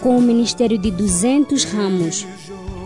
com 0.00 0.16
um 0.16 0.20
ministério 0.20 0.78
de 0.78 0.90
200 0.90 1.64
ramos. 1.64 2.26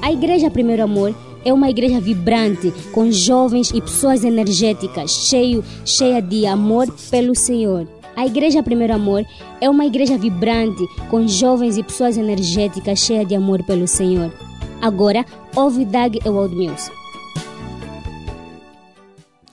A 0.01 0.13
Igreja 0.13 0.51
Primeiro 0.51 0.83
Amor 0.83 1.15
é 1.45 1.53
uma 1.53 1.69
igreja 1.69 2.01
vibrante, 2.01 2.73
com 2.93 3.11
jovens 3.11 3.71
e 3.71 3.81
pessoas 3.81 4.25
energéticas, 4.25 5.11
cheio, 5.11 5.65
cheia 5.85 6.21
de 6.21 6.47
amor 6.47 6.87
pelo 7.11 7.35
Senhor. 7.35 7.89
A 8.15 8.27
Igreja 8.27 8.63
Primeiro 8.63 8.95
Amor 8.95 9.25
é 9.61 9.69
uma 9.69 9.87
igreja 9.87 10.17
vibrante, 10.17 10.87
com 11.11 11.27
jovens 11.27 11.77
e 11.77 11.83
pessoas 11.83 12.17
energéticas, 12.17 13.01
cheia 13.01 13.25
de 13.25 13.35
amor 13.35 13.63
pelo 13.65 13.89
Senhor. 13.89 14.33
Agora, 14.81 15.25
ouve 15.57 15.85
Doug 15.85 16.17
Ewald 16.25 16.55
Mills. 16.55 16.91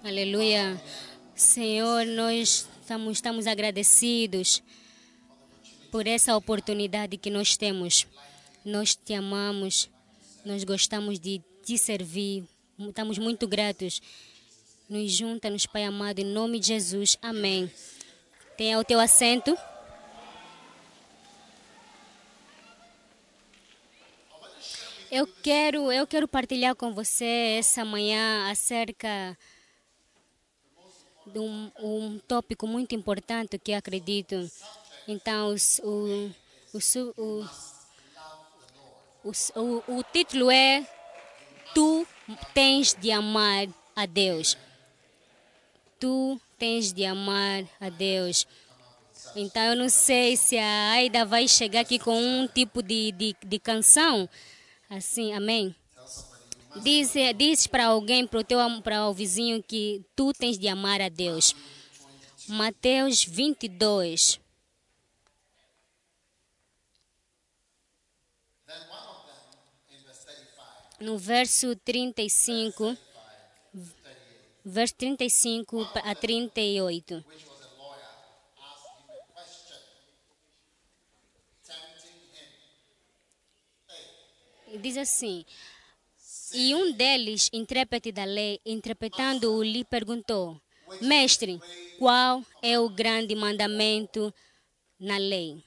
Aleluia. 0.03 0.81
Senhor, 1.35 2.05
nós 2.05 2.67
estamos, 2.81 3.13
estamos 3.13 3.47
agradecidos 3.47 4.61
por 5.91 6.07
essa 6.07 6.35
oportunidade 6.35 7.17
que 7.17 7.29
nós 7.29 7.57
temos. 7.57 8.07
Nós 8.63 8.95
te 8.95 9.13
amamos, 9.13 9.89
nós 10.45 10.63
gostamos 10.63 11.19
de 11.19 11.41
te 11.63 11.77
servir, 11.77 12.43
estamos 12.77 13.17
muito 13.17 13.47
gratos. 13.47 14.01
Nos 14.89 15.11
junta-nos, 15.11 15.65
Pai 15.65 15.83
amado, 15.83 16.19
em 16.19 16.25
nome 16.25 16.59
de 16.59 16.67
Jesus. 16.67 17.17
Amém. 17.21 17.71
Tenha 18.57 18.79
o 18.79 18.83
teu 18.83 18.99
assento. 18.99 19.55
Eu 25.11 25.25
quero, 25.41 25.91
eu 25.91 26.05
quero 26.05 26.27
partilhar 26.27 26.75
com 26.75 26.93
você 26.93 27.55
essa 27.57 27.83
manhã 27.83 28.49
acerca 28.51 29.35
de 31.25 31.39
um, 31.39 31.71
um 31.79 32.19
tópico 32.27 32.67
muito 32.67 32.93
importante 32.93 33.57
que 33.57 33.73
acredito. 33.73 34.35
Então, 35.11 35.55
o, 35.81 36.31
o, 36.71 37.33
o, 39.55 39.83
o, 39.87 40.03
título 40.13 40.51
é 40.51 40.87
Tu 41.73 42.05
tens 42.53 42.93
de 42.93 43.09
amar 43.09 43.67
a 43.95 44.05
Deus. 44.05 44.55
Tu 45.99 46.39
tens 46.59 46.93
de 46.93 47.05
amar 47.05 47.63
a 47.81 47.89
Deus. 47.89 48.45
Então, 49.35 49.63
eu 49.63 49.75
não 49.75 49.89
sei 49.89 50.37
se 50.37 50.59
a 50.59 50.91
Aida 50.91 51.25
vai 51.25 51.47
chegar 51.47 51.79
aqui 51.79 51.97
com 51.97 52.15
um 52.15 52.47
tipo 52.47 52.83
de, 52.83 53.11
de, 53.13 53.35
de 53.43 53.57
canção. 53.57 54.29
Assim, 54.91 55.33
amém? 55.33 55.75
Diz, 56.83 57.13
diz 57.35 57.65
para 57.65 57.87
alguém, 57.87 58.27
para 58.27 58.41
o, 58.41 58.43
teu, 58.43 58.59
para 58.83 59.07
o 59.07 59.13
vizinho, 59.13 59.63
que 59.63 60.05
tu 60.15 60.33
tens 60.33 60.55
de 60.55 60.67
amar 60.67 61.01
a 61.01 61.09
Deus. 61.09 61.55
Mateus 62.47 63.25
22. 63.25 64.39
No 70.99 71.17
verso 71.17 71.75
35, 71.77 72.97
verso 74.65 74.95
35 74.95 75.89
a 76.03 76.13
38. 76.13 77.23
Diz 84.81 84.97
assim: 84.97 85.45
E 86.53 86.75
um 86.75 86.91
deles, 86.91 87.49
intérprete 87.53 88.11
da 88.11 88.25
lei, 88.25 88.59
interpretando-o, 88.65 89.63
lhe 89.63 89.85
perguntou: 89.85 90.61
Mestre, 91.01 91.59
qual 91.97 92.43
é 92.61 92.77
o 92.77 92.89
grande 92.89 93.35
mandamento 93.35 94.33
na 94.99 95.17
lei? 95.17 95.63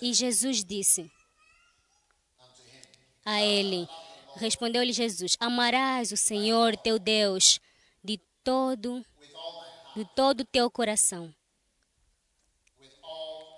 E 0.00 0.14
Jesus 0.14 0.64
disse 0.64 1.10
a 3.24 3.42
ele: 3.42 3.88
Respondeu-lhe 4.36 4.92
Jesus: 4.92 5.36
Amarás 5.40 6.12
o 6.12 6.16
Senhor 6.16 6.76
teu 6.76 6.98
Deus 6.98 7.60
de 8.02 8.18
todo 8.42 9.04
de 9.94 10.04
todo 10.04 10.40
o 10.40 10.44
teu 10.44 10.68
coração, 10.70 11.32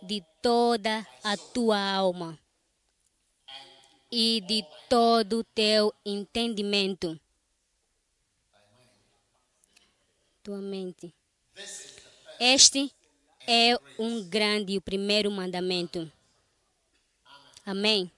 de 0.02 0.22
toda 0.42 1.06
a 1.24 1.36
tua 1.36 1.78
alma 1.78 2.38
e 4.12 4.42
de 4.42 4.62
todo 4.88 5.38
o 5.38 5.44
teu 5.44 5.94
entendimento. 6.04 7.18
Tua 10.42 10.58
mente. 10.58 11.12
Este 12.38 12.92
é 13.46 13.78
um 13.98 14.22
grande 14.22 14.74
e 14.74 14.78
o 14.78 14.82
primeiro 14.82 15.30
mandamento. 15.30 16.10
Amém. 17.64 18.12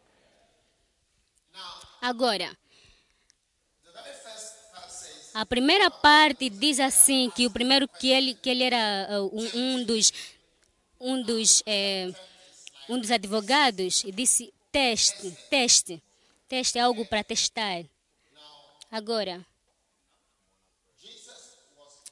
Agora, 2.00 2.56
a 5.34 5.44
primeira 5.44 5.90
parte 5.90 6.48
diz 6.48 6.80
assim 6.80 7.30
que 7.30 7.46
o 7.46 7.50
primeiro 7.50 7.88
que 7.88 8.08
ele 8.08 8.34
que 8.34 8.48
ele 8.48 8.64
era 8.64 9.08
uh, 9.10 9.30
um, 9.32 9.50
um, 9.54 9.84
dos 9.84 10.12
um 11.00 11.22
dos 11.22 11.62
é, 11.66 12.10
um 12.88 12.98
dos 12.98 13.10
advogados 13.10 14.04
e 14.04 14.12
disse 14.12 14.52
teste, 14.70 15.30
teste, 15.50 16.02
teste 16.48 16.78
é 16.78 16.82
algo 16.82 17.04
para 17.06 17.24
testar. 17.24 17.84
Agora, 18.90 19.44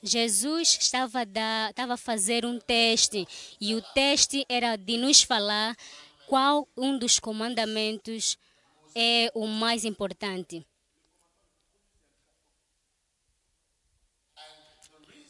Jesus 0.02 0.78
estava 0.80 1.20
a, 1.20 1.70
estava 1.70 1.94
a 1.94 1.96
fazer 1.96 2.44
um 2.44 2.58
teste 2.58 3.26
e 3.60 3.74
o 3.74 3.82
teste 3.94 4.44
era 4.48 4.76
de 4.76 4.96
nos 4.96 5.22
falar 5.22 5.76
qual 6.26 6.68
um 6.76 6.98
dos 6.98 7.18
comandamentos 7.18 8.36
é 8.98 9.30
o 9.34 9.46
mais 9.46 9.84
importante. 9.84 10.66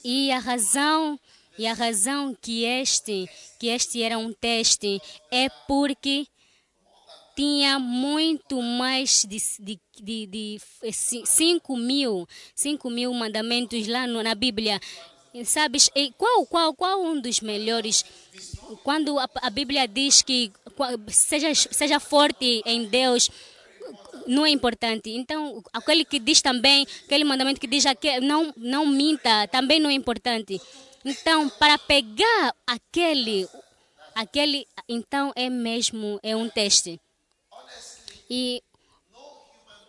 E 0.04 0.31
a 0.31 0.38
razão 0.38 1.19
e 1.59 1.66
a 1.66 1.72
razão 1.72 2.32
que 2.41 2.62
este 2.62 3.28
que 3.59 3.66
este 3.66 4.03
era 4.03 4.16
um 4.16 4.32
teste 4.32 5.03
é 5.32 5.49
porque 5.66 6.28
tinha 7.34 7.78
muito 7.78 8.62
mais 8.62 9.27
de, 9.28 9.37
de, 9.59 9.81
de, 10.00 10.27
de 10.27 10.60
5 10.93 11.77
mil, 11.77 12.27
5 12.54 12.88
mil 12.88 13.12
mandamentos 13.12 13.87
lá 13.88 14.06
no, 14.06 14.22
na 14.22 14.34
Bíblia. 14.34 14.81
E 15.34 15.44
sabes, 15.44 15.91
e 15.94 16.12
qual, 16.12 16.47
qual, 16.47 16.72
qual 16.72 17.03
um 17.03 17.21
dos 17.21 17.41
melhores? 17.41 18.04
Quando 18.83 19.19
a, 19.19 19.28
a 19.43 19.50
Bíblia 19.50 19.87
diz 19.87 20.22
que 20.22 20.50
seja, 21.09 21.54
seja 21.54 22.00
forte 22.00 22.62
em 22.65 22.87
Deus, 22.87 23.28
não 24.27 24.45
é 24.45 24.51
importante. 24.51 25.11
Então, 25.11 25.63
aquele 25.73 26.05
que 26.05 26.19
diz 26.19 26.41
também, 26.41 26.87
aquele 27.05 27.25
mandamento 27.25 27.61
que 27.61 27.67
diz 27.67 27.85
que 28.01 28.21
não, 28.21 28.53
não 28.57 28.87
minta, 28.87 29.47
também 29.49 29.81
não 29.81 29.91
é 29.91 29.95
importante. 29.95 30.61
Então, 31.05 31.49
para 31.49 31.79
pegar 31.79 32.55
aquele, 32.67 33.49
aquele, 34.15 34.67
então 34.89 35.33
é 35.37 35.49
mesmo, 35.49 36.19
é 36.23 36.35
um 36.35 36.49
teste. 36.49 37.01
E 38.28 38.63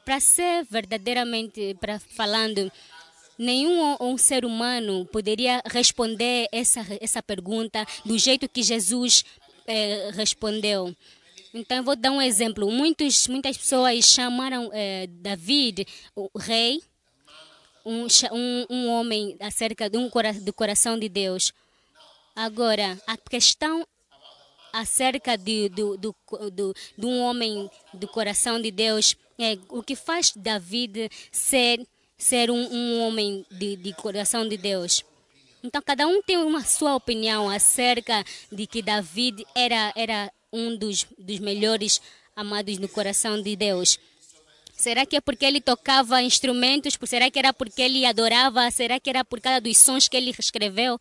para 0.05 0.19
ser 0.19 0.63
verdadeiramente 0.69 1.75
para 1.81 1.99
falando, 1.99 2.71
nenhum 3.37 3.97
um 3.99 4.17
ser 4.17 4.45
humano 4.45 5.05
poderia 5.07 5.61
responder 5.65 6.47
essa 6.51 6.85
essa 7.01 7.21
pergunta 7.21 7.85
do 8.05 8.17
jeito 8.17 8.47
que 8.47 8.63
Jesus 8.63 9.25
eh, 9.67 10.11
respondeu. 10.13 10.95
Então, 11.53 11.77
eu 11.77 11.83
vou 11.83 11.95
dar 11.95 12.11
um 12.11 12.21
exemplo. 12.21 12.69
Muitos, 12.71 13.27
muitas 13.27 13.57
pessoas 13.57 14.05
chamaram 14.05 14.69
eh, 14.73 15.07
David 15.07 15.87
o 16.15 16.29
rei, 16.37 16.81
um, 17.85 18.05
um, 18.31 18.65
um 18.69 18.87
homem 18.89 19.37
acerca 19.39 19.89
de 19.89 19.97
um, 19.97 20.09
do 20.41 20.53
coração 20.53 20.99
de 20.99 21.07
Deus. 21.07 21.53
Agora, 22.35 22.99
a 23.07 23.17
questão 23.17 23.87
acerca 24.73 25.37
de, 25.37 25.69
do, 25.69 25.97
do, 25.97 26.15
do, 26.51 26.73
de 26.97 27.05
um 27.05 27.21
homem 27.21 27.69
do 27.93 28.07
coração 28.07 28.61
de 28.61 28.69
Deus, 28.69 29.15
é, 29.39 29.57
o 29.69 29.81
que 29.81 29.95
faz 29.95 30.33
David 30.35 31.09
ser, 31.31 31.87
ser 32.17 32.51
um, 32.51 32.71
um 32.71 33.01
homem 33.01 33.45
de, 33.49 33.75
de 33.75 33.93
coração 33.93 34.47
de 34.47 34.57
Deus. 34.57 35.03
Então, 35.63 35.81
cada 35.81 36.05
um 36.05 36.21
tem 36.21 36.37
uma 36.37 36.63
sua 36.63 36.95
opinião 36.95 37.49
acerca 37.49 38.23
de 38.51 38.67
que 38.67 38.81
David 38.81 39.43
era, 39.55 39.91
era 39.95 40.31
um 40.51 40.75
dos, 40.75 41.05
dos 41.17 41.39
melhores 41.39 42.01
amados 42.35 42.77
no 42.77 42.87
coração 42.87 43.41
de 43.41 43.55
Deus? 43.55 43.99
Será 44.75 45.05
que 45.05 45.15
é 45.15 45.21
porque 45.21 45.45
ele 45.45 45.59
tocava 45.59 46.21
instrumentos? 46.21 46.97
Será 47.05 47.31
que 47.31 47.39
era 47.39 47.51
porque 47.51 47.81
ele 47.81 48.05
adorava? 48.05 48.69
Será 48.69 48.99
que 48.99 49.09
era 49.09 49.25
por 49.25 49.41
causa 49.41 49.59
dos 49.59 49.77
sons 49.79 50.07
que 50.07 50.15
ele 50.15 50.29
escreveu? 50.37 50.99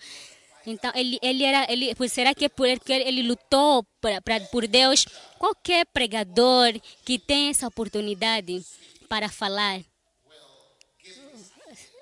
Então, 0.66 0.90
ele, 0.94 1.18
ele 1.22 1.44
era, 1.44 1.70
ele, 1.70 1.94
será 2.08 2.34
que 2.34 2.46
é 2.46 2.48
porque 2.48 2.92
ele 2.92 3.22
lutou 3.22 3.84
pra, 4.00 4.20
pra, 4.20 4.40
por 4.40 4.66
Deus? 4.66 5.04
Qualquer 5.38 5.86
pregador 5.86 6.72
que 7.04 7.18
tem 7.18 7.50
essa 7.50 7.68
oportunidade 7.68 8.64
para 9.08 9.28
falar 9.28 9.80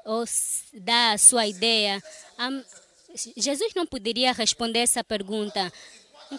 ou 0.05 0.25
dar 0.75 1.15
a 1.15 1.19
sua 1.19 1.47
ideia, 1.47 2.03
Jesus 3.37 3.73
não 3.75 3.87
poderia 3.87 4.33
responder 4.33 4.81
essa 4.81 5.03
pergunta. 5.03 5.73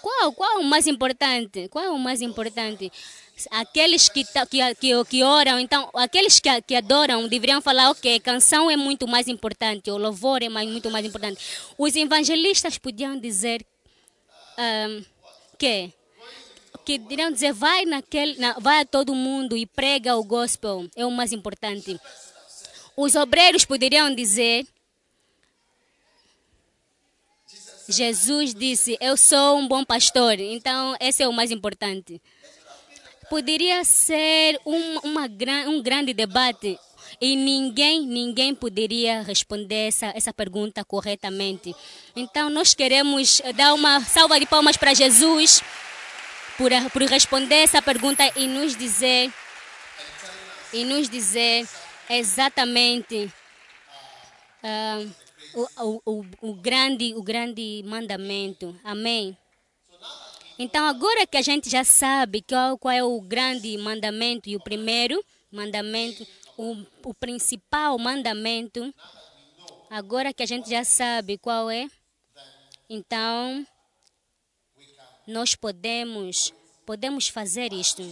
Qual, 0.01 0.33
qual 0.33 0.51
é 0.53 0.57
o 0.57 0.63
mais 0.63 0.87
importante? 0.87 1.67
Qual 1.69 1.83
é 1.83 1.89
o 1.89 1.99
mais 1.99 2.21
importante? 2.21 2.91
aqueles 3.51 4.07
que, 4.07 4.23
que, 4.23 4.75
que, 4.75 5.05
que 5.05 5.23
oram, 5.23 5.59
então, 5.59 5.89
aqueles 5.93 6.39
que, 6.39 6.49
que 6.61 6.75
adoram 6.75 7.27
deveriam 7.27 7.61
falar, 7.61 7.89
ok, 7.91 8.19
canção 8.19 8.71
é 8.71 8.77
muito 8.77 9.07
mais 9.07 9.27
importante, 9.27 9.91
o 9.91 9.97
louvor 9.97 10.41
é 10.41 10.49
mais, 10.49 10.69
muito 10.69 10.89
mais 10.89 11.05
importante. 11.05 11.37
Os 11.77 11.95
evangelistas 11.95 12.77
podiam 12.77 13.19
dizer 13.19 13.65
um, 14.57 15.03
que 15.57 15.91
que 16.85 16.99
diriam 16.99 17.31
dizer 17.31 17.51
vai 17.51 17.83
naquele 17.85 18.38
na, 18.38 18.53
vai 18.59 18.81
a 18.81 18.85
todo 18.85 19.15
mundo 19.15 19.57
e 19.57 19.65
prega 19.65 20.15
o 20.15 20.23
gospel 20.23 20.88
é 20.95 21.03
o 21.03 21.09
mais 21.09 21.31
importante 21.31 21.99
os 22.95 23.15
obreiros 23.15 23.65
poderiam 23.65 24.13
dizer 24.13 24.67
Jesus 27.87 28.53
disse 28.53 28.97
eu 28.99 29.15
sou 29.15 29.57
um 29.57 29.67
bom 29.67 29.83
pastor 29.83 30.39
então 30.39 30.95
esse 30.99 31.23
é 31.23 31.27
o 31.27 31.33
mais 31.33 31.51
importante 31.51 32.21
poderia 33.29 33.83
ser 33.83 34.59
um, 34.65 34.99
uma, 34.99 35.27
um 35.67 35.81
grande 35.81 36.13
debate 36.13 36.79
e 37.19 37.35
ninguém, 37.35 38.05
ninguém 38.05 38.53
poderia 38.53 39.21
responder 39.21 39.87
essa, 39.87 40.07
essa 40.15 40.33
pergunta 40.33 40.83
corretamente. 40.83 41.73
Então, 42.15 42.49
nós 42.49 42.73
queremos 42.73 43.41
dar 43.55 43.73
uma 43.73 44.01
salva 44.01 44.39
de 44.39 44.45
palmas 44.45 44.77
para 44.77 44.93
Jesus 44.93 45.61
por, 46.57 46.71
por 46.91 47.01
responder 47.03 47.55
essa 47.55 47.81
pergunta 47.81 48.23
e 48.35 48.47
nos 48.47 48.75
dizer 48.75 49.31
e 50.73 50.83
nos 50.83 51.09
dizer 51.09 51.67
exatamente 52.09 53.31
uh, 54.63 55.11
o, 55.55 56.01
o, 56.05 56.25
o, 56.41 56.53
grande, 56.53 57.13
o 57.15 57.23
grande 57.23 57.83
mandamento. 57.85 58.75
Amém. 58.83 59.37
Então, 60.57 60.85
agora 60.85 61.25
que 61.25 61.37
a 61.37 61.41
gente 61.41 61.69
já 61.69 61.83
sabe 61.83 62.41
qual, 62.41 62.77
qual 62.77 62.93
é 62.93 63.03
o 63.03 63.19
grande 63.21 63.77
mandamento 63.77 64.49
e 64.49 64.55
o 64.55 64.59
primeiro 64.59 65.23
mandamento, 65.51 66.25
o, 66.57 66.77
o 67.03 67.13
principal 67.13 67.97
mandamento, 67.97 68.93
agora 69.89 70.33
que 70.33 70.43
a 70.43 70.45
gente 70.45 70.69
já 70.69 70.83
sabe 70.83 71.37
qual 71.37 71.69
é, 71.69 71.87
então 72.89 73.65
nós 75.27 75.55
podemos 75.55 76.53
podemos 76.85 77.27
fazer 77.27 77.73
isto. 77.73 78.03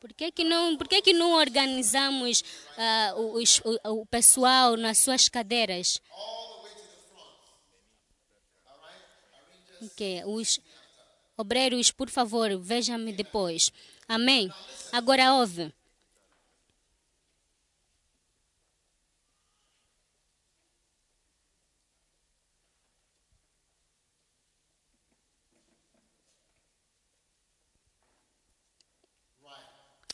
Por 0.00 0.14
que, 0.14 0.32
que 0.32 0.44
não, 0.44 0.78
por 0.78 0.88
que, 0.88 1.02
que 1.02 1.12
não 1.12 1.32
organizamos 1.32 2.40
uh, 2.40 3.20
o, 3.84 4.00
o, 4.00 4.06
pessoal 4.06 4.74
nas 4.74 4.96
suas 4.96 5.28
cadeiras? 5.28 6.00
que 9.96 10.22
os 10.24 10.58
obreiros, 11.36 11.90
por 11.90 12.08
favor, 12.08 12.58
vejam-me 12.58 13.12
depois. 13.12 13.70
Amém? 14.08 14.50
Agora 14.90 15.34
ouve. 15.34 15.72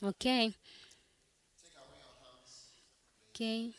Ok? 0.06 0.55
Ok. 3.31 3.75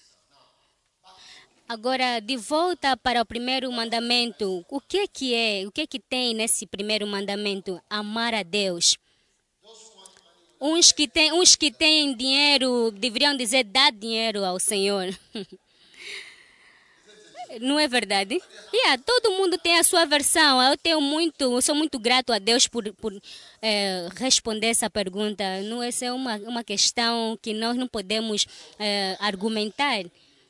Agora, 1.70 2.20
de 2.20 2.36
volta 2.36 2.98
para 2.98 3.22
o 3.22 3.26
primeiro 3.26 3.72
mandamento, 3.72 4.66
o 4.70 4.82
que 4.82 5.08
que 5.08 5.34
é, 5.34 5.66
o 5.66 5.72
que 5.72 5.88
que 5.88 6.00
tem 6.00 6.34
nesse 6.34 6.66
primeiro 6.68 7.08
mandamento? 7.08 7.82
Amar 7.90 8.34
a 8.34 8.44
Deus. 8.44 8.98
Uns 10.60 10.92
que 10.92 11.08
têm, 11.08 11.32
uns 11.32 11.56
que 11.56 11.72
têm 11.72 12.14
dinheiro 12.14 12.92
deveriam 12.92 13.36
dizer 13.38 13.64
dar 13.64 13.92
dinheiro 13.92 14.44
ao 14.44 14.60
Senhor. 14.60 15.08
Não 17.62 17.80
é 17.80 17.88
verdade? 17.88 18.42
Yeah, 18.74 19.02
todo 19.06 19.32
mundo 19.32 19.58
tem 19.58 19.78
a 19.78 19.84
sua 19.84 20.06
versão. 20.06 20.62
Eu 20.62 20.78
tenho 20.78 21.00
muito, 21.00 21.62
sou 21.62 21.74
muito 21.76 21.98
grato 21.98 22.34
a 22.34 22.40
Deus 22.40 22.68
por, 22.68 22.92
por 22.94 23.14
é, 23.62 24.08
responder 24.16 24.68
essa 24.68 24.90
pergunta. 24.90 25.62
Não, 25.62 25.82
essa 25.82 26.06
é 26.06 26.12
uma, 26.12 26.36
uma 26.38 26.64
questão 26.64 27.38
que 27.42 27.54
nós 27.54 27.78
não 27.78 27.88
podemos 27.88 28.46
é, 28.78 29.16
argumentar. 29.20 30.04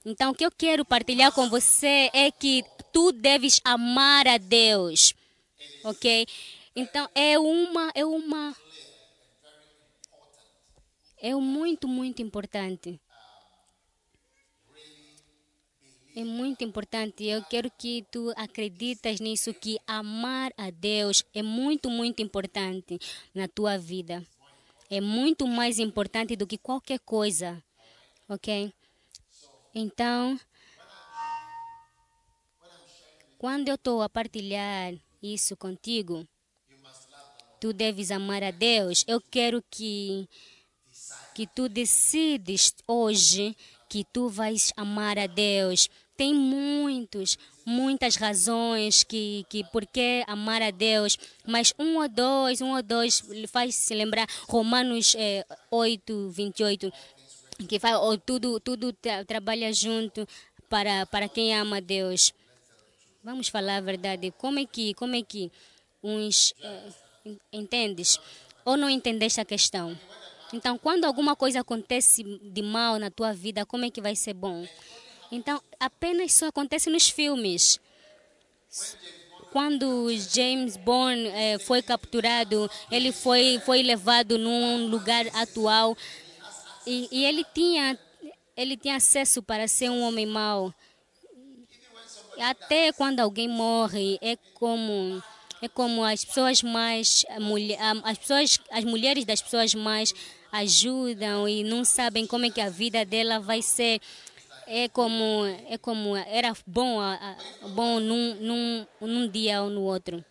Então, 0.06 0.32
o 0.32 0.34
que 0.34 0.46
eu 0.46 0.52
quero 0.52 0.86
partilhar 0.86 1.32
com 1.32 1.50
você 1.50 2.10
é 2.14 2.32
que 2.32 2.64
tu 2.94 3.12
deves 3.12 3.60
amar 3.64 4.28
a 4.28 4.38
Deus, 4.38 5.14
ok? 5.84 6.26
Então, 6.76 7.10
é 7.14 7.38
uma, 7.38 7.92
é 7.94 8.06
uma, 8.06 8.56
é 11.22 11.36
muito, 11.36 11.88
muito 11.88 12.22
importante. 12.22 13.00
É 16.18 16.24
muito 16.24 16.64
importante. 16.64 17.26
Eu 17.26 17.44
quero 17.44 17.70
que 17.70 18.04
tu 18.10 18.34
acreditas 18.36 19.20
nisso, 19.20 19.54
que 19.54 19.78
amar 19.86 20.52
a 20.58 20.72
Deus 20.72 21.24
é 21.32 21.44
muito, 21.44 21.92
muito 21.92 22.24
importante 22.24 22.98
na 23.36 23.48
tua 23.48 23.78
vida. 23.78 24.26
É 24.90 25.00
muito 25.00 25.46
mais 25.46 25.78
importante 25.78 26.36
do 26.36 26.48
que 26.48 26.58
qualquer 26.58 27.00
coisa, 27.02 27.64
ok? 28.28 28.74
Então, 29.76 30.40
quando 33.38 33.68
eu 33.68 33.76
estou 33.76 34.02
a 34.02 34.10
partilhar 34.10 34.96
isso 35.22 35.56
contigo, 35.56 36.28
tu 37.62 37.72
deves 37.72 38.10
amar 38.10 38.42
a 38.42 38.50
Deus. 38.50 39.06
Eu 39.08 39.22
quero 39.22 39.64
que 39.70 40.28
que 41.36 41.46
tu 41.46 41.70
decides 41.70 42.74
hoje 42.88 43.56
que 43.88 44.04
tu 44.04 44.28
vais 44.28 44.74
amar 44.76 45.20
a 45.20 45.28
Deus. 45.28 45.88
Tem 46.18 46.34
muitos, 46.34 47.38
muitas 47.64 48.16
razões 48.16 49.04
que, 49.04 49.46
que 49.50 49.64
por 49.66 49.86
que 49.86 50.24
amar 50.28 50.64
a 50.64 50.72
Deus, 50.72 51.18
mas 51.46 51.74
um 51.78 51.98
ou 51.98 52.10
dois, 52.10 52.60
um 52.60 52.76
ou 52.76 52.82
dois 52.82 53.24
faz 53.48 53.76
se 53.76 53.94
lembrar 53.94 54.28
Romanos 54.50 55.16
eh, 55.16 55.46
8, 55.70 56.30
28 56.32 56.92
que 57.66 57.80
faz, 57.80 57.96
ou 57.98 58.18
tudo, 58.18 58.60
tudo 58.60 58.94
tra 58.94 59.24
trabalha 59.26 59.74
junto 59.74 60.28
para, 60.70 61.06
para 61.06 61.28
quem 61.30 61.56
ama 61.56 61.82
Deus. 61.82 62.34
Vamos 63.24 63.48
falar 63.48 63.78
a 63.78 63.82
verdade. 63.82 64.32
Como 64.38 64.60
é 64.60 64.66
que, 64.66 64.94
como 64.94 65.16
é 65.16 65.22
que 65.22 65.52
uns 66.04 66.52
uh, 66.52 67.38
entendes 67.52 68.20
ou 68.64 68.78
não 68.78 68.90
entendeste 68.90 69.42
a 69.42 69.46
questão? 69.46 69.98
Então, 70.54 70.78
quando 70.78 71.06
alguma 71.06 71.36
coisa 71.36 71.60
acontece 71.60 72.24
de 72.24 72.62
mal 72.62 72.98
na 73.00 73.10
tua 73.10 73.34
vida, 73.34 73.66
como 73.66 73.86
é 73.86 73.90
que 73.90 74.02
vai 74.02 74.16
ser 74.16 74.34
bom? 74.34 74.66
Então, 75.32 75.62
apenas 75.80 76.32
isso 76.32 76.46
acontece 76.46 76.90
nos 76.90 77.10
filmes. 77.10 77.80
Quando 79.52 80.10
James 80.34 80.78
Bond 80.78 81.28
eh, 81.28 81.58
foi 81.60 81.82
capturado, 81.82 82.70
ele 82.92 83.12
foi, 83.12 83.62
foi 83.66 83.82
levado 83.82 84.38
num 84.38 84.88
lugar 84.88 85.26
atual 85.34 85.98
e, 86.86 87.08
e 87.12 87.26
ele 87.26 87.46
tinha 87.54 87.98
ele 88.56 88.76
tinha 88.76 88.96
acesso 88.96 89.44
para 89.44 89.68
ser 89.68 89.90
um 89.90 90.02
homem 90.02 90.26
mau. 90.26 90.74
Até 92.40 92.92
quando 92.92 93.20
alguém 93.20 93.48
morre, 93.48 94.18
é 94.22 94.36
como 94.56 95.22
é 95.62 95.68
como 95.68 96.04
as 96.04 96.24
pessoas 96.24 96.62
mais 96.62 97.26
as 98.04 98.18
pessoas 98.18 98.60
as 98.72 98.84
mulheres 98.84 99.26
das 99.26 99.42
pessoas 99.42 99.74
mais 99.74 100.14
ajudam 100.52 101.48
e 101.48 101.64
não 101.64 101.84
sabem 101.84 102.26
como 102.26 102.46
é 102.46 102.50
que 102.50 102.62
a 102.62 102.70
vida 102.70 103.04
dela 103.04 103.40
vai 103.40 103.62
ser 103.62 104.00
é 104.68 104.90
como 104.90 105.46
é 105.46 105.78
como 105.78 106.16
era 106.16 106.54
bom 106.66 107.00
bom 107.74 108.00
num, 108.00 108.36
num, 108.36 108.88
num 109.02 109.28
dia 109.30 109.64
ou 109.64 109.70
no 109.70 109.82
outro. 109.82 110.24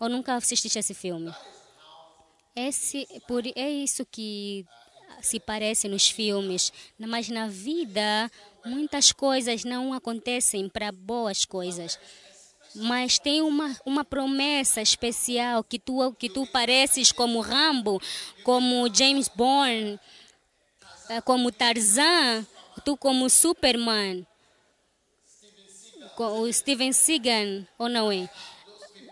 Ou 0.00 0.08
nunca 0.08 0.34
assististe 0.34 0.78
esse 0.78 0.94
filme. 0.94 1.32
Esse 2.54 3.06
por 3.28 3.46
é 3.46 3.70
isso 3.70 4.04
que 4.04 4.66
se 5.22 5.38
parece 5.38 5.88
nos 5.88 6.10
filmes, 6.10 6.72
mas 6.98 7.28
na 7.28 7.46
vida 7.46 8.30
muitas 8.64 9.12
coisas 9.12 9.64
não 9.64 9.92
acontecem 9.92 10.68
para 10.68 10.90
boas 10.90 11.44
coisas. 11.44 11.98
mas 12.74 13.18
tem 13.18 13.42
uma, 13.42 13.76
uma 13.84 14.04
promessa 14.04 14.80
especial 14.80 15.64
que 15.64 15.78
tu, 15.78 16.12
que 16.14 16.28
tu 16.28 16.46
pareces 16.46 17.10
como 17.10 17.40
Rambo, 17.40 18.00
como 18.44 18.88
James 18.94 19.28
Bond, 19.28 19.98
eh, 21.08 21.20
como 21.22 21.50
Tarzan, 21.50 22.46
tu 22.80 22.96
como 22.96 23.28
Superman, 23.28 24.26
o 26.16 26.52
Steven 26.52 26.92
Seagal, 26.92 27.66
ou 27.78 27.88
não 27.88 28.12
é? 28.12 28.28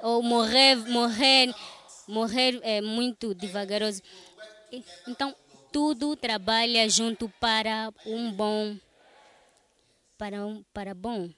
Ou 0.03 0.23
morrer, 0.23 0.77
morrer, 0.77 1.55
morrer 2.07 2.61
é 2.63 2.81
muito 2.81 3.35
devagaroso. 3.35 4.03
Então, 5.07 5.35
tudo 5.73 6.17
trabalha 6.17 6.89
junto 6.89 7.29
para 7.41 7.93
um 8.07 8.33
bom, 8.33 8.77
para 10.17 10.47
um 10.47 10.63
para 10.73 10.95
bom. 10.95 11.31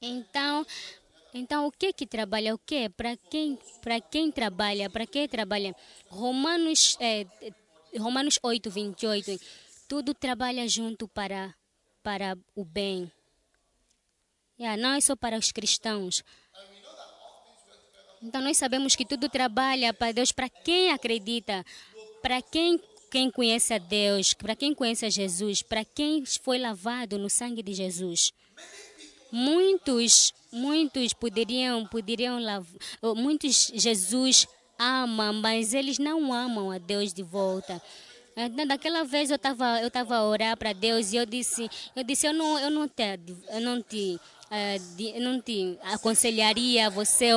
Então, 0.00 0.66
então 1.34 1.66
o 1.66 1.72
que 1.72 1.92
que 1.92 2.06
trabalha 2.06 2.54
o 2.54 2.58
que? 2.58 2.88
Para 2.88 3.16
quem 3.16 3.58
para 3.82 4.00
quem 4.00 4.30
trabalha? 4.30 4.88
Para 4.88 5.06
quem 5.06 5.28
trabalha? 5.28 5.76
Romanos 6.08 6.96
é, 7.00 7.26
Romanos 7.98 8.38
8, 8.42 8.70
28. 8.70 9.40
Tudo 9.90 10.14
trabalha 10.14 10.68
junto 10.68 11.08
para 11.08 11.52
para 12.00 12.38
o 12.54 12.64
bem. 12.64 13.10
Yeah, 14.56 14.80
não 14.80 14.94
é 14.94 15.00
só 15.00 15.16
para 15.16 15.36
os 15.36 15.50
cristãos. 15.50 16.22
Então 18.22 18.40
nós 18.40 18.56
sabemos 18.56 18.94
que 18.94 19.04
tudo 19.04 19.28
trabalha 19.28 19.92
para 19.92 20.12
Deus, 20.12 20.30
para 20.30 20.48
quem 20.48 20.92
acredita, 20.92 21.66
para 22.22 22.40
quem 22.40 22.80
quem 23.10 23.32
conhece 23.32 23.74
a 23.74 23.78
Deus, 23.78 24.32
para 24.32 24.54
quem 24.54 24.72
conhece 24.72 25.06
a 25.06 25.10
Jesus, 25.10 25.60
para 25.60 25.84
quem 25.84 26.24
foi 26.24 26.60
lavado 26.60 27.18
no 27.18 27.28
sangue 27.28 27.60
de 27.60 27.74
Jesus. 27.74 28.32
Muitos, 29.32 30.32
muitos 30.52 31.12
poderiam, 31.12 31.84
poderiam 31.84 32.40
lavar, 32.40 32.80
muitos 33.16 33.72
Jesus 33.74 34.46
ama, 34.78 35.32
mas 35.32 35.74
eles 35.74 35.98
não 35.98 36.32
amam 36.32 36.70
a 36.70 36.78
Deus 36.78 37.12
de 37.12 37.24
volta. 37.24 37.82
Então, 38.46 38.66
daquela 38.66 39.04
vez 39.04 39.30
eu 39.30 39.36
estava 39.36 39.80
eu 39.80 39.90
tava 39.90 40.16
a 40.16 40.24
orar 40.24 40.56
para 40.56 40.72
Deus 40.72 41.12
e 41.12 41.16
eu 41.16 41.26
disse, 41.26 41.70
eu 41.94 42.02
disse, 42.04 42.26
eu 42.26 42.32
não, 42.32 42.58
eu 42.58 42.70
não 42.70 42.88
te, 42.88 43.02
eu 43.50 43.60
não 43.60 43.82
te, 43.82 44.20
uh, 44.50 45.02
eu 45.02 45.20
não 45.20 45.40
te 45.40 45.78
aconselharia 45.82 46.90
você 46.90 47.30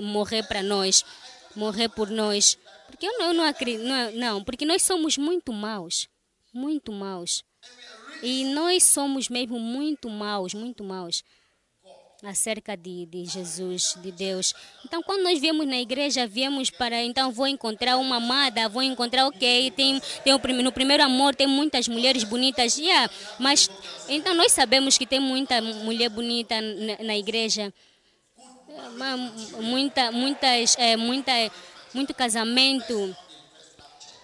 morrer 0.00 0.42
para 0.44 0.62
nós, 0.62 1.04
morrer 1.56 1.88
por 1.88 2.10
nós. 2.10 2.58
Porque 2.88 3.06
eu 3.06 3.18
não, 3.18 3.26
eu 3.26 3.34
não 3.34 3.44
acredito, 3.44 3.84
não, 3.84 4.12
não, 4.12 4.44
porque 4.44 4.64
nós 4.64 4.82
somos 4.82 5.16
muito 5.16 5.52
maus, 5.52 6.08
muito 6.52 6.92
maus. 6.92 7.42
E 8.22 8.44
nós 8.52 8.84
somos 8.84 9.28
mesmo 9.28 9.58
muito 9.58 10.08
maus, 10.08 10.54
muito 10.54 10.84
maus 10.84 11.24
acerca 12.22 12.76
de, 12.76 13.06
de 13.06 13.24
Jesus, 13.24 13.96
de 14.00 14.12
Deus. 14.12 14.54
Então, 14.84 15.02
quando 15.02 15.22
nós 15.22 15.40
viemos 15.40 15.66
na 15.66 15.78
igreja, 15.78 16.26
viemos 16.26 16.70
para, 16.70 17.02
então, 17.02 17.32
vou 17.32 17.46
encontrar 17.46 17.96
uma 17.96 18.16
amada, 18.16 18.68
vou 18.68 18.82
encontrar, 18.82 19.26
ok, 19.26 19.70
tem, 19.72 20.00
tem 20.22 20.32
o, 20.32 20.38
no 20.62 20.72
primeiro 20.72 21.02
amor 21.02 21.34
tem 21.34 21.46
muitas 21.46 21.88
mulheres 21.88 22.22
bonitas, 22.24 22.78
yeah, 22.78 23.10
mas, 23.38 23.68
então, 24.08 24.34
nós 24.34 24.52
sabemos 24.52 24.96
que 24.96 25.06
tem 25.06 25.20
muita 25.20 25.60
mulher 25.60 26.08
bonita 26.08 26.60
na, 26.60 27.04
na 27.04 27.16
igreja, 27.16 27.72
muita, 29.60 30.12
muitas, 30.12 30.76
é, 30.78 30.96
muita 30.96 31.32
muito 31.94 32.14
casamento, 32.14 33.14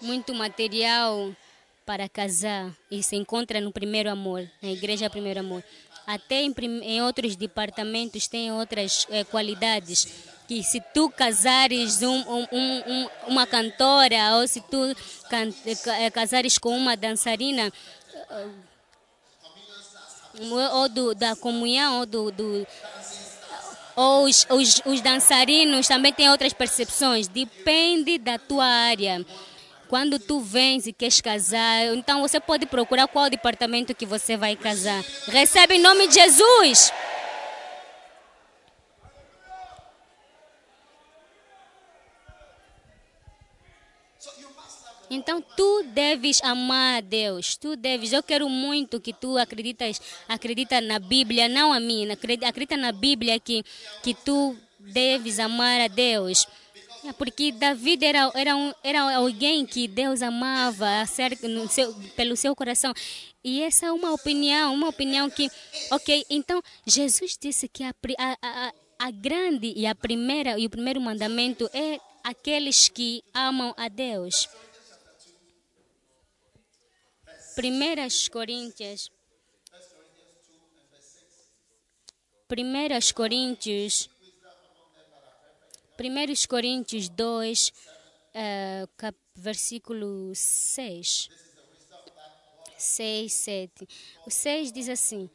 muito 0.00 0.34
material 0.34 1.34
para 1.84 2.08
casar 2.08 2.70
e 2.90 3.02
se 3.02 3.16
encontra 3.16 3.60
no 3.60 3.72
primeiro 3.72 4.10
amor, 4.10 4.48
na 4.62 4.70
igreja 4.70 5.10
primeiro 5.10 5.40
amor. 5.40 5.62
Até 6.08 6.40
em, 6.40 6.54
em 6.84 7.02
outros 7.02 7.36
departamentos 7.36 8.26
tem 8.26 8.50
outras 8.50 9.06
eh, 9.10 9.24
qualidades 9.24 10.08
que 10.48 10.62
se 10.62 10.80
tu 10.94 11.10
casares 11.10 12.00
um, 12.00 12.16
um, 12.16 12.46
um, 12.50 13.08
uma 13.26 13.46
cantora 13.46 14.38
ou 14.38 14.48
se 14.48 14.62
tu 14.62 14.96
can, 15.28 15.52
eh, 15.66 16.10
casares 16.10 16.56
com 16.56 16.74
uma 16.74 16.96
dançarina 16.96 17.70
eh, 18.30 18.46
ou 20.72 20.88
do, 20.88 21.14
da 21.14 21.36
comunhão 21.36 21.98
ou 21.98 22.06
do, 22.06 22.30
do 22.30 22.66
os, 23.94 24.46
os, 24.48 24.80
os 24.86 25.02
dançarinos 25.02 25.86
também 25.86 26.14
têm 26.14 26.30
outras 26.30 26.54
percepções. 26.54 27.28
Depende 27.28 28.16
da 28.16 28.38
tua 28.38 28.64
área. 28.64 29.26
Quando 29.88 30.18
tu 30.18 30.40
vens 30.40 30.86
e 30.86 30.92
queres 30.92 31.20
casar, 31.20 31.86
então 31.94 32.20
você 32.20 32.38
pode 32.38 32.66
procurar 32.66 33.08
qual 33.08 33.30
departamento 33.30 33.94
que 33.94 34.04
você 34.04 34.36
vai 34.36 34.54
casar. 34.54 35.02
Recebe 35.26 35.76
em 35.76 35.80
nome 35.80 36.06
de 36.08 36.14
Jesus. 36.14 36.92
Então 45.10 45.40
tu 45.40 45.84
deves 45.84 46.42
amar 46.42 46.98
a 46.98 47.00
Deus. 47.00 47.56
Tu 47.56 47.74
deves. 47.74 48.12
Eu 48.12 48.22
quero 48.22 48.46
muito 48.48 49.00
que 49.00 49.14
tu 49.14 49.38
acreditas, 49.38 50.00
acredita 50.28 50.82
na 50.82 50.98
Bíblia, 50.98 51.48
não 51.48 51.72
a 51.72 51.80
mim. 51.80 52.10
Acredita 52.10 52.76
na 52.76 52.92
Bíblia 52.92 53.40
que 53.40 53.64
que 54.02 54.12
tu 54.12 54.54
deves 54.78 55.38
amar 55.38 55.80
a 55.80 55.88
Deus. 55.88 56.46
É 57.08 57.12
porque 57.14 57.50
David 57.50 58.04
era, 58.04 58.30
era, 58.34 58.54
um, 58.54 58.70
era 58.84 59.16
alguém 59.16 59.64
que 59.64 59.88
Deus 59.88 60.20
amava 60.20 61.06
seu, 61.70 61.94
pelo 62.14 62.36
seu 62.36 62.54
coração. 62.54 62.92
E 63.42 63.62
essa 63.62 63.86
é 63.86 63.92
uma 63.92 64.12
opinião, 64.12 64.74
uma 64.74 64.90
opinião 64.90 65.30
que, 65.30 65.48
ok, 65.90 66.26
então 66.28 66.62
Jesus 66.86 67.38
disse 67.40 67.66
que 67.66 67.82
a, 67.82 67.94
a, 68.18 68.72
a, 68.98 69.10
grande 69.10 69.72
e 69.74 69.86
a 69.86 69.94
primeira 69.94 70.58
e 70.58 70.66
o 70.66 70.70
primeiro 70.70 71.00
mandamento 71.00 71.70
é 71.72 71.98
aqueles 72.22 72.90
que 72.90 73.24
amam 73.32 73.72
a 73.78 73.88
Deus. 73.88 74.46
Primeiras 77.54 78.28
Coríntios. 78.28 79.10
Primeiras 82.46 83.12
Coríntios. 83.12 84.10
Primeiros 85.98 86.46
Coríntios 86.46 87.08
2, 87.08 87.68
uh, 87.68 88.88
cap, 88.96 89.18
versículo 89.34 90.32
6. 90.32 91.28
6, 92.76 93.32
7. 93.32 93.88
O 94.24 94.30
6 94.30 94.70
diz 94.70 94.88
assim. 94.88 95.28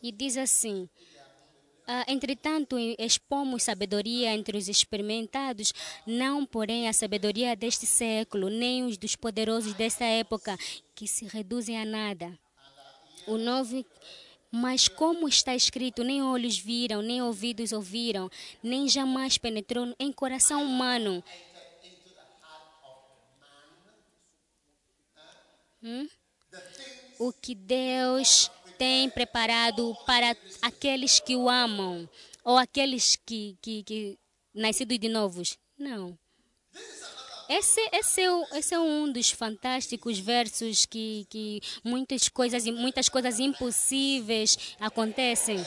E 0.00 0.12
diz 0.12 0.36
assim: 0.36 0.88
Uh, 1.88 2.04
entretanto, 2.06 2.76
expomos 2.96 3.64
sabedoria 3.64 4.32
entre 4.32 4.56
os 4.56 4.68
experimentados, 4.68 5.72
não, 6.06 6.46
porém, 6.46 6.86
a 6.86 6.92
sabedoria 6.92 7.56
deste 7.56 7.86
século, 7.86 8.48
nem 8.48 8.84
os 8.84 8.96
dos 8.96 9.16
poderosos 9.16 9.74
desta 9.74 10.04
época, 10.04 10.56
que 10.94 11.08
se 11.08 11.24
reduzem 11.24 11.76
a 11.76 11.84
nada. 11.84 12.38
O 13.26 13.36
novo. 13.36 13.84
Mas 14.50 14.88
como 14.88 15.28
está 15.28 15.54
escrito, 15.54 16.02
nem 16.02 16.22
olhos 16.22 16.58
viram, 16.58 17.02
nem 17.02 17.20
ouvidos 17.20 17.72
ouviram, 17.72 18.30
nem 18.62 18.88
jamais 18.88 19.36
penetrou 19.36 19.94
em 19.98 20.10
coração 20.10 20.62
humano. 20.64 21.22
Hum? 25.82 26.08
O 27.18 27.32
que 27.32 27.54
Deus 27.54 28.50
tem 28.78 29.10
preparado 29.10 29.94
para 30.06 30.36
aqueles 30.62 31.20
que 31.20 31.36
o 31.36 31.48
amam 31.48 32.08
ou 32.44 32.56
aqueles 32.56 33.16
que, 33.16 33.58
que, 33.60 33.82
que 33.82 34.18
nascidos 34.54 34.98
de 34.98 35.08
novos. 35.08 35.58
Não. 35.76 36.18
Esse, 37.48 37.80
esse, 37.92 38.20
é, 38.20 38.58
esse 38.58 38.74
é 38.74 38.78
um 38.78 39.10
dos 39.10 39.30
fantásticos 39.30 40.18
versos 40.18 40.84
que, 40.84 41.26
que 41.30 41.62
muitas 41.82 42.28
coisas 42.28 42.64
muitas 42.66 43.08
coisas 43.08 43.38
impossíveis 43.38 44.76
acontecem. 44.78 45.64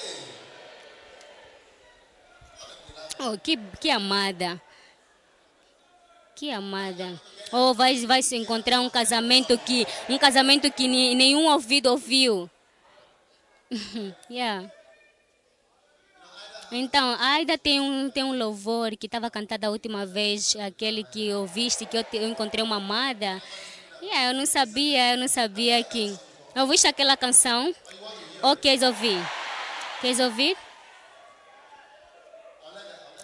Oh, 3.20 3.38
que, 3.38 3.58
que 3.80 3.90
amada. 3.90 4.62
Que 6.36 6.52
amada. 6.52 7.20
Ou 7.52 7.72
oh, 7.72 7.74
vai, 7.74 7.96
vai 8.06 8.22
se 8.22 8.36
encontrar 8.36 8.80
um 8.80 8.90
casamento 8.90 9.58
que 9.58 9.86
um 10.08 10.18
casamento 10.20 10.72
que 10.72 10.88
nenhum 10.88 11.48
ouvido 11.48 11.88
ouviu. 11.88 12.50
yeah. 14.30 14.72
Então, 16.72 17.18
ainda 17.20 17.58
tem 17.58 17.82
um, 17.82 18.10
tem 18.10 18.24
um 18.24 18.38
louvor 18.38 18.96
que 18.96 19.06
estava 19.06 19.30
cantado 19.30 19.66
a 19.66 19.70
última 19.70 20.06
vez, 20.06 20.56
aquele 20.56 21.04
que 21.04 21.34
ouviste, 21.34 21.86
que 21.86 21.98
eu, 21.98 22.04
te, 22.04 22.16
eu 22.16 22.30
encontrei 22.30 22.64
uma 22.64 22.78
amada. 22.78 23.42
Yeah, 24.02 24.30
eu 24.30 24.34
não 24.34 24.46
sabia, 24.46 25.14
eu 25.14 25.18
não 25.18 25.28
sabia 25.28 25.84
que. 25.84 26.18
Ouviste 26.56 26.88
aquela 26.88 27.18
canção? 27.18 27.76
Ou 28.42 28.56
queres 28.56 28.82
ouvir? 28.84 29.20
Queres 30.00 30.20
ouvir? 30.20 30.58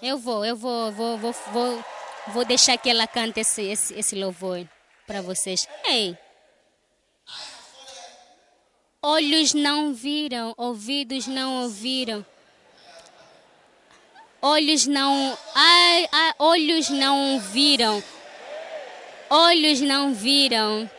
Eu 0.01 0.17
vou, 0.17 0.45
eu 0.45 0.55
vou, 0.55 0.91
vou, 0.91 1.17
vou, 1.17 1.31
vou, 1.51 1.85
vou 2.27 2.45
deixar 2.45 2.77
que 2.77 2.89
ela 2.89 3.07
cante 3.07 3.39
esse, 3.39 3.63
esse, 3.63 3.93
esse 3.93 4.15
louvor 4.15 4.67
para 5.07 5.21
vocês. 5.21 5.67
Ei! 5.85 6.17
Olhos 9.01 9.53
não 9.53 9.93
viram, 9.93 10.53
ouvidos 10.57 11.27
não 11.27 11.63
ouviram. 11.63 12.25
Olhos 14.41 14.85
não, 14.85 15.37
ai, 15.55 16.07
ai, 16.11 16.33
olhos 16.37 16.89
não 16.89 17.39
viram. 17.39 18.03
Olhos 19.29 19.81
não 19.81 20.13
viram. 20.13 20.89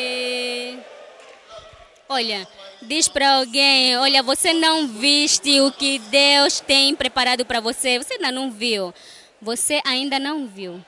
Olha, 2.09 2.49
diz 2.83 3.07
para 3.09 3.37
alguém, 3.37 3.97
olha, 3.97 4.23
você 4.23 4.53
não 4.53 4.89
viste 4.89 5.61
o 5.61 5.71
que 5.71 5.99
Deus 5.99 6.59
tem 6.61 6.95
preparado 6.97 7.45
para 7.45 7.61
você. 7.61 7.99
Você 7.99 8.15
ainda 8.15 8.33
não 8.33 8.51
viu. 8.51 8.93
Você 9.41 9.81
ainda 9.85 10.19
não 10.19 10.47
viu. 10.47 10.85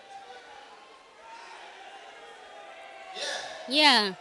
Yeah. 3.68 4.18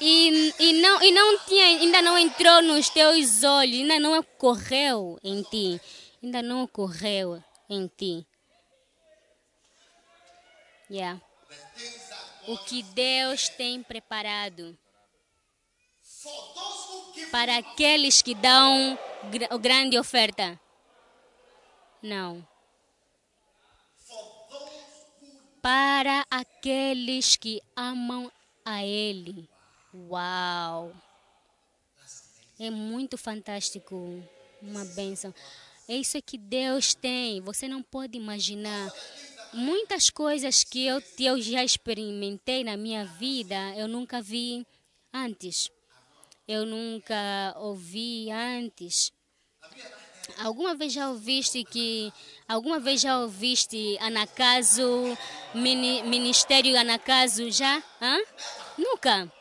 E, 0.00 0.54
e, 0.58 0.72
não, 0.74 1.02
e 1.02 1.10
não 1.10 1.38
tinha, 1.40 1.64
ainda 1.64 2.00
não 2.02 2.16
entrou 2.16 2.62
nos 2.62 2.88
teus 2.88 3.42
olhos, 3.42 3.80
ainda 3.80 3.98
não 3.98 4.18
ocorreu 4.18 5.18
em 5.24 5.42
ti. 5.42 5.80
Ainda 6.22 6.42
não 6.42 6.62
ocorreu 6.62 7.42
em 7.68 7.86
ti. 7.88 8.26
Yeah. 10.90 11.20
O 12.46 12.56
que 12.58 12.82
Deus 12.82 13.48
tem 13.48 13.82
preparado 13.82 14.76
para 17.30 17.58
aqueles 17.58 18.22
que 18.22 18.34
dão 18.34 18.98
grande 19.60 19.98
oferta. 19.98 20.58
Não. 22.02 22.46
Para 25.60 26.24
aqueles 26.30 27.36
que 27.36 27.60
amam 27.76 28.30
a 28.64 28.84
Ele. 28.84 29.48
Uau! 30.06 30.94
É 32.58 32.70
muito 32.70 33.18
fantástico. 33.18 34.22
Uma 34.62 34.84
bênção. 34.84 35.34
É 35.88 35.96
isso 35.96 36.20
que 36.22 36.36
Deus 36.36 36.94
tem. 36.94 37.40
Você 37.40 37.66
não 37.66 37.82
pode 37.82 38.16
imaginar. 38.16 38.92
Muitas 39.52 40.10
coisas 40.10 40.62
que 40.62 40.86
eu, 40.86 41.02
eu 41.18 41.40
já 41.40 41.64
experimentei 41.64 42.62
na 42.62 42.76
minha 42.76 43.04
vida, 43.04 43.56
eu 43.76 43.88
nunca 43.88 44.20
vi 44.20 44.66
antes. 45.12 45.70
Eu 46.46 46.66
nunca 46.66 47.54
ouvi 47.56 48.30
antes. 48.30 49.12
Alguma 50.38 50.74
vez 50.74 50.92
já 50.92 51.08
ouviste 51.08 51.64
que 51.64 52.12
alguma 52.46 52.78
vez 52.78 53.00
já 53.00 53.18
ouviste 53.20 53.96
Anacaso, 54.00 55.16
mini, 55.54 56.02
Ministério 56.02 56.78
Anacaso 56.78 57.50
já? 57.50 57.82
Hã? 58.00 58.18
Nunca. 58.76 59.32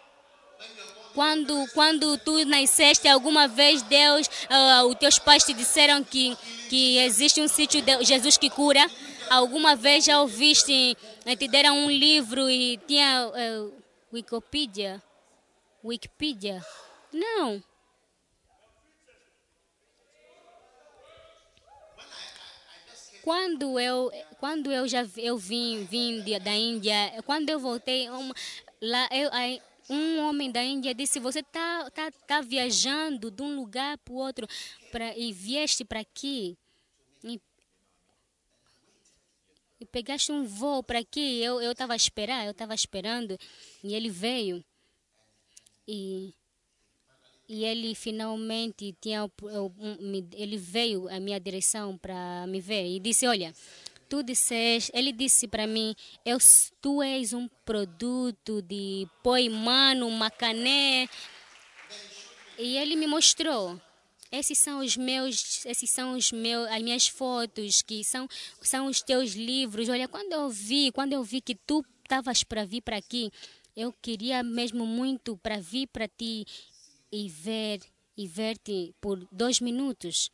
Quando, 1.18 1.68
quando 1.74 2.16
tu 2.20 2.46
nasceste, 2.46 3.08
alguma 3.08 3.48
vez 3.48 3.82
Deus, 3.82 4.28
uh, 4.28 4.86
os 4.86 4.94
teus 5.00 5.18
pais 5.18 5.44
te 5.44 5.52
disseram 5.52 6.04
que, 6.04 6.38
que 6.70 7.00
existe 7.00 7.42
um 7.42 7.48
sítio 7.48 7.82
de 7.82 8.06
Jesus 8.06 8.38
que 8.38 8.52
cura? 8.52 8.88
Alguma 9.28 9.76
vez 9.76 10.06
já 10.06 10.22
ouviste, 10.22 10.96
eh, 11.26 11.36
te 11.36 11.48
deram 11.48 11.76
um 11.76 11.90
livro 11.90 12.48
e 12.48 12.78
tinha 12.86 13.30
uh, 13.30 13.74
Wikipedia? 14.14 15.02
Wikipedia? 15.84 16.64
Não. 17.12 17.64
Quando 23.24 23.80
eu, 23.80 24.12
quando 24.40 24.72
eu 24.72 24.88
já 24.88 25.04
eu 25.18 25.36
vim, 25.36 25.84
vim 25.84 26.24
da 26.40 26.54
Índia, 26.54 27.12
quando 27.26 27.50
eu 27.50 27.60
voltei, 27.60 28.08
uma, 28.08 28.36
lá 28.80 29.10
eu, 29.12 29.32
um 29.90 30.20
homem 30.20 30.52
da 30.52 30.64
Índia 30.64 30.94
disse: 30.94 31.20
Você 31.20 31.40
está 31.40 31.90
tá, 31.92 32.12
tá 32.12 32.42
viajando 32.42 33.32
de 33.32 33.42
um 33.42 33.56
lugar 33.56 33.98
para 34.00 34.14
o 34.14 34.18
outro 34.18 34.48
pra, 34.92 35.18
e 35.18 35.32
vieste 35.32 35.86
para 35.86 36.02
aqui. 36.02 36.58
E, 37.24 37.40
e, 39.80 39.86
pegaste 39.86 40.32
um 40.32 40.46
voo 40.46 40.84
para 40.84 41.00
aqui. 41.00 41.42
Eu 41.42 41.72
estava 41.72 41.94
a 41.94 41.96
esperar, 41.96 42.46
eu 42.46 42.52
estava 42.52 42.76
esperando. 42.76 43.38
E 43.84 43.96
ele 43.96 44.10
veio. 44.10 44.64
E, 45.88 46.34
e 47.48 47.64
ele 47.64 47.96
finalmente 47.96 48.96
tinha. 49.00 49.30
Ele 50.34 50.58
veio 50.58 51.08
à 51.08 51.20
minha 51.20 51.40
direção 51.40 51.98
para 51.98 52.46
me 52.48 52.60
ver 52.60 52.86
e 52.88 53.00
disse: 53.00 53.26
Olha 53.26 53.54
tu 54.10 54.24
disseste, 54.24 54.92
ele 54.94 55.12
disse 55.12 55.48
para 55.48 55.68
mim, 55.68 55.96
eu, 56.26 56.38
tu 56.82 57.02
és 57.02 57.34
um 57.34 57.48
produto 57.66 58.62
de 58.62 59.08
poimano, 59.24 60.10
macané. 60.12 61.08
E 62.58 62.78
ele 62.78 62.96
me 62.96 63.08
mostrou. 63.08 63.80
Esses 64.32 64.58
são 64.58 64.80
os 64.80 64.98
meus, 64.98 65.66
esses 65.66 65.90
são 65.90 66.14
os 66.14 66.32
meus, 66.32 66.68
as 66.70 66.82
minhas 66.82 67.08
fotos, 67.08 67.82
que 67.82 68.04
são, 68.04 68.28
são 68.62 68.88
os 68.88 69.02
teus 69.02 69.34
livros. 69.34 69.88
Olha, 69.88 70.08
quando 70.08 70.34
eu 70.34 70.50
vi, 70.50 70.92
quando 70.92 71.14
eu 71.14 71.24
vi 71.24 71.40
que 71.40 71.56
tu 71.56 71.86
estavas 72.04 72.44
para 72.44 72.66
vir 72.66 72.82
para 72.82 72.98
aqui, 72.98 73.32
eu 73.76 73.94
queria 73.94 74.44
mesmo 74.44 74.86
muito 74.86 75.38
para 75.38 75.60
vir 75.60 75.88
para 75.88 76.08
ti 76.08 76.46
e 77.12 77.30
ver 77.30 77.80
e 78.18 78.28
ver-te 78.28 78.96
por 79.00 79.26
dois 79.32 79.62
minutos. 79.62 80.32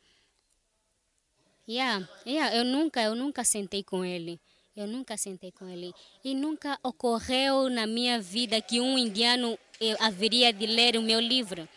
Yeah, 1.66 2.06
yeah, 2.26 2.54
eu 2.54 2.64
nunca, 2.64 3.00
eu 3.02 3.14
nunca 3.14 3.42
sentei 3.42 3.82
com 3.82 4.04
ele. 4.04 4.38
Eu 4.76 4.86
nunca 4.86 5.16
sentei 5.16 5.52
com 5.52 5.68
ele. 5.68 5.94
E 6.22 6.34
nunca 6.34 6.78
ocorreu 6.82 7.70
na 7.70 7.86
minha 7.86 8.20
vida 8.20 8.60
que 8.60 8.80
um 8.80 8.98
indiano 8.98 9.58
eh, 9.80 9.96
haveria 10.00 10.52
de 10.52 10.66
ler 10.66 10.96
o 10.96 11.02
meu 11.02 11.20
livro. 11.20 11.68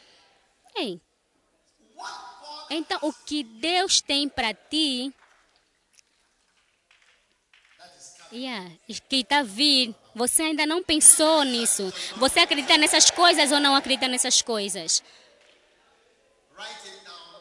Ei. 0.76 1.00
Então, 2.70 3.00
o 3.02 3.14
que 3.14 3.44
Deus 3.44 4.02
tem 4.02 4.28
para 4.28 4.54
ti, 4.54 5.14
yeah, 8.34 8.70
que 9.10 9.18
está 9.18 9.42
vir, 9.42 9.96
você 10.14 10.42
ainda 10.42 10.66
não 10.66 10.84
pensou 10.84 11.44
nisso. 11.44 11.94
Você 12.18 12.40
acredita 12.40 12.78
nessas 12.78 13.10
coisas 13.10 13.52
ou 13.52 13.60
não 13.60 13.76
acredita 13.76 14.08
nessas 14.08 14.42
coisas? 14.42 15.04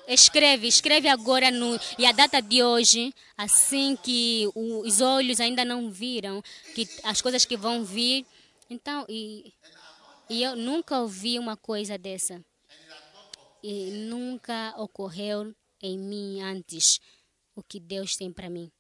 Escreve, 0.07 0.69
escreve 0.69 1.09
agora 1.09 1.51
no, 1.51 1.79
e 1.99 2.07
a 2.07 2.13
data 2.13 2.41
de 2.41 2.63
hoje, 2.63 3.13
assim 3.37 3.97
que 3.97 4.49
os 4.55 5.01
olhos 5.01 5.41
ainda 5.41 5.65
não 5.65 5.91
viram, 5.91 6.41
que 6.75 6.89
as 7.03 7.21
coisas 7.21 7.45
que 7.45 7.57
vão 7.57 7.85
vir. 7.85 8.25
Então, 8.71 9.05
e, 9.09 9.53
e 10.31 10.43
eu 10.43 10.55
nunca 10.55 11.01
ouvi 11.01 11.39
uma 11.39 11.57
coisa 11.57 11.99
dessa. 11.99 12.41
E 13.63 13.91
nunca 13.91 14.75
ocorreu 14.79 15.53
em 15.83 15.99
mim 15.99 16.41
antes 16.41 17.01
o 17.57 17.63
que 17.63 17.81
Deus 17.81 18.17
tem 18.17 18.33
para 18.33 18.49
mim. 18.49 18.71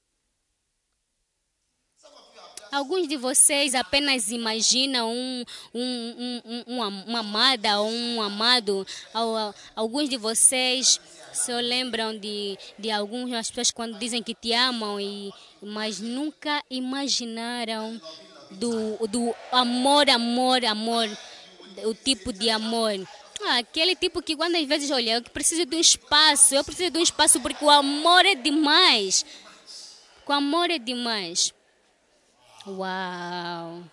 Alguns 2.70 3.08
de 3.08 3.16
vocês 3.16 3.74
apenas 3.74 4.30
imaginam 4.30 5.12
um, 5.12 5.44
um, 5.74 6.42
um, 6.44 6.64
um, 6.66 7.04
uma 7.06 7.20
amada 7.20 7.80
ou 7.80 7.90
um 7.90 8.20
amado. 8.20 8.86
Alguns 9.74 10.08
de 10.08 10.16
vocês 10.16 11.00
se 11.32 11.52
lembram 11.52 12.18
de, 12.18 12.58
de 12.78 12.90
algumas 12.90 13.48
pessoas 13.48 13.70
quando 13.70 13.98
dizem 13.98 14.22
que 14.22 14.34
te 14.34 14.52
amam, 14.52 15.00
e, 15.00 15.32
mas 15.62 16.00
nunca 16.00 16.62
imaginaram 16.70 18.00
do, 18.50 19.06
do 19.06 19.34
amor, 19.52 20.08
amor, 20.08 20.64
amor, 20.64 21.08
o 21.84 21.94
tipo 21.94 22.32
de 22.32 22.50
amor. 22.50 22.92
Ah, 23.44 23.58
aquele 23.58 23.94
tipo 23.94 24.22
que 24.22 24.34
quando 24.34 24.56
às 24.56 24.66
vezes, 24.66 24.90
olha, 24.90 25.16
eu 25.16 25.22
preciso 25.22 25.66
de 25.66 25.76
um 25.76 25.80
espaço, 25.80 26.54
eu 26.54 26.64
preciso 26.64 26.90
de 26.90 26.98
um 26.98 27.02
espaço 27.02 27.40
porque 27.40 27.64
o 27.64 27.70
amor 27.70 28.24
é 28.24 28.34
demais. 28.34 29.24
O 30.26 30.32
amor 30.32 30.70
é 30.70 30.78
demais. 30.78 31.52
Uau! 32.66 33.84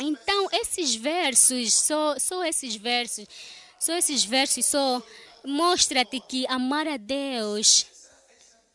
Então, 0.00 0.48
esses 0.52 0.96
versos, 0.96 1.72
só, 1.72 2.18
só 2.18 2.44
esses 2.44 2.74
versos, 2.74 3.26
só 3.78 3.96
esses 3.96 4.24
versos, 4.24 4.66
só 4.66 5.00
mostra-te 5.44 6.18
que 6.18 6.44
amar 6.48 6.88
a 6.88 6.96
Deus 6.96 7.86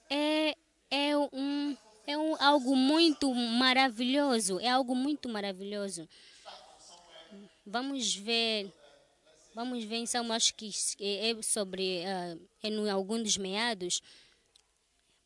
é, 0.10 0.56
é, 0.90 1.18
um, 1.18 1.76
é 2.08 2.18
um, 2.18 2.42
algo 2.42 2.74
muito 2.74 3.34
maravilhoso, 3.34 4.60
é 4.62 4.70
algo 4.70 4.96
muito 4.96 5.28
maravilhoso. 5.28 6.08
Vamos 7.66 8.16
ver, 8.16 8.74
vamos 9.54 9.84
ver 9.84 9.98
então, 9.98 10.32
acho 10.32 10.56
que 10.56 10.72
é 11.00 11.42
sobre, 11.42 12.04
uh, 12.06 12.42
é 12.64 12.70
no 12.70 12.90
algum 12.90 13.22
dos 13.22 13.36
meados. 13.36 14.02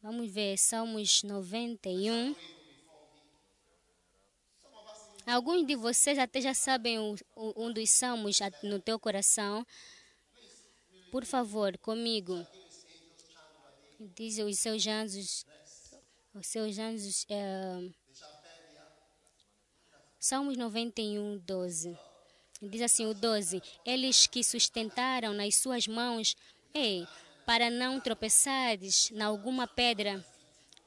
Vamos 0.01 0.29
ver, 0.29 0.57
Salmos 0.57 1.23
91. 1.23 2.35
Alguns 5.25 5.65
de 5.65 5.75
vocês 5.75 6.19
até 6.19 6.41
já 6.41 6.53
sabem 6.53 6.99
um 7.35 7.71
dos 7.71 7.89
salmos 7.89 8.39
no 8.61 8.79
teu 8.79 8.99
coração. 8.99 9.65
Por 11.11 11.25
favor, 11.25 11.77
comigo. 11.77 12.45
Diz 13.99 14.37
os 14.39 14.59
seus 14.59 14.85
anjos, 14.85 15.45
os 16.33 16.47
seus 16.47 16.77
anjos 16.77 17.25
é, 17.29 17.89
Salmos 20.25 20.55
91, 20.55 21.37
12. 21.39 21.97
Diz 22.61 22.81
assim 22.81 23.05
o 23.05 23.13
12: 23.13 23.61
Eles 23.85 24.25
que 24.25 24.41
sustentaram 24.41 25.33
nas 25.33 25.55
suas 25.55 25.85
mãos, 25.85 26.37
ei, 26.73 27.05
para 27.45 27.69
não 27.69 27.99
tropeçares 27.99 29.09
na 29.11 29.25
alguma 29.25 29.67
pedra. 29.67 30.25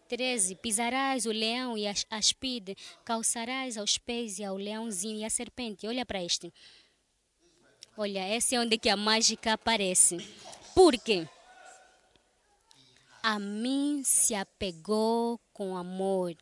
13. 0.09 0.57
Pisarás 0.57 1.27
o 1.27 1.31
leão 1.31 1.77
e 1.77 1.87
a 1.87 1.95
aspide, 2.11 2.77
calçarás 3.05 3.77
aos 3.77 3.99
pés 3.99 4.39
e 4.39 4.45
ao 4.45 4.57
leãozinho 4.57 5.19
e 5.21 5.25
a 5.25 5.31
serpente. 5.31 5.87
Olha 5.87 6.07
para 6.07 6.23
este. 6.23 6.53
Olha, 7.97 8.29
esse 8.35 8.55
é 8.55 8.61
onde 8.61 8.79
que 8.79 8.89
a 8.89 8.97
mágica 8.97 9.55
aparece. 9.55 10.19
Por 10.75 10.99
quê? 10.99 11.27
A 13.23 13.39
mim 13.39 14.03
se 14.05 14.35
apegou 14.35 15.41
com 15.53 15.77
amor. 15.77 16.37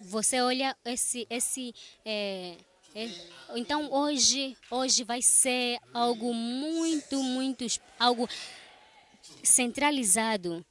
Você 0.00 0.40
olha 0.40 0.76
esse, 0.84 1.26
esse 1.28 1.74
é, 2.04 2.56
é, 2.94 3.08
então 3.54 3.90
hoje, 3.92 4.56
hoje 4.70 5.02
vai 5.04 5.22
ser 5.22 5.78
algo 5.94 6.34
muito, 6.34 7.22
muito, 7.22 7.64
algo 7.98 8.28
centralizado 9.42 10.64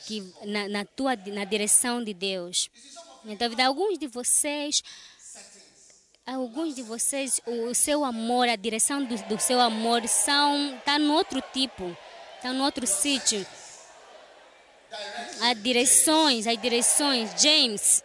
que 0.00 0.32
na, 0.44 0.68
na 0.68 0.84
tua, 0.84 1.16
na 1.16 1.44
direção 1.44 2.02
de 2.02 2.14
Deus. 2.14 2.70
Então, 3.24 3.50
alguns 3.64 3.98
de 3.98 4.06
vocês, 4.06 4.82
alguns 6.26 6.74
de 6.74 6.82
vocês, 6.82 7.40
o, 7.46 7.74
seu 7.74 8.04
amor, 8.04 8.48
a 8.48 8.56
direção 8.56 9.04
do, 9.04 9.16
do 9.24 9.38
seu 9.38 9.60
amor 9.60 10.06
são 10.08 10.78
tá 10.84 10.98
no 10.98 11.14
outro 11.14 11.42
tipo, 11.52 11.96
tá 12.42 12.52
no 12.52 12.64
outro 12.64 12.86
sítio. 12.86 13.46
As 15.40 15.62
direções, 15.62 16.46
as 16.46 16.60
direções, 16.60 17.30
James. 17.40 18.04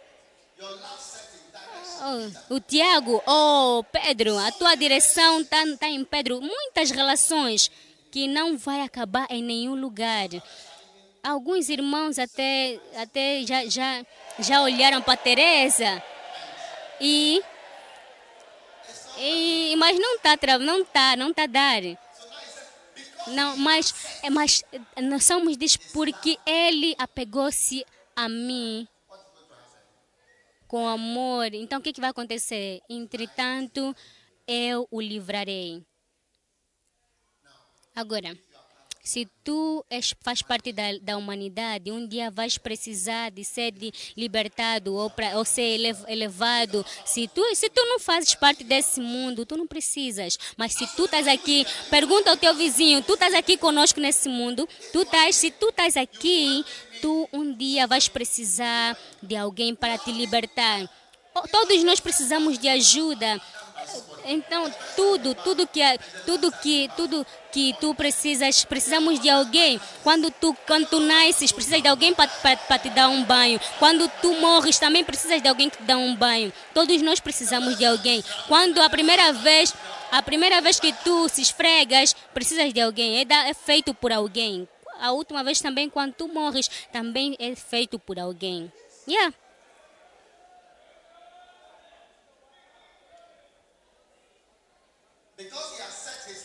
Oh, 2.02 2.54
o 2.54 2.60
Tiago, 2.60 3.22
oh 3.26 3.84
Pedro, 3.92 4.36
a 4.38 4.50
tua 4.52 4.74
direção 4.74 5.42
está 5.42 5.58
tá 5.78 5.88
em 5.88 6.02
Pedro. 6.04 6.40
Muitas 6.40 6.90
relações 6.90 7.70
que 8.10 8.26
não 8.26 8.56
vai 8.56 8.80
acabar 8.80 9.26
em 9.30 9.42
nenhum 9.42 9.74
lugar. 9.74 10.28
Alguns 11.22 11.68
irmãos 11.68 12.18
até, 12.18 12.80
até 12.96 13.42
já, 13.46 13.66
já, 13.66 14.04
já 14.38 14.62
olharam 14.62 15.02
para 15.02 15.16
Teresa 15.16 16.02
e, 17.00 17.42
e 19.18 19.74
mas 19.76 19.98
não 19.98 20.16
está 20.16 20.36
não 20.58 20.84
tá, 20.84 21.16
não 21.16 21.32
tá 21.32 21.46
dar. 21.46 21.82
Não, 23.28 23.56
mas, 23.56 23.94
mas 24.30 24.64
nós 25.02 25.24
somos 25.24 25.56
diz 25.56 25.76
porque 25.76 26.38
ele 26.46 26.94
apegou-se 26.98 27.84
a 28.16 28.28
mim 28.28 28.88
com 30.66 30.88
amor. 30.88 31.52
Então 31.52 31.80
o 31.80 31.82
que, 31.82 31.92
que 31.92 32.00
vai 32.00 32.10
acontecer? 32.10 32.80
Entretanto, 32.88 33.94
eu 34.46 34.86
o 34.90 35.00
livrarei. 35.00 35.84
Agora, 37.94 38.38
se 39.02 39.26
tu 39.42 39.84
és, 39.88 40.14
faz 40.20 40.42
parte 40.42 40.72
da, 40.72 40.82
da 41.00 41.16
humanidade, 41.16 41.90
um 41.90 42.06
dia 42.06 42.30
vais 42.30 42.58
precisar 42.58 43.30
de 43.30 43.44
ser 43.44 43.72
de 43.72 43.92
libertado 44.16 44.94
ou, 44.94 45.08
pra, 45.10 45.38
ou 45.38 45.44
ser 45.44 45.80
elevado. 46.06 46.84
Se 47.04 47.26
tu, 47.28 47.42
se 47.54 47.70
tu 47.70 47.82
não 47.86 47.98
fazes 47.98 48.34
parte 48.34 48.62
desse 48.62 49.00
mundo, 49.00 49.46
tu 49.46 49.56
não 49.56 49.66
precisas. 49.66 50.38
Mas 50.56 50.74
se 50.74 50.86
tu 50.94 51.06
estás 51.06 51.26
aqui, 51.26 51.66
pergunta 51.88 52.30
ao 52.30 52.36
teu 52.36 52.54
vizinho, 52.54 53.02
tu 53.02 53.14
estás 53.14 53.34
aqui 53.34 53.56
conosco 53.56 54.00
nesse 54.00 54.28
mundo, 54.28 54.68
tu 54.92 55.02
estás, 55.02 55.36
se 55.36 55.50
tu 55.50 55.70
estás 55.70 55.96
aqui, 55.96 56.64
tu 57.00 57.28
um 57.32 57.52
dia 57.52 57.86
vais 57.86 58.08
precisar 58.08 58.96
de 59.22 59.34
alguém 59.34 59.74
para 59.74 59.96
te 59.96 60.12
libertar. 60.12 60.88
Todos 61.50 61.82
nós 61.84 62.00
precisamos 62.00 62.58
de 62.58 62.68
ajuda. 62.68 63.40
Então, 64.24 64.72
tudo, 64.94 65.34
tudo 65.34 65.66
que, 65.66 65.80
tudo 66.24 66.52
que, 66.52 66.90
tudo 66.96 67.26
que 67.50 67.74
tu 67.80 67.94
precisas, 67.94 68.64
precisamos 68.64 69.18
de 69.18 69.28
alguém. 69.28 69.80
Quando 70.02 70.30
tu, 70.30 70.56
quando 70.66 70.86
tu 70.86 71.00
nasces, 71.00 71.50
precisas 71.50 71.82
de 71.82 71.88
alguém 71.88 72.14
para 72.14 72.78
te 72.78 72.90
dar 72.90 73.08
um 73.08 73.24
banho. 73.24 73.60
Quando 73.78 74.08
tu 74.20 74.34
morres, 74.34 74.78
também 74.78 75.04
precisas 75.04 75.42
de 75.42 75.48
alguém 75.48 75.68
que 75.68 75.78
te 75.78 75.82
dá 75.84 75.96
um 75.96 76.14
banho. 76.14 76.52
Todos 76.74 77.00
nós 77.02 77.18
precisamos 77.20 77.76
de 77.76 77.84
alguém. 77.84 78.22
Quando 78.46 78.80
a 78.80 78.90
primeira 78.90 79.32
vez, 79.32 79.74
a 80.12 80.22
primeira 80.22 80.60
vez 80.60 80.78
que 80.78 80.92
tu 80.92 81.28
se 81.28 81.42
esfregas, 81.42 82.14
precisas 82.34 82.72
de 82.72 82.80
alguém. 82.80 83.20
É, 83.20 83.24
da, 83.24 83.48
é 83.48 83.54
feito 83.54 83.94
por 83.94 84.12
alguém. 84.12 84.68
A 85.00 85.12
última 85.12 85.42
vez 85.42 85.60
também, 85.60 85.88
quando 85.88 86.12
tu 86.12 86.28
morres, 86.28 86.70
também 86.92 87.34
é 87.38 87.54
feito 87.56 87.98
por 87.98 88.18
alguém. 88.18 88.70
Yeah. 89.08 89.34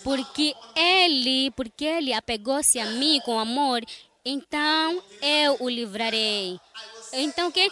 Porque 0.04 0.56
ele, 0.76 1.52
porque 1.52 1.86
ele 1.86 2.14
apegou-se 2.14 2.80
a 2.80 2.86
mim 2.86 3.20
com 3.22 3.40
amor, 3.40 3.82
então 4.24 5.04
eu 5.22 5.58
o 5.60 5.70
livrarei. 5.70 6.60
Então 7.14 7.52
que 7.52 7.72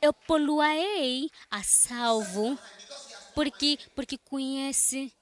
eu 0.00 0.12
poluarei 0.12 1.30
a 1.50 1.62
salvo, 1.62 2.58
porque 3.34 3.78
porque 3.94 4.18
conhece 4.18 5.12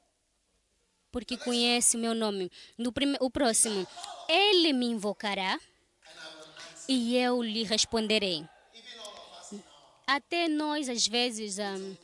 porque 1.13 1.37
conhece 1.37 1.97
o 1.97 2.01
meu 2.01 2.15
nome. 2.15 2.51
No 2.79 2.93
prime, 2.93 3.17
o 3.21 3.31
próximo, 3.31 3.87
ele 4.29 4.73
me 4.73 4.87
invocará 4.87 5.59
e 6.89 7.17
eu 7.17 7.43
lhe 7.43 7.65
responderei. 7.65 8.45
Até 10.07 10.49
nós 10.49 10.89
às 10.89 11.07
vezes 11.07 11.59
um, 11.59 11.97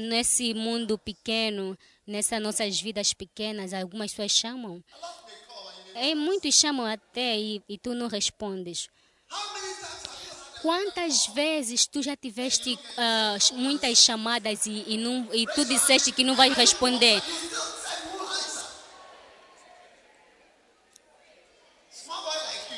nesse 0.00 0.52
mundo 0.52 0.98
pequeno, 0.98 1.76
nessas 2.06 2.40
nossas 2.40 2.80
vidas 2.80 3.12
pequenas, 3.12 3.72
algumas 3.72 4.12
pessoas 4.12 4.32
chamam. 4.32 4.82
E 5.94 6.14
muitos 6.14 6.54
chamam 6.54 6.86
até 6.86 7.38
e, 7.38 7.62
e 7.68 7.78
tu 7.78 7.94
não 7.94 8.06
respondes. 8.06 8.88
Quantas 10.62 11.26
vezes 11.28 11.86
tu 11.86 12.02
já 12.02 12.16
tiveste 12.16 12.74
uh, 12.74 13.54
muitas 13.54 13.98
chamadas 13.98 14.66
e, 14.66 14.84
e, 14.86 14.98
não, 14.98 15.28
e 15.32 15.46
tu 15.46 15.64
disseste 15.64 16.12
que 16.12 16.24
não 16.24 16.34
vais 16.34 16.54
responder? 16.54 17.22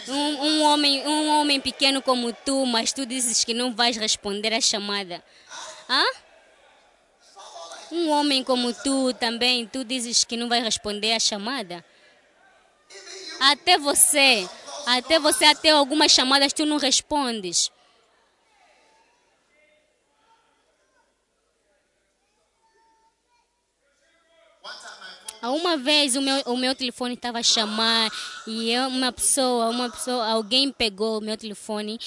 Um, 0.09 0.13
um, 0.13 0.63
homem, 0.63 1.07
um 1.07 1.29
homem 1.41 1.61
pequeno 1.61 2.01
como 2.01 2.33
tu, 2.33 2.65
mas 2.67 2.93
tu 2.93 3.05
dizes 3.05 3.45
que 3.45 3.53
não 3.53 3.75
vais 3.75 3.97
responder 3.97 4.53
a 4.55 4.61
chamada. 4.61 5.23
Hã? 5.89 6.05
Um 7.91 8.11
homem 8.11 8.45
como 8.45 8.73
tu 8.73 9.15
também, 9.15 9.67
tu 9.67 9.85
dizes 9.85 10.25
que 10.25 10.37
não 10.37 10.49
vai 10.49 10.61
responder 10.61 11.13
a 11.13 11.21
chamada? 11.21 11.85
Até 13.41 13.79
você, 13.79 14.49
até 14.87 15.19
você, 15.19 15.45
até 15.45 15.71
algumas 15.71 16.13
chamadas 16.13 16.53
tu 16.53 16.67
não 16.67 16.77
respondes. 16.77 17.71
Uma 25.41 25.77
vez 25.77 26.17
o 26.17 26.21
meu, 26.21 26.43
o 26.47 26.57
meu 26.57 26.75
telefone 26.75 27.15
estava 27.15 27.39
a 27.39 27.43
chamar 27.43 28.11
e 28.47 28.73
eu, 28.73 28.89
uma 28.89 29.13
pessoa, 29.13 29.69
uma 29.69 29.89
pessoa, 29.89 30.27
alguém 30.27 30.73
pegou 30.73 31.19
o 31.19 31.21
meu 31.21 31.37
telefone 31.37 31.99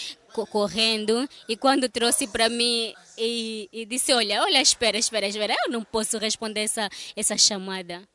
correndo 0.51 1.27
e 1.47 1.55
quando 1.55 1.87
trouxe 1.87 2.27
para 2.27 2.49
mim 2.49 2.93
e, 3.23 3.69
e, 3.71 3.85
disse, 3.85 4.13
olha, 4.13 4.41
olha, 4.41 4.61
espera, 4.61 4.97
espera, 4.97 5.27
espera, 5.27 5.55
eu 5.65 5.71
não 5.71 5.83
posso 5.83 6.17
responder 6.17 6.61
essa, 6.61 6.89
essa 7.15 7.37
chamada. 7.37 8.07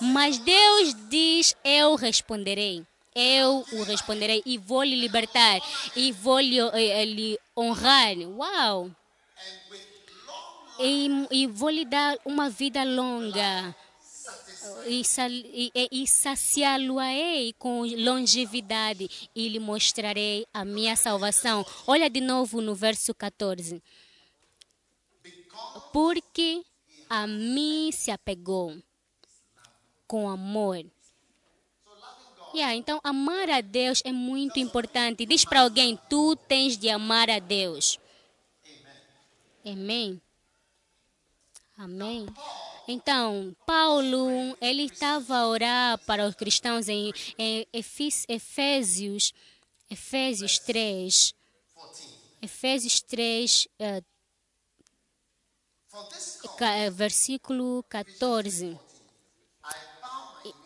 Mas 0.00 0.38
Deus 0.38 0.94
diz, 1.08 1.56
eu 1.64 1.96
responderei. 1.96 2.84
Eu 3.14 3.64
o 3.72 3.82
responderei 3.84 4.42
e 4.44 4.58
vou 4.58 4.82
lhe 4.82 4.96
libertar 4.96 5.60
e 5.94 6.10
vou 6.10 6.40
lhe, 6.40 6.58
eh, 6.58 7.04
lhe 7.04 7.38
honrar. 7.56 8.16
Uau! 8.36 8.90
E, 10.80 11.08
e 11.30 11.46
vou 11.46 11.70
lhe 11.70 11.84
dar 11.84 12.18
uma 12.24 12.50
vida 12.50 12.82
longa 12.82 13.74
e, 14.86 16.06
saciá-lo-ei 16.06 17.52
com 17.58 17.82
longevidade 17.84 19.08
e 19.34 19.48
lhe 19.48 19.58
mostrarei 19.58 20.46
a 20.52 20.64
minha 20.64 20.96
salvação. 20.96 21.64
Olha 21.86 22.08
de 22.08 22.20
novo 22.20 22.60
no 22.60 22.74
verso 22.74 23.14
14. 23.14 23.82
Porque 25.92 26.64
a 27.08 27.26
mim 27.26 27.90
se 27.92 28.10
apegou 28.10 28.76
com 30.06 30.28
amor. 30.28 30.84
Yeah, 32.54 32.74
então, 32.76 33.00
amar 33.02 33.50
a 33.50 33.60
Deus 33.60 34.00
é 34.04 34.12
muito 34.12 34.60
importante. 34.60 35.26
Diz 35.26 35.44
para 35.44 35.62
alguém: 35.62 35.98
tu 36.08 36.36
tens 36.36 36.76
de 36.76 36.88
amar 36.88 37.28
a 37.28 37.40
Deus. 37.40 37.98
Amém. 39.64 40.20
Amém. 41.76 42.26
Então, 42.86 43.56
Paulo, 43.66 44.56
ele 44.60 44.82
estava 44.82 45.36
a 45.36 45.48
orar 45.48 45.98
para 46.04 46.26
os 46.26 46.34
cristãos 46.34 46.86
em, 46.88 47.12
em 47.38 47.66
Efésios, 47.72 49.32
Efésios 49.88 50.58
3, 50.58 51.34
Efésios 52.42 53.00
3, 53.00 53.68
uh, 53.80 54.04
versículo 56.92 57.82
14. 57.88 58.78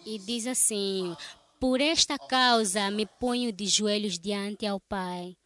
E, 0.05 0.15
e 0.15 0.19
diz 0.19 0.49
assim: 0.49 1.17
Por 1.61 1.81
esta 1.81 2.19
causa 2.19 2.91
me 2.91 3.07
ponho 3.07 3.53
de 3.53 3.67
joelhos 3.67 4.19
diante 4.19 4.67
ao 4.67 4.81
Pai. 4.81 5.37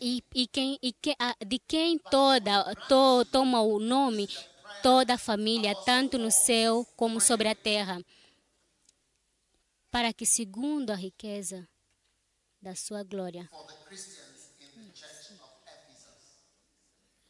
E, 0.00 0.22
e, 0.34 0.46
quem, 0.46 0.78
e 0.82 0.92
que, 0.92 1.14
de 1.46 1.58
quem 1.58 1.98
toda 1.98 2.74
to, 2.88 3.24
toma 3.32 3.60
o 3.62 3.78
nome 3.78 4.28
toda 4.82 5.14
a 5.14 5.18
família, 5.18 5.74
tanto 5.84 6.18
no 6.18 6.30
céu 6.30 6.86
como 6.96 7.20
sobre 7.20 7.48
a 7.48 7.54
terra, 7.54 8.00
para 9.90 10.12
que, 10.12 10.24
segundo 10.24 10.90
a 10.90 10.94
riqueza 10.94 11.68
da 12.60 12.74
sua 12.74 13.02
glória, 13.02 13.48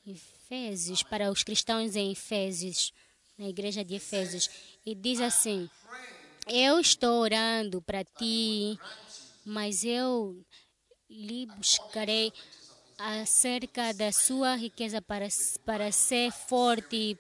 Efésios, 0.07 1.03
para 1.03 1.31
os 1.31 1.43
cristãos 1.43 1.95
em 1.95 2.11
Efésios, 2.11 2.93
na 3.37 3.47
igreja 3.47 3.85
de 3.85 3.95
Efésios, 3.95 4.49
e 4.85 4.95
diz 4.95 5.21
assim: 5.21 5.69
Eu 6.47 6.81
estou 6.81 7.21
orando 7.21 7.83
para 7.83 8.03
ti, 8.05 8.79
mas 9.45 9.85
eu 9.85 10.43
lhe 11.09 11.47
buscarei 11.47 12.33
acerca 12.99 13.95
da 13.95 14.13
sua 14.13 14.57
riqueza 14.57 15.01
para, 15.01 15.29
para 15.65 15.91
ser 15.93 16.33
forte, 16.33 17.19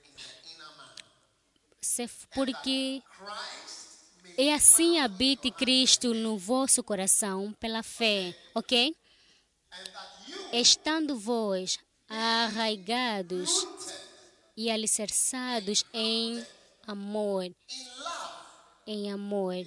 porque 2.34 3.02
e 4.36 4.52
assim 4.52 5.00
habite 5.00 5.50
Cristo 5.50 6.14
no 6.14 6.36
vosso 6.38 6.82
coração 6.82 7.52
pela 7.58 7.82
fé, 7.82 8.36
ok? 8.54 8.94
Estando 10.52 11.18
vós 11.18 11.78
arraigados 12.08 13.66
e 14.56 14.70
alicerçados 14.70 15.84
em 15.92 16.44
amor, 16.86 17.50
em 18.86 19.10
amor. 19.10 19.64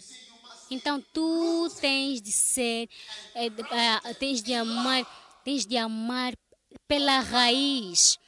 Então 0.71 1.03
tu 1.13 1.69
tens 1.79 2.21
de 2.21 2.31
ser, 2.31 2.89
é, 3.35 3.45
é, 3.45 4.13
tens 4.13 4.41
de 4.41 4.53
amar 4.53 5.05
Tens 5.43 5.65
de 5.65 5.75
amar 5.75 6.33
pela 6.87 7.19
raiz, 7.19 8.19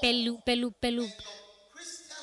pelo, 0.00 0.40
pelo, 0.42 0.72
pelo, 0.72 1.12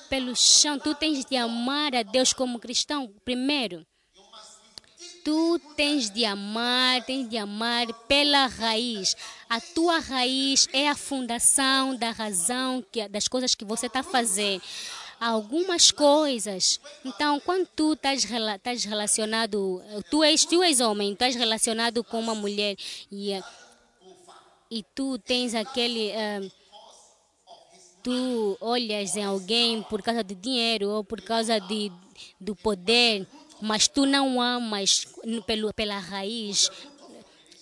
pelo 0.10 0.36
chão. 0.36 0.80
Tu 0.80 0.96
tens 0.96 1.24
de 1.26 1.38
amar 1.38 1.94
a 1.94 2.02
Deus 2.02 2.34
como 2.34 2.60
cristão, 2.60 3.14
primeiro. 3.24 3.86
Tu 5.24 5.60
tens 5.76 6.10
de 6.10 6.26
amar, 6.26 7.04
tens 7.06 7.30
de 7.30 7.38
amar 7.38 7.86
pela 8.08 8.48
raiz. 8.48 9.16
A 9.48 9.62
tua 9.62 10.00
raiz 10.00 10.68
é 10.74 10.90
a 10.90 10.96
fundação 10.96 11.96
da 11.96 12.10
razão 12.10 12.84
que, 12.92 13.08
das 13.08 13.28
coisas 13.28 13.54
que 13.54 13.64
você 13.64 13.86
está 13.86 14.02
fazer. 14.02 14.60
Algumas 15.22 15.92
coisas. 15.92 16.82
Então, 17.06 17.40
quando 17.40 17.68
tu 17.76 17.94
estás, 17.94 18.26
estás 18.26 18.84
relacionado, 18.84 19.80
tu 20.10 20.24
és, 20.24 20.44
tu 20.44 20.64
és 20.64 20.80
homem, 20.80 21.16
és 21.20 21.36
relacionado 21.36 22.04
com 22.04 22.20
uma 22.20 22.34
mulher 22.34 22.76
e 23.12 23.40
e 24.72 24.84
tu 24.96 25.20
tens 25.20 25.54
aquele. 25.54 26.12
Uh, 26.12 26.52
tu 28.02 28.58
olhas 28.62 29.16
em 29.16 29.24
alguém 29.24 29.84
por 29.84 30.02
causa 30.02 30.24
do 30.24 30.34
dinheiro 30.34 30.90
ou 30.90 31.04
por 31.04 31.22
causa 31.22 31.60
de, 31.60 31.92
do 32.40 32.56
poder, 32.56 33.28
mas 33.62 33.88
tu 33.88 34.08
não 34.08 34.42
amas 34.42 35.06
pelo, 35.46 35.72
pela 35.72 36.00
raiz, 36.00 36.72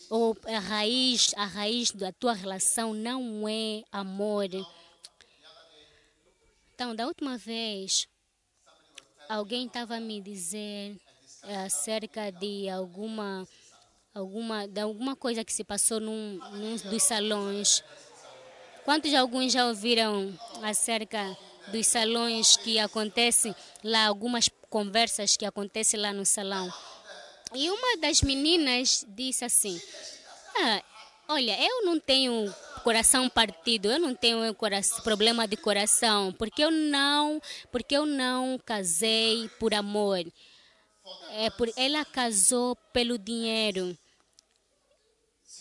ou 0.09 0.37
a 0.47 0.59
raiz, 0.59 1.33
a 1.35 1.45
raiz 1.45 1.91
da 1.91 2.13
tua 2.13 2.33
relação 2.33 2.93
não 2.93 3.49
é 3.49 3.83
amor. 3.91 4.47
Então, 6.79 6.95
da 6.95 7.05
última 7.07 7.37
vez, 7.37 8.07
alguém 9.27 9.65
estava 9.65 9.97
a 9.97 9.99
me 9.99 10.21
dizer 10.21 10.95
acerca 11.65 12.31
de 12.31 12.69
alguma 12.69 13.45
alguma, 14.15 14.65
de 14.65 14.79
alguma 14.79 15.13
coisa 15.13 15.43
que 15.43 15.51
se 15.51 15.65
passou 15.65 15.99
num, 15.99 16.39
num 16.53 16.77
dos 16.89 17.03
salões. 17.03 17.83
Quantos 18.85 19.11
de 19.11 19.17
alguns 19.17 19.51
já 19.51 19.67
ouviram 19.67 20.33
acerca 20.63 21.37
dos 21.67 21.85
salões 21.85 22.55
que 22.55 22.79
acontecem 22.79 23.53
lá, 23.83 24.05
algumas 24.05 24.49
conversas 24.69 25.35
que 25.35 25.45
acontecem 25.45 25.99
lá 25.99 26.13
no 26.13 26.25
salão? 26.25 26.73
E 27.53 27.69
uma 27.69 27.97
das 27.97 28.21
meninas 28.21 29.05
disse 29.09 29.43
assim: 29.43 29.81
ah, 30.55 30.81
Olha, 31.31 31.55
eu 31.61 31.85
não 31.85 31.99
tenho 31.99 32.51
coração 32.79 33.29
partido, 33.29 33.91
eu 33.91 33.99
não 33.99 34.15
tenho 34.15 34.53
coração, 34.55 35.01
problema 35.01 35.47
de 35.47 35.57
coração, 35.57 36.33
porque 36.33 36.63
eu 36.63 36.71
não, 36.71 37.41
porque 37.71 37.95
eu 37.95 38.05
não 38.05 38.59
casei 38.63 39.49
por 39.59 39.73
amor. 39.73 40.25
É 41.31 41.49
por, 41.49 41.71
ela 41.75 42.05
casou 42.05 42.75
pelo 42.93 43.17
dinheiro. 43.17 43.97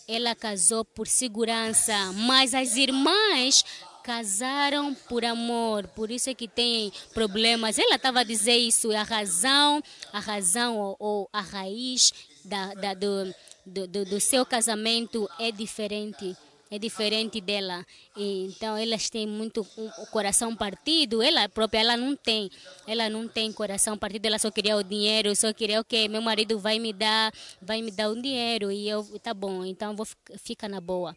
Ela 0.07 0.35
casou 0.35 0.85
por 0.85 1.07
segurança, 1.07 2.13
mas 2.15 2.55
as 2.55 2.77
irmãs 2.77 3.65
casaram 4.03 4.95
por 4.95 5.23
amor, 5.23 5.87
por 5.89 6.11
isso 6.11 6.31
é 6.31 6.35
que 6.35 6.49
tem 6.49 6.91
problemas. 7.13 7.79
Ela 7.79 7.97
estava 7.97 8.21
a 8.21 8.25
dizer 8.25 8.57
isso, 8.57 8.91
a 8.91 9.03
razão, 9.03 9.83
a 10.11 10.19
razão 10.19 10.79
ou, 10.79 10.97
ou 10.99 11.29
a 11.31 11.43
raiz 11.43 12.15
da, 12.43 12.73
da, 12.73 12.95
do, 12.95 13.35
do, 13.67 14.05
do 14.07 14.19
seu 14.19 14.47
casamento 14.47 15.29
é 15.39 15.53
diferente 15.53 16.35
é 16.71 16.79
diferente 16.79 17.41
dela. 17.41 17.85
Então 18.17 18.77
elas 18.77 19.09
têm 19.09 19.27
muito 19.27 19.67
o 19.77 20.07
coração 20.07 20.55
partido. 20.55 21.23
Ela 21.23 21.49
própria 21.49 21.81
ela 21.81 21.97
não 21.97 22.15
tem, 22.15 22.51
ela 22.87 23.09
não 23.09 23.27
tem 23.27 23.53
coração 23.53 23.97
partido. 23.97 24.27
Ela 24.27 24.39
só 24.39 24.51
queria 24.51 24.77
o 24.77 24.83
dinheiro, 24.83 25.35
só 25.35 25.53
queria 25.53 25.79
o 25.79 25.81
okay, 25.81 26.03
que 26.03 26.09
meu 26.09 26.23
marido 26.23 26.59
vai 26.59 26.79
me 26.79 26.93
dar, 26.93 27.33
vai 27.61 27.83
me 27.83 27.91
dar 27.91 28.11
um 28.11 28.21
dinheiro 28.21 28.71
e 28.71 28.89
eu 28.89 29.05
tá 29.21 29.33
bom. 29.33 29.65
Então 29.65 29.95
vou 29.97 30.07
ficar 30.39 30.69
na 30.69 30.81
boa. 30.81 31.17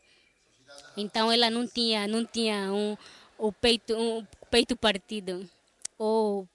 Então 0.96 1.32
ela 1.32 1.50
não 1.50 1.68
tinha, 1.68 2.08
não 2.08 2.26
tinha 2.26 2.72
um 2.72 2.98
o 3.38 3.52
peito, 3.52 3.96
um 3.96 4.26
peito 4.52 4.78
partido 4.78 5.50
ou 5.98 6.48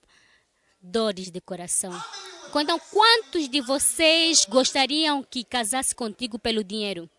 dores 0.81 1.31
de 1.31 1.41
coração. 1.41 1.93
Então, 2.59 2.81
quantos 2.91 3.51
de 3.51 3.61
vocês 3.61 4.47
gostariam 4.47 5.23
que 5.23 5.45
casasse 5.45 5.95
contigo 5.95 6.39
pelo 6.39 6.65
dinheiro? 6.65 7.11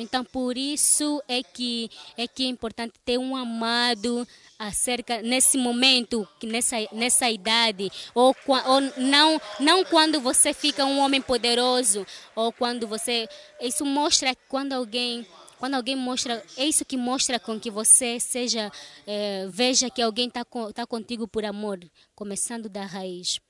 Então, 0.00 0.24
por 0.24 0.56
isso 0.56 1.20
é 1.26 1.42
que 1.42 1.90
é 2.16 2.28
que 2.28 2.44
é 2.44 2.48
importante 2.48 2.94
ter 3.04 3.18
um 3.18 3.34
amado 3.34 4.26
acerca 4.56 5.20
nesse 5.22 5.58
momento, 5.58 6.26
nessa 6.40 6.76
nessa 6.92 7.28
idade, 7.28 7.90
ou, 8.14 8.34
ou 8.46 8.80
não 8.96 9.40
não 9.58 9.84
quando 9.84 10.20
você 10.20 10.54
fica 10.54 10.84
um 10.84 11.00
homem 11.00 11.20
poderoso, 11.20 12.06
ou 12.36 12.52
quando 12.52 12.86
você 12.86 13.28
isso 13.60 13.84
mostra 13.84 14.36
quando 14.48 14.72
alguém 14.72 15.26
quando 15.58 15.74
alguém 15.74 15.96
mostra, 15.96 16.44
é 16.56 16.64
isso 16.64 16.84
que 16.84 16.96
mostra 16.96 17.40
com 17.40 17.58
que 17.58 17.68
você 17.68 18.20
seja, 18.20 18.70
é, 19.04 19.48
veja 19.50 19.90
que 19.90 20.00
alguém 20.00 20.28
está 20.28 20.44
tá 20.72 20.86
contigo 20.86 21.26
por 21.26 21.44
amor, 21.44 21.80
começando 22.14 22.68
da 22.68 22.84
raiz. 22.86 23.40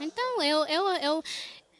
Então, 0.00 0.42
eu, 0.42 0.64
eu, 0.66 0.88
eu, 0.96 1.22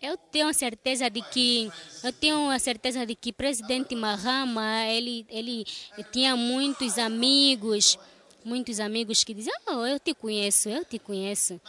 eu 0.02 0.16
tenho 0.16 0.48
a 0.48 0.52
certeza 0.52 1.08
de 1.08 1.22
que 1.22 1.70
eu 2.02 2.12
tenho 2.12 2.50
a 2.50 2.58
certeza 2.58 3.06
de 3.06 3.14
que 3.14 3.32
presidente 3.32 3.94
Mahama 3.94 4.86
ele 4.86 5.24
ele 5.30 5.64
tinha 6.10 6.36
muitos 6.36 6.98
amigos, 6.98 7.96
muitos 8.44 8.80
amigos 8.80 9.22
que 9.22 9.32
diziam, 9.32 9.56
oh, 9.68 9.86
eu 9.86 10.00
te 10.00 10.12
conheço, 10.12 10.68
eu 10.68 10.84
te 10.84 10.98
conheço. 10.98 11.60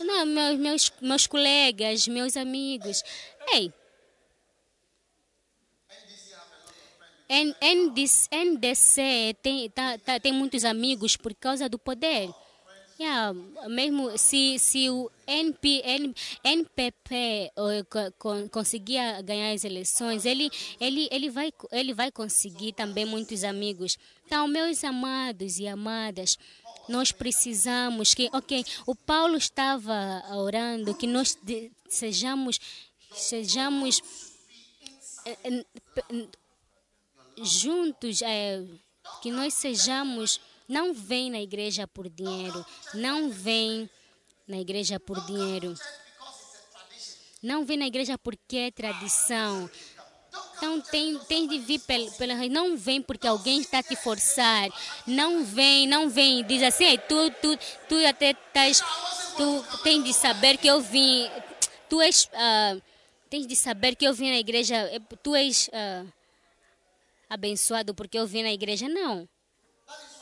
Não, 0.00 0.24
meus, 0.24 0.58
meus, 0.58 0.92
meus 1.00 1.26
colegas, 1.26 2.08
meus 2.08 2.36
amigos. 2.36 3.02
Ei, 3.52 3.72
NDC 8.32 9.36
tem, 9.42 9.68
tá, 9.70 9.98
tá, 9.98 10.18
tem 10.18 10.32
muitos 10.32 10.64
amigos 10.64 11.16
por 11.16 11.34
causa 11.34 11.68
do 11.68 11.78
poder. 11.78 12.30
Yeah, 13.00 13.32
mesmo 13.68 14.18
se, 14.18 14.58
se 14.58 14.90
o 14.90 15.08
NP, 15.24 15.82
N, 15.84 16.14
NPP 16.42 17.52
uh, 17.56 18.48
conseguir 18.50 19.22
ganhar 19.22 19.52
as 19.52 19.62
eleições, 19.62 20.24
ele, 20.24 20.50
ele, 20.80 21.08
ele, 21.12 21.30
vai, 21.30 21.52
ele 21.70 21.94
vai 21.94 22.10
conseguir 22.10 22.72
também 22.72 23.04
muitos 23.04 23.44
amigos. 23.44 23.96
Então, 24.26 24.48
meus 24.48 24.82
amados 24.82 25.60
e 25.60 25.68
amadas, 25.68 26.36
nós 26.88 27.12
precisamos 27.12 28.14
que, 28.14 28.28
ok, 28.32 28.64
o 28.84 28.96
Paulo 28.96 29.36
estava 29.36 30.24
orando 30.32 30.92
que 30.92 31.06
nós 31.06 31.38
de, 31.40 31.70
sejamos, 31.88 32.58
sejamos 33.12 34.02
eh, 35.24 35.64
juntos, 37.42 38.22
eh, 38.22 38.64
que 39.22 39.30
nós 39.30 39.54
sejamos 39.54 40.40
não 40.68 40.92
vem 40.92 41.30
na 41.30 41.40
igreja 41.40 41.88
por 41.88 42.10
dinheiro. 42.10 42.64
Não 42.92 43.30
vem 43.30 43.88
na 44.46 44.58
igreja 44.58 45.00
por 45.00 45.24
dinheiro. 45.24 45.74
Não 47.42 47.64
vem 47.64 47.78
na 47.78 47.86
igreja 47.86 48.18
porque 48.18 48.56
é 48.56 48.70
tradição. 48.70 49.70
Então 50.56 50.80
tem, 50.80 51.18
tem 51.20 51.48
de 51.48 51.58
vir 51.58 51.78
pela, 51.80 52.10
pela 52.12 52.34
não 52.48 52.76
vem 52.76 53.00
porque 53.00 53.26
alguém 53.26 53.60
está 53.60 53.82
te 53.82 53.96
forçar. 53.96 54.68
Não 55.06 55.42
vem, 55.42 55.86
não 55.86 56.10
vem. 56.10 56.44
Diz 56.44 56.62
assim, 56.62 56.98
tu, 57.08 57.30
tu, 57.40 57.56
tu 57.88 58.06
até 58.06 58.32
estás. 58.32 58.82
Tu 59.36 59.64
tens 59.82 60.04
de 60.04 60.12
saber 60.12 60.58
que 60.58 60.66
eu 60.66 60.80
vim. 60.80 61.30
Tu 61.88 62.00
és. 62.02 62.24
Uh, 62.24 62.82
tens 63.30 63.46
de 63.46 63.56
saber 63.56 63.94
que 63.94 64.04
eu 64.04 64.12
vim 64.12 64.30
na 64.30 64.38
igreja. 64.38 64.90
Tu 65.22 65.34
és 65.34 65.68
uh, 65.68 66.12
abençoado 67.30 67.94
porque 67.94 68.18
eu 68.18 68.26
vim 68.26 68.42
na 68.42 68.52
igreja. 68.52 68.86
Não. 68.86 69.28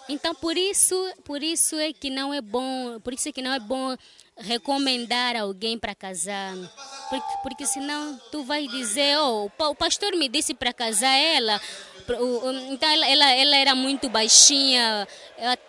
Então 0.09 0.35
por 0.35 0.57
isso, 0.57 0.95
por 1.25 1.42
isso 1.42 1.77
é 1.77 1.92
que 1.92 2.11
não 2.11 2.33
é 2.33 2.40
bom, 2.40 3.01
por 3.01 3.12
isso 3.12 3.29
é 3.29 3.33
que 3.33 3.42
não 3.42 3.53
é 3.53 3.59
bom 3.59 3.97
recomendar 4.37 5.37
alguém 5.37 5.79
para 5.79 5.95
casar. 5.95 6.55
Porque, 7.09 7.38
porque 7.42 7.66
senão 7.66 8.19
tu 8.31 8.45
vai 8.45 8.66
dizer, 8.69 9.19
oh, 9.19 9.47
o 9.47 9.75
pastor 9.75 10.14
me 10.16 10.29
disse 10.29 10.55
para 10.55 10.73
casar 10.73 11.16
ela. 11.16 11.61
Então 12.71 12.88
ela, 12.88 13.07
ela, 13.09 13.33
ela 13.33 13.57
era 13.57 13.75
muito 13.75 14.09
baixinha, 14.09 15.09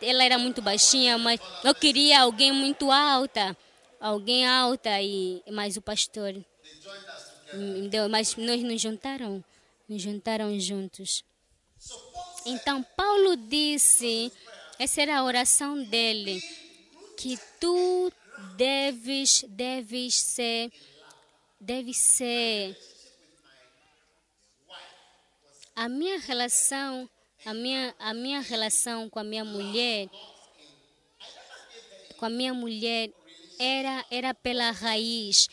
ela 0.02 0.24
era 0.24 0.38
muito 0.38 0.62
baixinha, 0.62 1.18
mas 1.18 1.40
eu 1.64 1.74
queria 1.74 2.22
alguém 2.22 2.52
muito 2.52 2.92
alta, 2.92 3.58
alguém 4.00 4.48
alta 4.48 5.02
e 5.02 5.42
mas 5.52 5.78
o 5.78 5.82
pastor 5.82 6.36
mas 8.10 8.36
nós 8.36 8.62
nos 8.64 8.82
juntaram, 8.82 9.44
nos 9.88 10.02
juntaram 10.02 10.60
juntos. 10.60 11.24
Então 12.50 12.82
Paulo 12.82 13.36
disse, 13.36 14.32
essa 14.80 15.02
era 15.02 15.20
a 15.20 15.24
oração 15.24 15.84
dele, 15.84 16.42
que 17.18 17.38
tu 17.60 18.10
deves, 18.56 19.44
deves 19.50 20.16
ser, 20.16 20.72
deve 21.60 21.94
ser 21.94 22.78
a 25.76 25.90
minha 25.90 26.20
relação, 26.20 27.10
a 27.46 27.54
minha, 27.54 27.94
a 28.00 28.14
minha 28.14 28.40
relação 28.40 29.10
com 29.10 29.20
a 29.20 29.26
minha 29.26 29.44
mulher, 29.44 30.10
com 32.18 32.26
a 32.26 32.30
minha 32.30 32.54
mulher 32.54 33.12
era, 33.60 34.06
era 34.10 34.34
pela 34.34 34.72
raiz. 34.72 35.50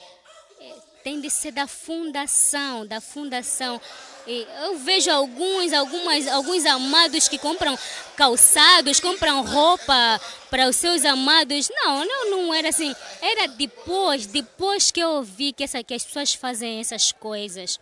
Tem 1.02 1.20
de 1.20 1.28
ser 1.28 1.50
da 1.50 1.66
fundação, 1.66 2.86
da 2.86 3.00
fundação. 3.00 3.80
Eu 4.26 4.78
vejo 4.78 5.10
alguns, 5.10 5.72
algumas, 5.72 6.26
alguns 6.28 6.64
amados 6.64 7.28
que 7.28 7.36
compram 7.36 7.78
calçados, 8.16 8.98
compram 8.98 9.44
roupa 9.44 10.20
para 10.48 10.68
os 10.68 10.76
seus 10.76 11.04
amados. 11.04 11.70
Não, 11.70 12.04
não, 12.04 12.30
não 12.30 12.54
era 12.54 12.70
assim. 12.70 12.94
Era 13.20 13.48
depois, 13.48 14.26
depois 14.26 14.90
que 14.90 15.00
eu 15.00 15.22
vi 15.22 15.52
que, 15.52 15.64
essa, 15.64 15.82
que 15.82 15.92
as 15.92 16.04
pessoas 16.04 16.32
fazem 16.32 16.80
essas 16.80 17.12
coisas. 17.12 17.78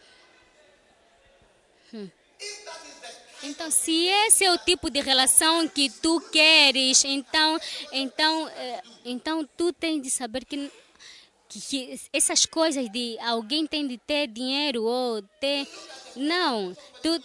Hum. 1.94 2.08
Então, 3.44 3.70
se 3.70 4.06
esse 4.06 4.44
é 4.44 4.52
o 4.52 4.58
tipo 4.58 4.90
de 4.90 5.00
relação 5.00 5.68
que 5.68 5.90
tu 5.90 6.20
queres, 6.32 7.04
então, 7.04 7.60
então, 7.92 8.48
eh, 8.48 8.82
então 9.04 9.48
tu 9.56 9.72
tens 9.72 10.00
de 10.02 10.10
saber 10.10 10.44
que 10.44 10.70
que, 11.60 12.00
essas 12.12 12.46
coisas 12.46 12.88
de 12.90 13.18
alguém 13.20 13.66
tem 13.66 13.86
de 13.86 13.98
ter 13.98 14.26
dinheiro 14.26 14.84
ou 14.84 15.22
ter. 15.40 15.66
Não. 16.16 16.76
Tu, 17.02 17.20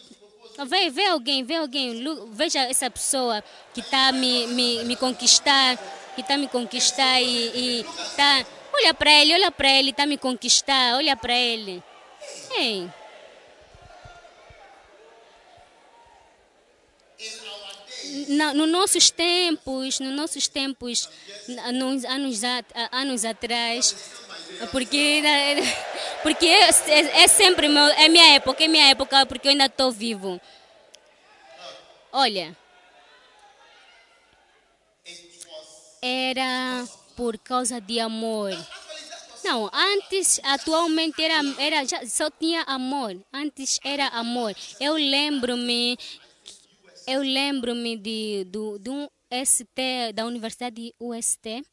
Vê, 0.65 0.89
vê 0.89 1.05
alguém, 1.05 1.43
vê 1.43 1.55
alguém, 1.55 2.03
veja 2.31 2.61
essa 2.61 2.89
pessoa 2.89 3.43
que 3.75 3.79
está 3.79 4.11
me, 4.11 4.47
me, 4.47 4.83
me 4.85 4.95
conquistar, 4.95 5.77
que 6.15 6.21
está 6.21 6.35
me 6.35 6.47
conquistar 6.47 7.21
e, 7.21 7.81
e 7.81 7.85
tá. 8.15 8.43
Olha 8.73 8.93
para 8.93 9.11
ele, 9.11 9.33
olha 9.35 9.51
para 9.51 9.69
ele, 9.69 9.91
está 9.91 10.05
me 10.07 10.17
conquistar, 10.17 10.95
olha 10.95 11.15
para 11.15 11.33
ele. 11.33 11.83
Ei. 12.51 12.89
Na, 18.29 18.53
nos 18.53 18.69
nossos 18.69 19.09
tempos, 19.09 19.99
nos 19.99 20.13
nossos 20.13 20.47
tempos, 20.47 21.09
nos 21.73 22.05
anos, 22.05 22.41
anos 22.91 23.25
atrás, 23.25 23.95
porque, 24.71 25.21
porque 26.23 26.45
é, 26.45 26.69
é, 26.69 27.23
é 27.23 27.27
sempre 27.27 27.67
meu, 27.67 27.85
é 27.85 28.07
minha 28.07 28.35
época, 28.35 28.63
é 28.63 28.67
minha 28.67 28.89
época, 28.89 29.25
porque 29.25 29.47
eu 29.47 29.51
ainda 29.51 29.65
estou 29.65 29.91
vivo. 29.91 30.39
Olha, 32.11 32.55
era 36.01 36.87
por 37.15 37.37
causa 37.37 37.81
de 37.81 37.99
amor. 37.99 38.51
Não, 39.43 39.69
antes, 39.73 40.39
atualmente 40.43 41.21
era, 41.21 41.41
era 41.57 41.85
já, 41.85 42.05
só 42.05 42.29
tinha 42.29 42.63
amor. 42.63 43.15
Antes 43.31 43.79
era 43.83 44.07
amor. 44.07 44.55
Eu 44.79 44.93
lembro-me 44.93 45.97
eu 47.07 47.21
lembro-me 47.21 47.95
de, 47.95 48.45
do, 48.49 48.77
de 48.77 48.89
um 48.89 49.07
ST, 49.45 50.11
da 50.13 50.25
Universidade 50.25 50.93
UST. 50.99 51.63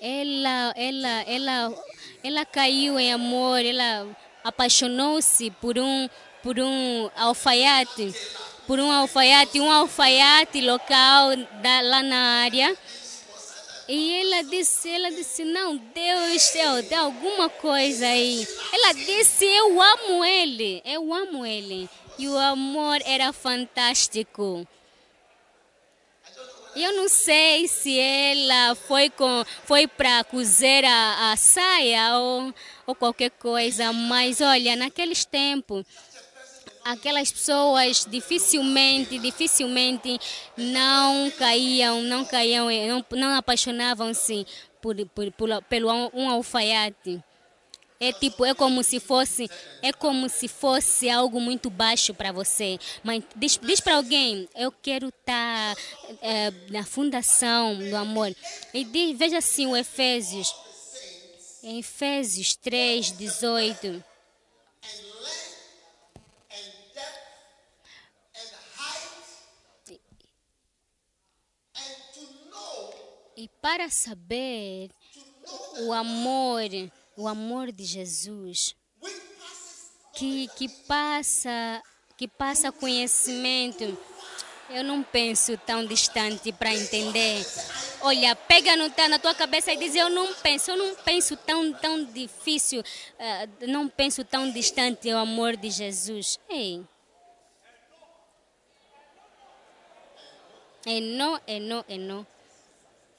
Ela, 0.00 0.72
ela, 0.76 1.22
ela, 1.26 1.84
ela 2.22 2.44
caiu 2.44 3.00
em 3.00 3.12
amor, 3.12 3.58
ela 3.64 4.06
apaixonou-se 4.44 5.50
por 5.60 5.76
um, 5.76 6.08
por 6.40 6.60
um 6.60 7.10
alfaiate, 7.16 8.14
por 8.64 8.78
um 8.78 8.92
alfaiate, 8.92 9.58
um 9.58 9.70
alfaiate 9.70 10.60
local 10.60 11.34
da, 11.60 11.80
lá 11.80 12.02
na 12.02 12.42
área. 12.44 12.76
E 13.86 14.20
ela 14.20 14.42
disse, 14.44 14.88
ela 14.88 15.10
disse, 15.10 15.44
não, 15.44 15.76
Deus, 15.76 16.50
Deus, 16.50 16.86
tem 16.86 16.96
alguma 16.96 17.48
coisa 17.50 18.06
aí. 18.06 18.46
Ela 18.72 18.94
disse, 18.94 19.44
eu 19.44 19.80
amo 19.80 20.24
ele, 20.24 20.82
eu 20.84 21.12
amo 21.12 21.44
ele. 21.44 21.88
E 22.18 22.28
o 22.28 22.38
amor 22.38 22.98
era 23.04 23.32
fantástico. 23.32 24.66
Eu 26.74 26.92
não 26.96 27.08
sei 27.08 27.68
se 27.68 27.96
ela 27.98 28.74
foi 28.74 29.08
com 29.08 29.44
foi 29.64 29.86
para 29.86 30.24
cozer 30.24 30.84
a, 30.84 31.30
a 31.30 31.36
saia 31.36 32.18
ou, 32.18 32.52
ou 32.84 32.94
qualquer 32.96 33.30
coisa, 33.30 33.92
mas 33.92 34.40
olha, 34.40 34.74
naqueles 34.74 35.24
tempos 35.24 35.84
aquelas 36.84 37.32
pessoas 37.32 38.06
dificilmente, 38.08 39.18
dificilmente 39.18 40.18
não 40.56 41.30
caíam, 41.30 42.02
não 42.02 42.24
caíam, 42.24 42.68
não, 42.86 43.04
não 43.18 43.34
apaixonavam-se 43.36 44.46
por, 44.80 44.94
por, 45.06 45.32
por, 45.32 45.62
pelo 45.62 45.88
um 46.12 46.28
alfaiate. 46.28 47.22
É 47.98 48.12
tipo, 48.12 48.44
é 48.44 48.52
como 48.52 48.82
se 48.82 49.00
fosse, 49.00 49.48
é 49.80 49.92
como 49.92 50.28
se 50.28 50.46
fosse 50.46 51.08
algo 51.08 51.40
muito 51.40 51.70
baixo 51.70 52.12
para 52.12 52.32
você. 52.32 52.78
Mas 53.02 53.22
diz, 53.34 53.58
diz 53.62 53.80
para 53.80 53.96
alguém, 53.96 54.46
eu 54.54 54.70
quero 54.70 55.08
estar 55.08 55.74
tá, 55.74 55.82
é, 56.20 56.52
na 56.70 56.84
fundação 56.84 57.78
do 57.78 57.96
amor. 57.96 58.34
E 58.74 58.84
diz, 58.84 59.16
veja 59.16 59.38
assim 59.38 59.66
o 59.66 59.76
Efésios. 59.76 60.54
Em 61.62 61.78
Efésios 61.78 62.54
3, 62.56 63.16
18. 63.16 64.04
E 73.36 73.48
para 73.60 73.90
saber 73.90 74.90
o 75.86 75.92
amor 75.92 76.70
o 77.16 77.28
amor 77.28 77.70
de 77.70 77.84
Jesus 77.84 78.74
que, 80.14 80.48
que 80.56 80.68
passa 80.86 81.82
que 82.16 82.28
passa 82.28 82.70
conhecimento. 82.70 83.98
Eu 84.70 84.82
não 84.82 85.02
penso 85.02 85.58
tão 85.58 85.84
distante 85.84 86.52
para 86.52 86.72
entender. 86.72 87.44
Olha, 88.00 88.34
pega 88.34 88.76
no, 88.76 88.88
tá 88.88 89.08
na 89.08 89.18
tua 89.18 89.34
cabeça 89.34 89.72
e 89.72 89.76
diz: 89.76 89.94
Eu 89.94 90.08
não 90.08 90.32
penso, 90.34 90.70
eu 90.70 90.76
não 90.76 90.94
penso 90.94 91.36
tão, 91.36 91.72
tão 91.72 92.04
difícil, 92.04 92.80
uh, 92.80 93.66
não 93.66 93.88
penso 93.88 94.24
tão 94.24 94.50
distante 94.50 95.12
o 95.12 95.18
amor 95.18 95.56
de 95.56 95.70
Jesus. 95.70 96.38
Ei. 96.48 96.82
É 100.86 101.00
não, 101.00 101.40
é 101.46 101.58
não, 101.58 101.84
é 101.88 101.98
não. 101.98 102.26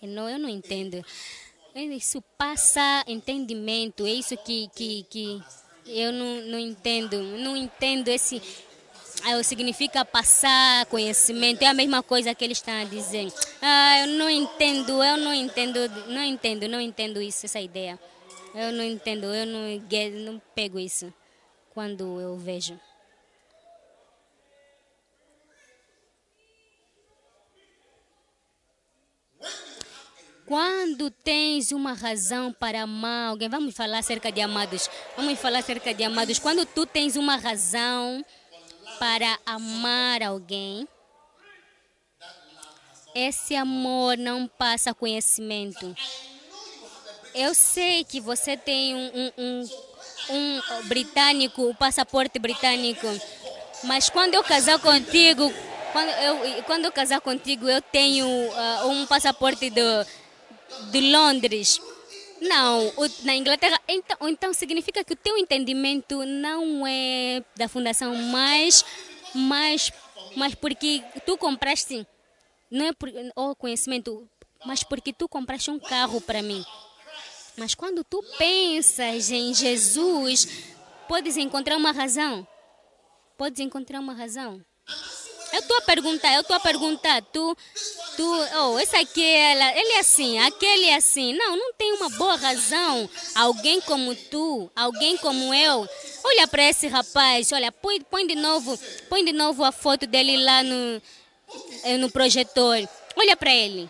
Não, 0.01 0.29
eu 0.29 0.37
não 0.37 0.49
entendo. 0.49 1.03
Isso 1.73 2.21
passa 2.37 3.03
entendimento, 3.07 4.05
é 4.05 4.11
isso 4.11 4.37
que, 4.37 4.69
que, 4.75 5.05
que 5.09 5.43
eu 5.85 6.11
não, 6.11 6.41
não 6.41 6.59
entendo. 6.59 7.21
Não 7.21 7.57
entendo 7.57 8.07
esse. 8.07 8.41
Ah, 9.23 9.41
significa 9.43 10.05
passar 10.05 10.85
conhecimento, 10.85 11.63
é 11.63 11.67
a 11.67 11.73
mesma 11.73 12.03
coisa 12.03 12.35
que 12.35 12.43
eles 12.43 12.59
estão 12.59 12.73
a 12.73 12.83
dizer. 12.83 13.27
Ah, 13.61 13.99
eu 14.01 14.07
não 14.07 14.29
entendo, 14.29 15.03
eu 15.03 15.17
não 15.17 15.33
entendo, 15.33 15.79
não 16.07 16.23
entendo, 16.23 16.67
não 16.67 16.79
entendo 16.79 17.21
isso, 17.21 17.45
essa 17.45 17.59
ideia. 17.59 17.99
Eu 18.53 18.71
não 18.71 18.83
entendo, 18.83 19.25
eu 19.25 19.45
não, 19.45 19.61
não 20.23 20.41
pego 20.53 20.79
isso 20.79 21.13
quando 21.73 22.21
eu 22.21 22.37
vejo. 22.37 22.79
Quando 30.45 31.09
tens 31.09 31.71
uma 31.71 31.93
razão 31.93 32.53
para 32.53 32.83
amar 32.83 33.29
alguém, 33.29 33.49
vamos 33.49 33.75
falar 33.75 33.97
acerca 33.97 34.31
de 34.31 34.41
amados. 34.41 34.87
Vamos 35.17 35.39
falar 35.39 35.59
acerca 35.59 35.91
de 35.91 36.03
amados. 36.03 36.37
Quando 36.37 36.65
tu 36.67 36.85
tens 36.85 37.15
uma 37.15 37.35
razão 37.35 38.23
para 38.99 39.39
amar 39.43 40.21
alguém, 40.21 40.87
esse 43.15 43.55
amor 43.55 44.17
não 44.19 44.47
passa 44.47 44.93
conhecimento. 44.93 45.95
Eu 47.33 47.55
sei 47.55 48.03
que 48.03 48.21
você 48.21 48.55
tem 48.55 48.93
um, 48.93 49.11
um, 49.15 49.31
um, 49.39 49.69
um 50.35 50.87
britânico, 50.87 51.63
o 51.63 51.69
um 51.71 51.75
passaporte 51.75 52.37
britânico, 52.37 53.07
mas 53.83 54.11
quando 54.11 54.35
eu 54.35 54.43
casar 54.43 54.77
contigo, 54.77 55.51
quando 55.91 56.09
eu, 56.09 56.63
quando 56.63 56.85
eu 56.85 56.91
casar 56.91 57.19
contigo, 57.19 57.67
eu 57.67 57.81
tenho 57.81 58.27
uh, 58.27 58.87
um 58.89 59.05
passaporte 59.07 59.69
do 59.69 60.05
de 60.91 61.01
Londres. 61.11 61.79
Não, 62.41 62.91
na 63.23 63.35
Inglaterra. 63.35 63.79
Então, 63.87 64.29
então 64.29 64.53
significa 64.53 65.03
que 65.03 65.13
o 65.13 65.15
teu 65.15 65.37
entendimento 65.37 66.25
não 66.25 66.85
é 66.85 67.43
da 67.55 67.67
fundação, 67.67 68.13
mas, 68.15 68.83
mas, 69.33 69.91
mas 70.35 70.53
porque 70.55 71.03
tu 71.25 71.37
compraste, 71.37 72.05
não 72.69 72.87
é 72.87 72.93
por 72.93 73.09
o 73.35 73.55
conhecimento, 73.55 74.27
mas 74.65 74.83
porque 74.83 75.13
tu 75.13 75.27
compraste 75.27 75.71
um 75.71 75.79
carro 75.79 76.19
para 76.19 76.41
mim. 76.41 76.63
Mas 77.57 77.73
quando 77.73 78.03
tu 78.03 78.21
pensas 78.37 79.31
em 79.31 79.53
Jesus, 79.53 80.47
podes 81.07 81.37
encontrar 81.37 81.77
uma 81.77 81.91
razão. 81.91 82.45
Podes 83.37 83.59
encontrar 83.59 83.99
uma 83.99 84.13
razão. 84.13 84.63
Eu 85.53 85.59
estou 85.59 85.77
a 85.77 85.81
perguntar, 85.81 86.33
eu 86.33 86.41
estou 86.41 86.55
a 86.55 86.59
perguntar, 86.59 87.21
tu, 87.31 87.57
tu, 88.17 88.47
oh, 88.59 88.79
esse 88.79 88.95
aqui, 88.95 89.23
ela, 89.23 89.77
ele 89.77 89.93
é 89.93 89.99
assim, 89.99 90.39
aquele 90.39 90.85
é 90.85 90.95
assim. 90.95 91.33
Não, 91.33 91.55
não 91.55 91.73
tem 91.73 91.93
uma 91.93 92.09
boa 92.09 92.35
razão. 92.35 93.09
Alguém 93.35 93.79
como 93.81 94.15
tu, 94.15 94.69
alguém 94.75 95.17
como 95.17 95.53
eu. 95.53 95.87
Olha 96.23 96.47
para 96.47 96.63
esse 96.63 96.87
rapaz, 96.87 97.51
olha, 97.51 97.71
põe, 97.71 98.01
põe 98.01 98.27
de 98.27 98.35
novo, 98.35 98.77
põe 99.09 99.23
de 99.23 99.31
novo 99.31 99.63
a 99.63 99.71
foto 99.71 100.05
dele 100.05 100.37
lá 100.43 100.63
no, 100.63 101.01
eh, 101.83 101.97
no 101.97 102.09
projetor. 102.09 102.87
Olha 103.15 103.37
para 103.37 103.53
ele. 103.53 103.89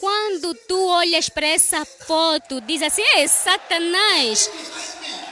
Quando 0.00 0.54
tu 0.68 0.86
olhas 0.88 1.28
para 1.28 1.46
essa 1.46 1.84
foto, 1.84 2.60
diz 2.60 2.82
assim: 2.82 3.02
é 3.02 3.26
Satanás, 3.26 4.50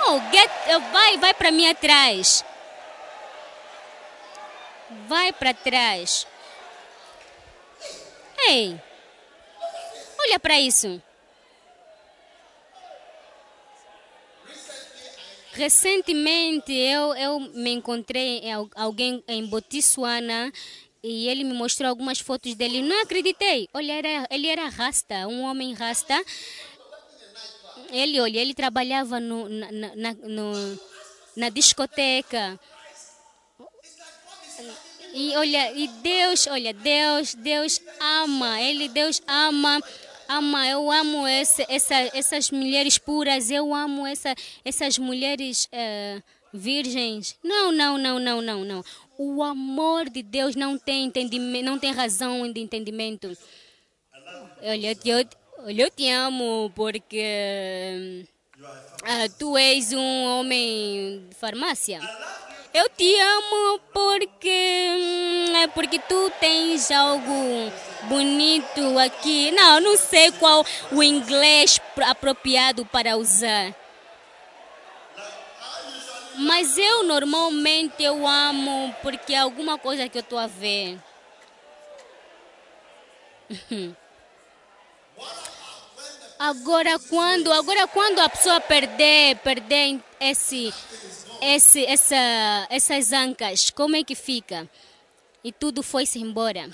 Oh, 0.06 0.20
get, 0.30 0.50
vai, 0.92 1.16
vai 1.18 1.34
para 1.34 1.50
mim 1.50 1.68
atrás. 1.68 2.44
Vai 5.08 5.32
para 5.32 5.54
trás. 5.54 6.26
Ei, 8.46 8.78
olha 10.18 10.38
para 10.38 10.60
isso. 10.60 11.02
Recentemente 15.52 16.72
eu, 16.72 17.14
eu 17.14 17.40
me 17.40 17.70
encontrei 17.70 18.42
alguém 18.74 19.22
em 19.28 19.46
Botsuana 19.46 20.52
e 21.00 21.28
ele 21.28 21.44
me 21.44 21.54
mostrou 21.54 21.88
algumas 21.88 22.18
fotos 22.18 22.54
dele. 22.54 22.82
Não 22.82 23.02
acreditei. 23.02 23.68
Olha, 23.72 23.92
era, 23.92 24.26
ele 24.30 24.48
era 24.48 24.68
rasta, 24.68 25.28
um 25.28 25.42
homem 25.42 25.72
rasta. 25.72 26.22
Ele, 27.94 28.20
olha, 28.20 28.38
ele 28.38 28.54
trabalhava 28.54 29.20
no, 29.20 29.48
na, 29.48 29.70
na, 29.94 30.12
no, 30.14 30.80
na 31.36 31.48
discoteca. 31.48 32.58
E 35.12 35.36
olha, 35.36 35.72
e 35.72 35.86
Deus, 35.86 36.48
olha, 36.48 36.74
Deus, 36.74 37.34
Deus 37.34 37.80
ama, 38.00 38.60
Ele, 38.60 38.88
Deus 38.88 39.22
ama, 39.28 39.80
ama, 40.28 40.66
eu 40.68 40.90
amo 40.90 41.26
esse, 41.28 41.64
essa, 41.68 41.94
essas 42.12 42.50
mulheres 42.50 42.98
puras, 42.98 43.48
eu 43.48 43.72
amo 43.72 44.04
essa, 44.04 44.34
essas 44.64 44.98
mulheres 44.98 45.66
uh, 45.66 46.22
virgens. 46.52 47.36
Não, 47.44 47.70
não, 47.70 47.96
não, 47.96 48.18
não, 48.18 48.42
não, 48.42 48.64
não. 48.64 48.84
O 49.16 49.42
amor 49.44 50.10
de 50.10 50.20
Deus 50.20 50.56
não 50.56 50.76
tem 50.76 51.04
entendimento, 51.04 51.64
não 51.64 51.78
tem 51.78 51.92
razão 51.92 52.50
de 52.52 52.60
entendimento. 52.60 53.36
Olha, 54.62 54.96
eu, 55.04 55.24
eu 55.66 55.90
te 55.90 56.10
amo 56.10 56.70
porque 56.74 58.26
ah, 59.02 59.26
tu 59.38 59.56
és 59.56 59.92
um 59.92 60.24
homem 60.24 61.26
de 61.28 61.34
farmácia. 61.36 62.00
Eu 62.72 62.90
te 62.90 63.18
amo 63.18 63.80
porque 63.92 64.88
hum, 64.98 65.68
porque 65.74 65.98
tu 66.00 66.30
tens 66.38 66.90
algo 66.90 67.72
bonito 68.08 68.98
aqui. 68.98 69.52
Não, 69.52 69.80
não 69.80 69.96
sei 69.96 70.32
qual 70.32 70.66
o 70.92 71.02
inglês 71.02 71.80
apropriado 72.02 72.84
para 72.84 73.16
usar. 73.16 73.74
Mas 76.36 76.76
eu 76.76 77.04
normalmente 77.04 78.02
eu 78.02 78.26
amo 78.26 78.94
porque 79.02 79.32
é 79.32 79.38
alguma 79.38 79.78
coisa 79.78 80.08
que 80.08 80.18
eu 80.18 80.22
estou 80.22 80.38
a 80.38 80.46
ver. 80.46 80.98
Agora 86.38 86.98
quando, 86.98 87.52
agora 87.52 87.86
quando 87.86 88.18
a 88.18 88.28
pessoa 88.28 88.60
perder, 88.60 89.36
perder 89.36 90.00
esse, 90.20 90.74
esse, 91.40 91.86
essa, 91.86 92.16
essas 92.68 93.12
ancas, 93.12 93.70
como 93.70 93.96
é 93.96 94.04
que 94.04 94.14
fica? 94.14 94.68
E 95.42 95.52
tudo 95.52 95.82
foi-se 95.82 96.18
embora. 96.18 96.68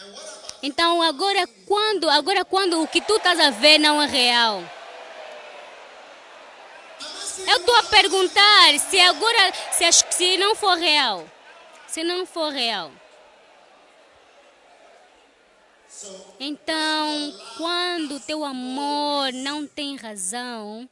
Então 0.62 1.02
agora 1.02 1.46
quando, 1.66 2.08
agora 2.08 2.44
quando 2.44 2.82
o 2.82 2.88
que 2.88 3.00
tu 3.00 3.16
estás 3.16 3.38
a 3.38 3.50
ver 3.50 3.78
não 3.78 4.02
é 4.02 4.06
real. 4.06 4.62
Eu 7.46 7.56
estou 7.56 7.74
a 7.76 7.82
perguntar 7.84 8.78
se 8.78 9.00
agora, 9.00 9.52
se, 9.72 9.84
se 10.10 10.36
não 10.36 10.54
for 10.54 10.76
real, 10.76 11.26
se 11.86 12.02
não 12.02 12.26
for 12.26 12.50
real. 12.52 12.90
Então, 16.38 17.34
quando 17.56 18.16
o 18.16 18.20
teu 18.20 18.44
amor 18.44 19.32
não 19.32 19.66
tem 19.66 19.96
razão, 19.96 20.88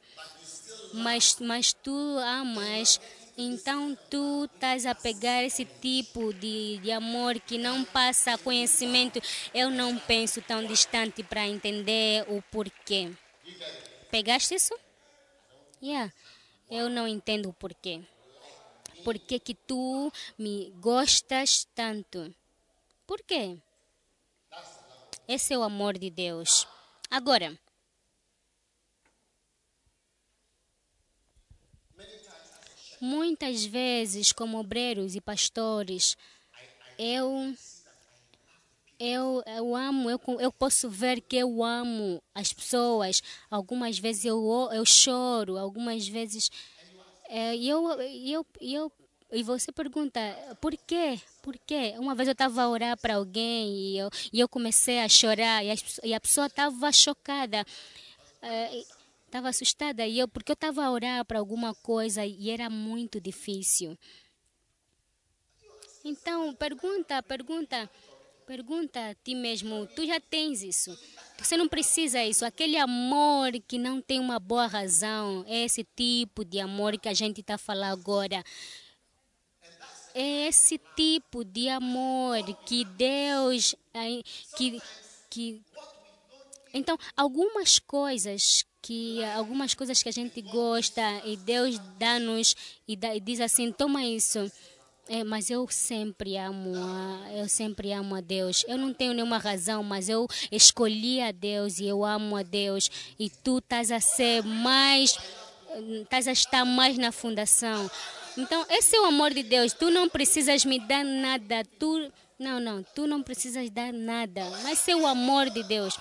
mas, 0.93 1.37
mas 1.39 1.73
tu 1.73 1.91
amas, 2.19 2.99
então 3.37 3.97
tu 4.09 4.49
estás 4.53 4.85
a 4.85 4.93
pegar 4.93 5.43
esse 5.43 5.63
tipo 5.63 6.33
de, 6.33 6.77
de 6.79 6.91
amor 6.91 7.39
que 7.39 7.57
não 7.57 7.85
passa 7.85 8.37
conhecimento. 8.37 9.21
Eu 9.53 9.69
não 9.69 9.97
penso 9.97 10.41
tão 10.41 10.65
distante 10.65 11.23
para 11.23 11.47
entender 11.47 12.25
o 12.27 12.41
porquê. 12.51 13.11
Pegaste 14.11 14.55
isso? 14.55 14.77
Yeah. 15.81 16.11
Eu 16.69 16.89
não 16.89 17.07
entendo 17.07 17.49
o 17.49 17.53
porquê. 17.53 18.01
Por 19.03 19.17
que, 19.17 19.39
tu 19.55 20.11
me 20.37 20.71
gostas 20.81 21.65
tanto? 21.73 22.35
Por 23.07 23.23
quê? 23.23 23.57
Esse 25.29 25.53
é 25.53 25.57
o 25.59 25.61
amor 25.61 25.95
de 25.95 26.09
Deus. 26.09 26.67
Agora, 27.07 27.55
muitas 32.99 33.63
vezes, 33.63 34.31
como 34.31 34.57
obreiros 34.57 35.13
e 35.13 35.21
pastores, 35.21 36.17
eu 36.97 37.55
eu, 38.99 39.43
eu 39.45 39.75
amo, 39.75 40.09
eu, 40.09 40.19
eu 40.39 40.51
posso 40.51 40.89
ver 40.89 41.21
que 41.21 41.35
eu 41.35 41.63
amo 41.63 42.19
as 42.33 42.51
pessoas. 42.51 43.21
Algumas 43.51 43.99
vezes 43.99 44.25
eu, 44.25 44.67
eu 44.73 44.83
choro, 44.83 45.59
algumas 45.59 46.07
vezes 46.07 46.49
é, 47.29 47.55
eu, 47.55 48.01
eu, 48.01 48.43
eu 48.59 48.91
e 49.31 49.43
você 49.43 49.71
pergunta, 49.71 50.19
por 50.59 50.75
quê? 50.75 51.21
Por 51.49 51.57
quê? 51.65 51.95
Uma 51.97 52.13
vez 52.13 52.27
eu 52.27 52.33
estava 52.33 52.61
a 52.61 52.69
orar 52.69 52.95
para 52.95 53.15
alguém 53.15 53.75
e 53.75 53.97
eu, 53.97 54.11
e 54.31 54.39
eu 54.39 54.47
comecei 54.47 54.99
a 54.99 55.09
chorar 55.09 55.65
e 55.65 55.71
a, 55.71 55.75
e 56.03 56.13
a 56.13 56.19
pessoa 56.19 56.45
estava 56.45 56.91
chocada, 56.91 57.65
estava 59.25 59.47
uh, 59.47 59.49
assustada. 59.49 60.05
E 60.05 60.19
eu, 60.19 60.27
porque 60.27 60.51
eu 60.51 60.53
estava 60.53 60.85
a 60.85 60.91
orar 60.91 61.25
para 61.25 61.39
alguma 61.39 61.73
coisa 61.73 62.23
e 62.23 62.51
era 62.51 62.69
muito 62.69 63.19
difícil. 63.19 63.97
Então, 66.05 66.53
pergunta, 66.53 67.23
pergunta, 67.23 67.89
pergunta 68.45 69.09
a 69.09 69.15
ti 69.15 69.33
mesmo, 69.33 69.87
tu 69.95 70.05
já 70.05 70.19
tens 70.19 70.61
isso. 70.61 70.95
Você 71.39 71.57
não 71.57 71.67
precisa 71.67 72.23
isso. 72.23 72.45
Aquele 72.45 72.77
amor 72.77 73.53
que 73.67 73.79
não 73.79 73.99
tem 73.99 74.19
uma 74.19 74.37
boa 74.39 74.67
razão, 74.67 75.43
é 75.47 75.65
esse 75.65 75.83
tipo 75.95 76.45
de 76.45 76.59
amor 76.59 76.95
que 76.99 77.09
a 77.09 77.13
gente 77.15 77.41
está 77.41 77.57
falando 77.57 77.93
agora 77.93 78.43
é 80.19 80.47
esse 80.49 80.77
tipo 80.97 81.45
de 81.45 81.69
amor 81.69 82.43
que 82.65 82.83
Deus 82.83 83.73
que, 84.57 84.81
que 85.29 85.61
então 86.73 86.97
algumas 87.15 87.79
coisas 87.79 88.65
que 88.81 89.23
algumas 89.23 89.73
coisas 89.73 90.03
que 90.03 90.09
a 90.09 90.11
gente 90.11 90.41
gosta 90.41 91.01
e 91.23 91.37
Deus 91.37 91.79
dá-nos 91.97 92.53
e, 92.85 92.97
dá, 92.97 93.15
e 93.15 93.21
diz 93.21 93.39
assim 93.39 93.71
toma 93.71 94.03
isso 94.03 94.51
É, 95.11 95.23
mas 95.23 95.49
eu 95.49 95.67
sempre 95.71 96.37
amo, 96.37 96.71
a, 96.75 97.33
eu 97.33 97.49
sempre 97.49 97.91
amo 97.91 98.13
a 98.13 98.21
Deus. 98.21 98.63
Eu 98.67 98.77
não 98.77 98.93
tenho 98.93 99.11
nenhuma 99.11 99.39
razão, 99.39 99.81
mas 99.81 100.07
eu 100.07 100.27
escolhi 100.51 101.19
a 101.19 101.31
Deus 101.31 101.79
e 101.79 101.87
eu 101.87 102.05
amo 102.05 102.37
a 102.37 102.43
Deus. 102.43 102.91
E 103.17 103.27
tu 103.27 103.57
estás 103.57 103.89
a 103.91 103.99
ser 103.99 104.43
mais, 104.43 105.17
estás 106.03 106.27
a 106.27 106.31
estar 106.31 106.63
mais 106.63 106.95
na 106.95 107.11
fundação. 107.11 107.89
Então, 108.37 108.65
esse 108.69 108.95
é 108.95 109.01
o 109.01 109.05
amor 109.05 109.33
de 109.33 109.43
Deus. 109.43 109.73
Tu 109.73 109.89
não 109.89 110.07
precisas 110.07 110.65
me 110.65 110.79
dar 110.79 111.03
nada. 111.03 111.63
Tu, 111.77 112.11
não, 112.37 112.59
não, 112.59 112.83
tu 112.95 113.07
não 113.07 113.21
precisas 113.21 113.69
dar 113.69 113.91
nada. 113.91 114.49
Mas 114.63 114.87
é 114.87 114.95
o 114.95 115.05
amor 115.05 115.49
de 115.49 115.63
Deus. 115.63 115.97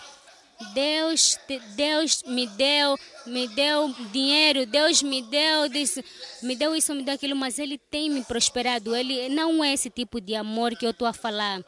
Deus, 0.74 1.38
Deus 1.76 2.22
me 2.24 2.46
deu, 2.46 2.98
me 3.26 3.46
deu 3.46 3.94
dinheiro, 4.10 4.66
Deus 4.66 5.02
me 5.02 5.22
deu 5.22 5.68
disse, 5.68 6.04
me 6.42 6.56
deu 6.56 6.74
isso, 6.74 6.92
me 6.92 7.04
deu 7.04 7.14
aquilo, 7.14 7.36
mas 7.36 7.60
Ele 7.60 7.78
tem 7.78 8.10
me 8.10 8.24
prosperado. 8.24 8.94
Ele 8.94 9.28
não 9.28 9.62
é 9.62 9.72
esse 9.72 9.88
tipo 9.88 10.20
de 10.20 10.34
amor 10.34 10.76
que 10.76 10.84
eu 10.84 10.90
estou 10.90 11.06
a 11.06 11.12
falar. 11.12 11.64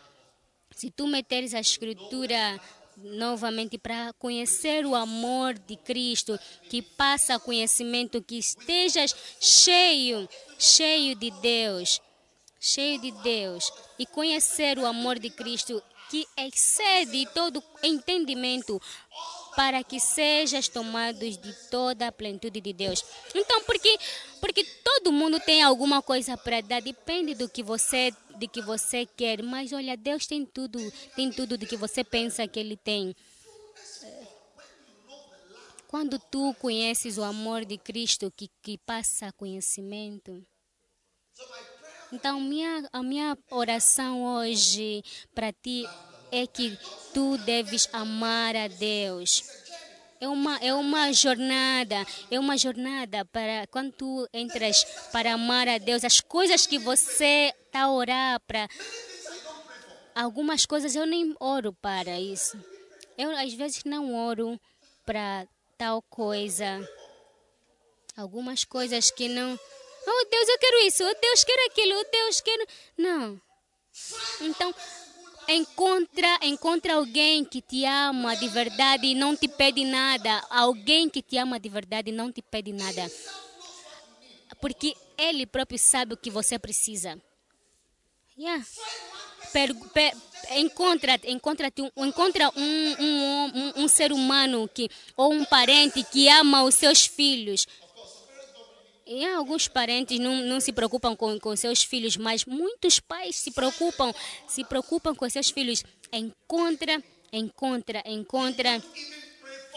Se 0.72 0.90
tu 0.90 1.06
meteres 1.06 1.54
a 1.54 1.60
escritura 1.60 2.60
novamente 3.02 3.78
para 3.78 4.12
conhecer 4.14 4.86
o 4.86 4.94
amor 4.94 5.58
de 5.58 5.76
Cristo, 5.76 6.38
que 6.68 6.82
passa 6.82 7.38
conhecimento, 7.38 8.22
que 8.22 8.38
estejas 8.38 9.14
cheio, 9.40 10.28
cheio 10.58 11.16
de 11.16 11.30
Deus, 11.40 12.00
cheio 12.58 13.00
de 13.00 13.10
Deus, 13.22 13.72
e 13.98 14.06
conhecer 14.06 14.78
o 14.78 14.86
amor 14.86 15.18
de 15.18 15.30
Cristo 15.30 15.82
que 16.10 16.26
excede 16.36 17.24
todo 17.32 17.62
entendimento, 17.82 18.82
para 19.56 19.82
que 19.82 19.98
sejas 19.98 20.68
tomados 20.68 21.36
de 21.36 21.52
toda 21.70 22.08
a 22.08 22.12
plenitude 22.12 22.60
de 22.60 22.72
Deus. 22.72 23.04
Então, 23.34 23.62
porque 23.64 23.98
porque 24.40 24.64
todo 24.64 25.12
mundo 25.12 25.38
tem 25.38 25.62
alguma 25.62 26.00
coisa 26.00 26.36
para 26.36 26.60
dar, 26.60 26.80
depende 26.80 27.34
do 27.34 27.48
que 27.48 27.62
você 27.62 28.12
de 28.36 28.48
que 28.48 28.62
você 28.62 29.04
quer, 29.04 29.42
mas 29.42 29.72
olha, 29.72 29.96
Deus 29.96 30.26
tem 30.26 30.46
tudo, 30.46 30.78
tem 31.14 31.30
tudo 31.30 31.58
de 31.58 31.66
que 31.66 31.76
você 31.76 32.02
pensa 32.02 32.48
que 32.48 32.58
ele 32.58 32.76
tem. 32.76 33.14
Quando 35.88 36.18
tu 36.18 36.54
conheces 36.54 37.18
o 37.18 37.22
amor 37.22 37.64
de 37.64 37.76
Cristo 37.76 38.32
que, 38.34 38.48
que 38.62 38.78
passa 38.78 39.32
conhecimento, 39.32 40.42
então, 42.12 42.40
minha, 42.40 42.88
a 42.92 43.02
minha 43.02 43.38
oração 43.50 44.24
hoje 44.24 45.02
para 45.32 45.52
ti 45.52 45.84
é 46.32 46.46
que 46.46 46.78
tu 47.12 47.36
deves 47.38 47.88
amar 47.92 48.56
a 48.56 48.68
Deus. 48.68 49.42
É 50.20 50.28
uma, 50.28 50.58
é 50.58 50.74
uma 50.74 51.12
jornada, 51.12 52.06
é 52.30 52.38
uma 52.38 52.56
jornada 52.58 53.24
para 53.24 53.66
quando 53.68 53.92
tu 53.92 54.28
entras 54.34 54.84
para 55.10 55.32
amar 55.32 55.66
a 55.66 55.78
Deus, 55.78 56.04
as 56.04 56.20
coisas 56.20 56.66
que 56.66 56.78
você 56.78 57.54
está 57.64 57.82
a 57.82 57.92
orar 57.92 58.40
para. 58.40 58.68
Algumas 60.14 60.66
coisas 60.66 60.94
eu 60.94 61.06
nem 61.06 61.34
oro 61.40 61.72
para 61.72 62.20
isso. 62.20 62.62
Eu 63.16 63.30
às 63.30 63.54
vezes 63.54 63.84
não 63.84 64.14
oro 64.14 64.60
para 65.06 65.46
tal 65.78 66.02
coisa. 66.02 66.86
Algumas 68.14 68.64
coisas 68.64 69.10
que 69.10 69.28
não. 69.28 69.58
Oh 70.06 70.26
Deus, 70.30 70.48
eu 70.48 70.58
quero 70.58 70.78
isso. 70.86 71.02
Oh 71.02 71.14
Deus, 71.20 71.44
quero 71.44 71.66
aquilo. 71.70 71.98
Oh 71.98 72.10
Deus, 72.10 72.40
quero. 72.42 72.66
Não. 72.98 73.40
Então, 74.40 74.74
encontra, 75.52 76.38
encontra 76.42 76.94
alguém 76.94 77.44
que 77.44 77.60
te 77.60 77.84
ama 77.84 78.36
de 78.36 78.48
verdade 78.48 79.06
e 79.06 79.14
não 79.14 79.36
te 79.36 79.48
pede 79.48 79.84
nada. 79.84 80.42
Alguém 80.50 81.08
que 81.08 81.22
te 81.22 81.36
ama 81.36 81.58
de 81.58 81.68
verdade 81.68 82.10
e 82.10 82.12
não 82.12 82.30
te 82.32 82.42
pede 82.42 82.72
nada. 82.72 83.10
Porque 84.60 84.94
ele 85.16 85.46
próprio 85.46 85.78
sabe 85.78 86.14
o 86.14 86.16
que 86.16 86.30
você 86.30 86.58
precisa. 86.58 87.20
Yeah. 88.38 88.64
Per, 89.52 89.74
per, 89.92 90.16
encontra, 90.56 91.18
encontra, 91.24 91.72
encontra 91.96 92.50
um, 92.56 92.94
um, 92.98 93.44
um, 93.54 93.72
um 93.84 93.88
ser 93.88 94.12
humano 94.12 94.68
que, 94.72 94.88
ou 95.16 95.32
um 95.32 95.44
parente 95.44 96.02
que 96.04 96.28
ama 96.28 96.62
os 96.62 96.74
seus 96.74 97.04
filhos 97.04 97.66
e 99.10 99.26
alguns 99.26 99.66
parentes 99.66 100.20
não, 100.20 100.36
não 100.44 100.60
se 100.60 100.72
preocupam 100.72 101.16
com, 101.16 101.36
com 101.40 101.56
seus 101.56 101.82
filhos, 101.82 102.16
mas 102.16 102.44
muitos 102.44 103.00
pais 103.00 103.34
se 103.34 103.50
preocupam, 103.50 104.14
se 104.46 104.62
preocupam 104.64 105.16
com 105.16 105.28
seus 105.28 105.50
filhos. 105.50 105.82
Encontra, 106.12 107.02
encontra, 107.32 108.04
encontra, 108.06 108.80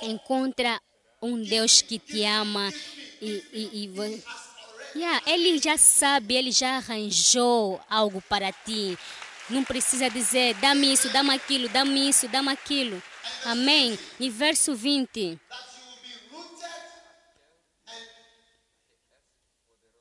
encontra 0.03 0.79
um 1.19 1.41
Deus 1.41 1.81
que 1.81 1.97
te 1.97 2.23
ama 2.23 2.71
e, 3.19 3.43
e, 3.51 3.85
e 3.85 4.23
yeah, 4.95 5.19
ele 5.25 5.57
já 5.57 5.79
sabe, 5.79 6.35
ele 6.35 6.51
já 6.51 6.77
arranjou 6.77 7.81
algo 7.89 8.21
para 8.29 8.51
ti. 8.51 8.95
Não 9.49 9.63
precisa 9.63 10.11
dizer, 10.11 10.53
dá-me 10.55 10.93
isso, 10.93 11.09
dá-me 11.09 11.33
aquilo, 11.33 11.67
dá-me 11.69 12.07
isso, 12.07 12.27
dá-me 12.27 12.51
aquilo. 12.51 13.01
Amém. 13.45 13.97
E 14.19 14.29
verso 14.29 14.75
20. 14.75 15.39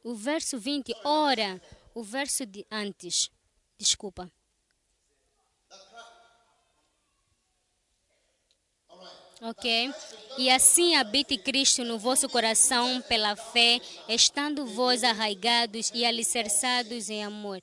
O 0.03 0.15
verso 0.15 0.59
20, 0.59 0.95
ora, 1.05 1.61
o 1.95 2.03
verso 2.03 2.45
de 2.45 2.67
antes. 2.71 3.31
Desculpa. 3.79 4.31
Ok? 9.41 9.93
E 10.39 10.49
assim 10.49 10.95
habite 10.95 11.37
Cristo 11.37 11.85
no 11.85 11.99
vosso 11.99 12.29
coração 12.29 13.03
pela 13.03 13.35
fé, 13.35 13.81
estando 14.09 14.65
vós 14.65 15.03
arraigados 15.03 15.91
e 15.93 16.05
alicerçados 16.05 17.11
em 17.11 17.25
amor, 17.25 17.61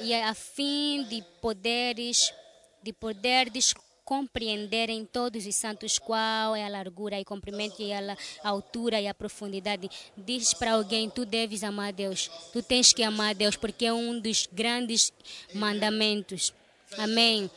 e 0.00 0.14
a 0.14 0.32
fim 0.34 1.02
de 1.04 1.20
poderes, 1.40 2.32
de 2.80 2.92
poderes 2.92 3.74
compreenderem 4.04 5.04
todos 5.04 5.46
os 5.46 5.54
santos 5.54 5.98
qual 5.98 6.54
é 6.54 6.64
a 6.64 6.68
largura 6.68 7.18
e 7.18 7.24
comprimento 7.24 7.80
e 7.80 7.92
a 7.92 8.16
altura 8.42 9.00
e 9.00 9.08
a 9.08 9.14
profundidade. 9.14 9.90
Diz 10.16 10.52
para 10.52 10.72
alguém, 10.72 11.08
tu 11.08 11.24
deves 11.24 11.64
amar 11.64 11.88
a 11.88 11.92
Deus. 11.92 12.28
Tu 12.52 12.62
tens 12.62 12.92
que 12.92 13.02
amar 13.02 13.30
a 13.30 13.32
Deus 13.32 13.56
porque 13.56 13.86
é 13.86 13.92
um 13.92 14.20
dos 14.20 14.46
grandes 14.52 15.12
mandamentos. 15.54 16.52
Amém. 16.98 17.50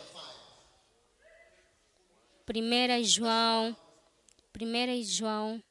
1 2.49 3.03
João, 3.03 3.75
1 4.55 5.03
João 5.03 5.61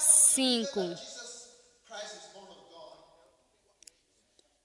5. 0.00 0.80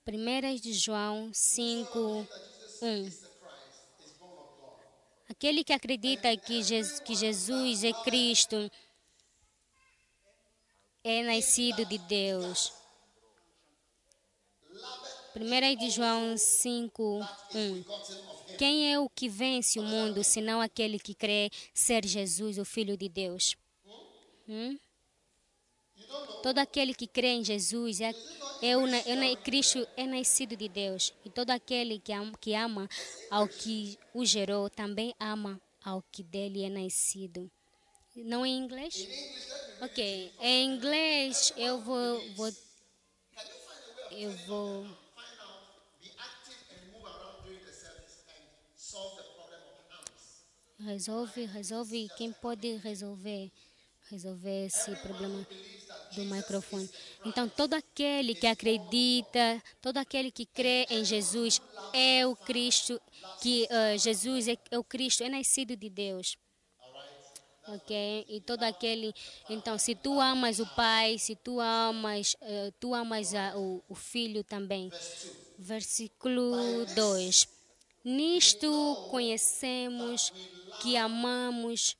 1 0.10 0.56
de 0.62 0.74
João 0.74 1.30
5, 1.34 2.28
1. 2.82 3.27
Aquele 5.38 5.64
que 5.64 5.72
acredita 5.72 6.36
que 6.36 6.64
Jesus, 6.64 7.84
é 7.84 7.94
Cristo 8.04 8.72
é 11.04 11.22
nascido 11.22 11.86
de 11.86 12.00
Deus. 12.00 12.74
1 15.36 15.76
de 15.76 15.92
João 15.92 16.36
5, 16.36 17.20
1. 17.54 18.56
Quem 18.58 18.92
é 18.92 19.00
o 19.00 19.08
que 19.08 19.30
vence 19.30 19.80
o 19.80 19.84
mundo, 19.84 20.24
senão 20.24 20.60
aquele 20.60 20.98
que 20.98 21.14
crê 21.14 21.52
ser 21.72 22.04
Jesus, 22.04 22.58
o 22.58 22.66
Filho 22.66 22.98
de 22.98 23.08
Deus? 23.08 23.56
Hum? 24.50 24.76
Todo 26.42 26.60
aquele 26.60 26.94
que 26.94 27.08
crê 27.08 27.30
em 27.30 27.44
Jesus 27.44 28.00
é, 28.00 28.14
é, 28.62 28.78
o, 28.78 28.88
é, 28.88 29.36
Cristo 29.36 29.86
é 29.98 30.06
nascido 30.06 30.56
de 30.56 30.70
Deus. 30.70 31.14
E 31.26 31.30
todo 31.30 31.52
aquele 31.52 32.00
que 32.00 32.14
ama, 32.14 32.38
que 32.40 32.54
ama 32.54 32.90
ao 33.30 33.48
que 33.48 33.98
o 34.14 34.26
gerou 34.26 34.70
também 34.70 35.14
ama 35.20 35.62
ao 35.84 36.02
que 36.12 36.24
dele 36.24 36.64
é 36.64 36.70
nascido. 36.70 37.52
Não 38.16 38.46
em 38.46 38.58
inglês? 38.58 39.08
Ok. 39.82 40.32
Em 40.40 40.76
inglês 40.76 41.54
eu 41.58 41.80
vou, 41.82 42.22
vou 42.34 42.52
eu 44.12 44.32
vou 44.48 44.88
resolve, 50.80 51.46
resolve 51.46 52.10
quem 52.18 52.32
pode 52.32 52.78
resolver 52.78 53.52
resolver 54.10 54.66
esse 54.66 54.96
problema 54.98 55.46
do 56.18 56.26
microfone. 56.26 56.90
Então, 57.26 57.48
todo 57.48 57.74
aquele 57.76 58.34
que 58.34 58.48
acredita, 58.48 59.62
todo 59.82 59.98
aquele 59.98 60.32
que 60.32 60.46
crê 60.46 60.86
em 60.90 61.06
Jesus 61.06 61.62
é 61.94 62.26
o 62.26 62.36
Cristo, 62.36 63.00
que 63.42 63.66
uh, 63.66 63.98
Jesus 63.98 64.48
é, 64.48 64.58
é 64.72 64.80
o 64.80 64.84
Cristo, 64.84 65.24
é 65.24 65.30
nascido 65.30 65.76
de 65.76 65.90
Deus. 65.90 66.38
Ok? 67.68 68.26
E 68.30 68.40
todo 68.42 68.64
aquele. 68.64 69.14
Então, 69.50 69.78
se 69.78 69.94
tu 69.94 70.22
amas 70.22 70.60
o 70.60 70.66
Pai, 70.68 71.18
se 71.18 71.36
tu 71.36 71.60
amas, 71.60 72.34
uh, 72.42 72.72
tu 72.80 72.94
amas 72.94 73.34
a, 73.36 73.58
o, 73.58 73.84
o 73.90 73.96
Filho 73.96 74.44
também. 74.44 74.90
Versículo 75.60 76.86
2. 76.96 77.48
Nisto 78.06 79.08
conhecemos 79.12 80.32
que 80.82 80.96
amamos 80.96 81.98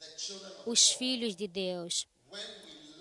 os 0.66 0.90
filhos 0.90 1.36
de 1.36 1.48
Deus. 1.48 2.08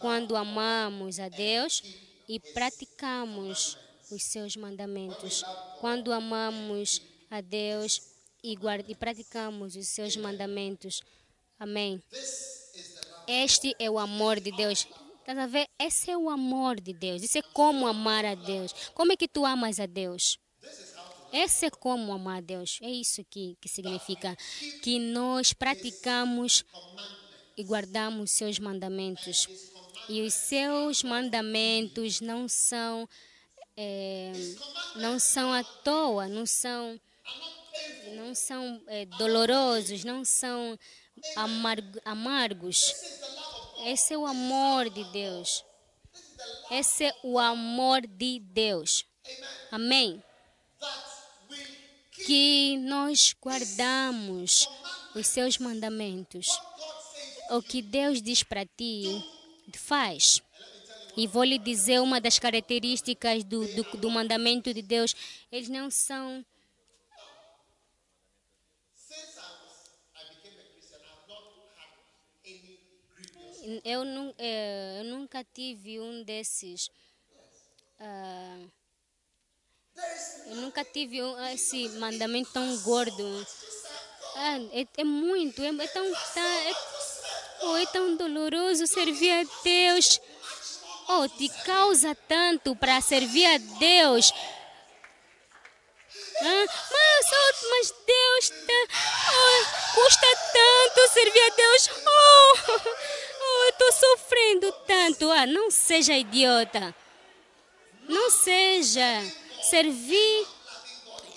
Quando 0.00 0.36
amamos 0.36 1.18
a 1.18 1.28
Deus 1.28 1.82
e 2.28 2.38
praticamos 2.40 3.76
os 4.10 4.22
seus 4.22 4.56
mandamentos. 4.56 5.42
Quando 5.80 6.12
amamos 6.12 7.02
a 7.30 7.40
Deus 7.40 8.02
e, 8.42 8.56
e 8.88 8.94
praticamos 8.94 9.76
os 9.76 9.88
seus 9.88 10.16
mandamentos. 10.16 11.02
Amém. 11.58 12.02
Este 13.26 13.74
é 13.78 13.90
o 13.90 13.98
amor 13.98 14.38
de 14.40 14.52
Deus. 14.52 14.86
Estás 15.18 15.38
a 15.38 15.46
ver? 15.46 15.66
Esse 15.78 16.10
é 16.10 16.16
o 16.16 16.30
amor 16.30 16.80
de 16.80 16.92
Deus. 16.92 17.22
Isso 17.22 17.38
é 17.38 17.42
como 17.42 17.86
amar 17.86 18.24
a 18.24 18.34
Deus. 18.34 18.72
Como 18.94 19.12
é 19.12 19.16
que 19.16 19.26
tu 19.26 19.44
amas 19.44 19.80
a 19.80 19.86
Deus? 19.86 20.38
Esse 21.32 21.66
é 21.66 21.70
como 21.70 22.12
amar 22.12 22.38
a 22.38 22.40
Deus. 22.40 22.78
É 22.80 22.88
isso 22.88 23.24
que, 23.28 23.56
que 23.60 23.68
significa. 23.68 24.36
Que 24.82 24.98
nós 25.00 25.52
praticamos 25.52 26.64
e 27.56 27.64
guardamos 27.64 28.30
seus 28.30 28.60
mandamentos. 28.60 29.48
E 30.08 30.22
os 30.22 30.34
seus 30.34 31.02
mandamentos 31.02 32.20
não 32.20 32.48
são 32.48 33.08
é, 33.76 34.32
não 34.96 35.18
são 35.18 35.52
à 35.52 35.62
toa, 35.62 36.28
não 36.28 36.46
são 36.46 36.98
não 38.14 38.34
são 38.34 38.80
é, 38.86 39.04
dolorosos, 39.04 40.04
não 40.04 40.24
são 40.24 40.78
amargo, 41.36 42.00
amargos. 42.04 42.94
Esse 43.84 44.14
é 44.14 44.18
o 44.18 44.26
amor 44.26 44.88
de 44.88 45.04
Deus. 45.12 45.64
Esse 46.70 47.04
é 47.04 47.14
o 47.22 47.38
amor 47.38 48.06
de 48.06 48.40
Deus. 48.40 49.04
Amém. 49.70 50.22
Que 52.24 52.78
nós 52.78 53.34
guardamos 53.40 54.68
os 55.14 55.26
seus 55.26 55.58
mandamentos. 55.58 56.48
O 57.50 57.62
que 57.62 57.80
Deus 57.80 58.20
diz 58.20 58.42
para 58.42 58.64
ti, 58.64 59.22
faz. 59.74 60.42
E 61.16 61.26
vou 61.26 61.44
lhe 61.44 61.58
dizer 61.58 62.00
uma 62.00 62.20
das 62.20 62.38
características 62.38 63.42
do, 63.42 63.66
do, 63.74 63.82
do 63.96 64.10
mandamento 64.10 64.72
de 64.74 64.82
Deus. 64.82 65.14
Eles 65.50 65.68
não 65.68 65.90
são 65.90 66.44
eu, 73.84 74.02
é, 74.38 75.00
eu 75.00 75.04
nunca 75.04 75.42
tive 75.42 75.98
um 76.00 76.22
desses. 76.22 76.88
Uh, 77.98 78.70
eu 80.48 80.56
nunca 80.56 80.84
tive 80.84 81.22
um, 81.22 81.46
esse 81.46 81.88
mandamento 81.98 82.52
tão 82.52 82.76
gordo. 82.82 83.46
Ah, 84.36 84.58
é, 84.72 84.86
é, 84.98 85.04
muito, 85.04 85.62
é, 85.62 85.68
é 85.68 85.88
tão, 85.88 86.12
tá, 86.12 86.40
é, 86.40 86.74
oh, 87.62 87.76
é 87.76 87.86
tão 87.86 88.16
doloroso 88.16 88.86
servir 88.86 89.30
a 89.30 89.44
Deus. 89.62 90.20
Oh, 91.08 91.28
te 91.28 91.48
causa 91.64 92.14
tanto 92.28 92.74
para 92.74 93.00
servir 93.00 93.46
a 93.46 93.58
Deus. 93.78 94.32
Mas, 96.42 96.70
mas 97.70 97.94
Deus 98.06 98.50
tá, 98.50 98.88
oh, 99.32 99.94
custa 99.94 100.26
tanto 100.52 101.12
servir 101.12 101.40
a 101.40 101.54
Deus. 101.54 101.90
Oh, 102.06 102.88
eu 103.64 103.70
estou 103.70 103.92
sofrendo 103.92 104.72
tanto. 104.86 105.30
Ah, 105.30 105.46
não 105.46 105.70
seja 105.70 106.14
idiota. 106.14 106.94
Não 108.08 108.30
seja. 108.30 109.22
Servir. 109.62 110.46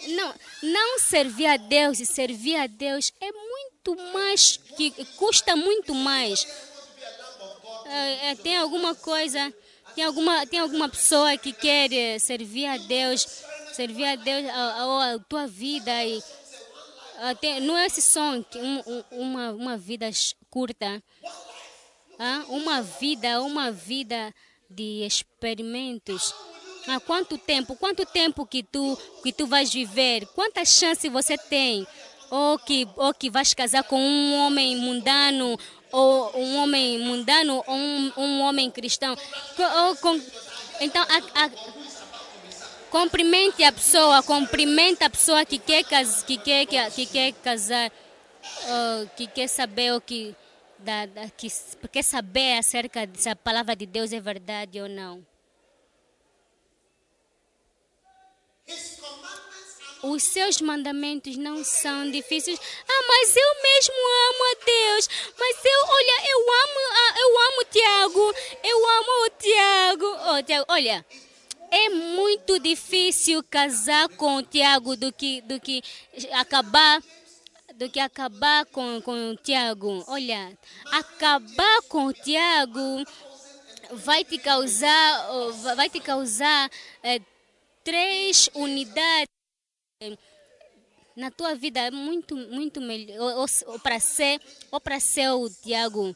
Não, 0.08 0.34
não 0.64 1.00
servir 1.00 1.48
a 1.48 1.58
Deus 1.58 2.00
e 2.00 2.06
servir 2.06 2.56
a 2.56 2.68
Deus 2.68 3.14
é 3.20 3.32
muito 3.32 3.69
mais. 4.14 4.58
que 4.78 4.92
custa 5.18 5.56
muito 5.56 5.94
mais. 5.94 6.48
É, 7.86 8.32
é, 8.32 8.36
tem 8.36 8.58
alguma 8.58 8.96
coisa. 8.96 9.54
Tem 9.96 10.04
alguma, 10.04 10.46
tem 10.46 10.60
alguma 10.60 10.88
pessoa 10.88 11.38
que 11.38 11.52
quer 11.52 11.92
eh, 11.92 12.20
servir 12.20 12.68
a 12.68 12.78
Deus, 12.78 13.26
servir 13.74 14.06
a 14.06 14.16
Deus 14.16 14.48
a, 14.48 14.54
a, 14.54 15.14
a 15.14 15.20
tua 15.20 15.48
vida 15.48 15.92
e 16.06 16.22
tem, 17.42 17.60
não 17.60 17.76
é 17.76 17.88
esse 17.88 18.02
som, 18.02 18.46
um, 18.56 19.04
uma, 19.12 19.52
uma 19.52 19.78
vida 19.78 20.10
curta 20.50 21.04
ah, 22.20 22.44
uma 22.50 22.82
vida, 22.82 23.42
uma 23.42 23.72
vida 23.72 24.36
de 24.70 25.06
experimentos. 25.06 26.36
Há 26.86 27.00
quanto 27.00 27.38
tempo, 27.38 27.76
quanto 27.78 28.06
tempo 28.06 28.46
que 28.46 28.62
tu 28.62 28.98
que 29.24 29.32
tu 29.32 29.48
vais 29.48 29.72
viver? 29.72 30.26
Quantas 30.36 30.70
chances 30.70 31.12
você 31.12 31.38
tem? 31.38 31.88
Ou 32.32 32.60
que 32.60 32.88
ou 32.96 33.14
que 33.14 33.30
vais 33.30 33.54
casar 33.54 33.84
com 33.84 34.00
um 34.00 34.46
homem 34.46 34.76
mundano 34.78 35.58
ou 35.92 36.38
um 36.38 36.64
homem 36.64 37.00
mundano 37.00 37.64
ou 37.66 37.76
um, 37.76 38.12
um 38.18 38.42
homem 38.42 38.70
cristão? 38.70 39.16
Ou 39.88 39.96
com, 39.98 40.22
então 40.80 41.02
a, 41.02 41.46
a, 41.46 41.50
cumprimente 42.90 43.64
a 43.64 43.72
pessoa, 43.72 44.22
cumprimenta 44.24 45.06
a 45.06 45.10
pessoa 45.10 45.46
que 45.46 45.58
quer, 45.58 45.84
que 46.26 46.38
quer, 46.38 46.92
que 46.92 47.06
quer 47.06 47.34
casar, 47.34 47.92
que 49.16 49.28
quer 49.28 49.48
saber 49.48 49.94
o 49.94 50.02
que 50.02 50.36
da, 50.80 51.06
da, 51.06 51.30
que 51.30 51.48
quer 51.92 52.04
saber 52.04 52.58
acerca 52.58 53.08
se 53.14 53.30
a 53.30 53.36
palavra 53.36 53.76
de 53.76 53.86
Deus 53.86 54.14
é 54.14 54.20
verdade 54.20 54.82
ou 54.82 54.88
não. 54.88 55.26
Os 60.02 60.24
seus 60.24 60.62
mandamentos 60.62 61.36
não 61.36 61.64
são 61.64 62.10
difíceis. 62.10 62.60
Ah, 62.88 63.04
mas 63.08 63.36
eu 63.36 63.64
mesmo 63.64 63.96
amo 63.96 64.44
a 64.44 64.66
Deus. 64.66 65.10
Mas 65.38 65.58
eu, 65.66 65.88
olha, 65.88 66.30
eu 66.30 66.40
amo, 66.64 66.80
eu 67.20 67.40
amo 67.40 67.66
Tiago. 67.70 68.34
Eu 68.64 68.90
amo 68.90 69.26
o 69.26 69.30
Tiago. 69.32 70.18
Oh, 70.32 70.44
Tiago, 70.44 70.66
olha, 70.70 71.06
é 71.72 71.90
muito 71.90 72.60
difícil 72.60 73.44
casar 73.44 74.10
com 74.10 74.38
o 74.38 74.44
Tiago 74.44 74.96
do 74.96 75.12
que, 75.12 75.42
do 75.42 75.60
que 75.60 75.84
acabar 76.34 77.02
do 77.76 77.90
que 77.90 78.00
acabar 78.00 78.66
com, 78.66 79.02
com 79.02 79.32
o 79.32 79.38
Tiago. 79.38 80.04
Olha, 80.08 80.58
acabar 80.92 81.82
com 81.84 82.08
o 82.08 82.14
Tiago 82.14 83.06
vai 83.94 84.26
te 84.26 84.38
causar, 84.38 85.28
vai 85.76 85.90
te 85.90 86.02
causar 86.02 86.70
é, 87.02 87.22
três 87.82 88.50
unidades 88.54 89.39
na 91.16 91.30
tua 91.30 91.56
vida 91.56 91.80
é 91.80 91.92
muito 91.92 92.36
muito 92.36 92.80
melhor 92.80 93.46
para 93.84 94.00
ser 94.00 94.40
ou 94.72 94.80
para 94.80 95.00
ser 95.00 95.30
o 95.32 95.50
Tiago 95.50 96.16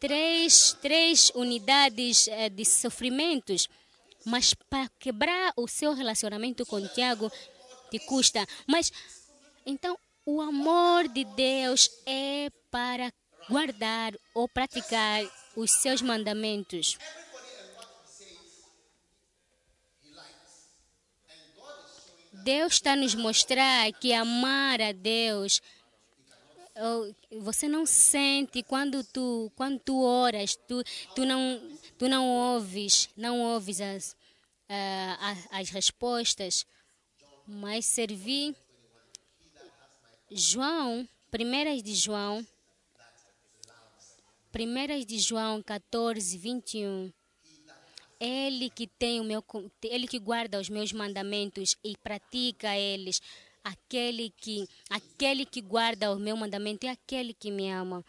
três 0.00 0.72
três 0.80 1.30
unidades 1.34 2.26
é, 2.28 2.48
de 2.48 2.64
sofrimentos 2.64 3.68
mas 4.24 4.54
para 4.54 4.88
quebrar 4.98 5.52
o 5.56 5.68
seu 5.68 5.92
relacionamento 5.92 6.64
com 6.64 6.86
Tiago 6.88 7.30
te 7.90 7.98
custa 7.98 8.46
mas 8.66 8.90
então 9.66 9.98
o 10.24 10.40
amor 10.40 11.06
de 11.08 11.24
Deus 11.24 11.90
é 12.06 12.48
para 12.70 13.12
guardar 13.48 14.14
ou 14.32 14.48
praticar 14.48 15.22
os 15.54 15.70
seus 15.70 16.00
mandamentos. 16.00 16.98
Deus 22.44 22.74
está 22.74 22.94
nos 22.94 23.14
mostrar 23.14 23.92
que 23.94 24.12
amar 24.12 24.80
a 24.80 24.92
Deus 24.92 25.60
você 27.40 27.68
não 27.68 27.86
sente 27.86 28.62
quando 28.62 29.02
tu 29.04 29.50
quando 29.54 29.78
tu 29.78 30.02
oras 30.02 30.56
tu 30.68 30.82
tu 31.14 31.24
não 31.24 31.60
tu 31.96 32.08
não 32.08 32.26
ouves 32.26 33.08
não 33.16 33.40
ouves 33.40 33.80
as 33.80 34.12
uh, 34.68 35.46
as 35.52 35.70
respostas 35.70 36.66
mas 37.46 37.86
servir 37.86 38.56
João, 40.36 41.08
primeiras 41.30 41.80
de 41.80 41.94
João, 41.94 42.44
primeiras 44.50 45.06
de 45.06 45.18
João 45.18 45.62
14, 45.62 46.36
21. 46.36 47.12
Ele 48.26 48.70
que 48.70 48.86
tem 48.86 49.20
o 49.20 49.24
meu, 49.24 49.44
ele 49.82 50.08
que 50.08 50.18
guarda 50.18 50.58
os 50.58 50.70
meus 50.70 50.92
mandamentos 50.92 51.76
e 51.84 51.94
pratica 51.94 52.74
eles, 52.74 53.20
aquele 53.62 54.30
que, 54.30 54.66
aquele 54.88 55.44
que 55.44 55.60
guarda 55.60 56.10
o 56.10 56.18
meu 56.18 56.34
mandamento 56.34 56.86
é 56.86 56.88
aquele 56.88 57.34
que 57.34 57.50
me 57.50 57.70
ama. 57.70 58.02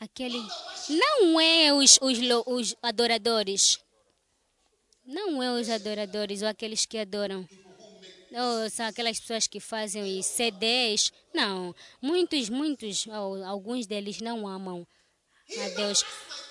Aquele 0.00 0.42
não 0.88 1.40
é 1.40 1.72
os, 1.72 1.96
os, 2.02 2.18
os 2.44 2.76
adoradores, 2.82 3.78
não 5.06 5.40
é 5.40 5.52
os 5.52 5.70
adoradores 5.70 6.42
ou 6.42 6.48
aqueles 6.48 6.84
que 6.84 6.98
adoram. 6.98 7.48
Ou 8.32 8.68
são 8.68 8.86
aquelas 8.86 9.20
pessoas 9.20 9.46
que 9.46 9.60
fazem 9.60 10.20
CDs. 10.22 11.12
Não, 11.32 11.72
muitos, 12.02 12.48
muitos, 12.48 13.06
alguns 13.46 13.86
deles 13.86 14.20
não 14.20 14.48
amam 14.48 14.84
a 15.58 15.68
Deus. 15.76 16.04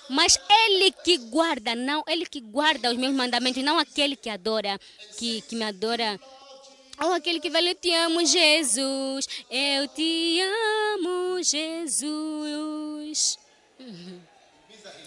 Mas 0.08 0.38
ele 0.66 0.92
que 0.92 1.16
guarda, 1.16 1.74
não, 1.74 2.04
ele 2.06 2.26
que 2.26 2.40
guarda 2.40 2.90
os 2.90 2.96
meus 2.96 3.14
mandamentos, 3.14 3.62
não 3.62 3.78
aquele 3.78 4.16
que 4.16 4.28
adora, 4.28 4.78
que, 5.18 5.40
que 5.42 5.56
me 5.56 5.64
adora. 5.64 6.20
Ou 7.00 7.12
aquele 7.12 7.40
que 7.40 7.50
vai, 7.50 7.68
eu 7.68 7.74
te 7.74 7.92
amo, 7.92 8.24
Jesus. 8.24 9.26
Eu 9.50 9.88
te 9.88 10.40
amo, 10.94 11.42
Jesus. 11.42 13.38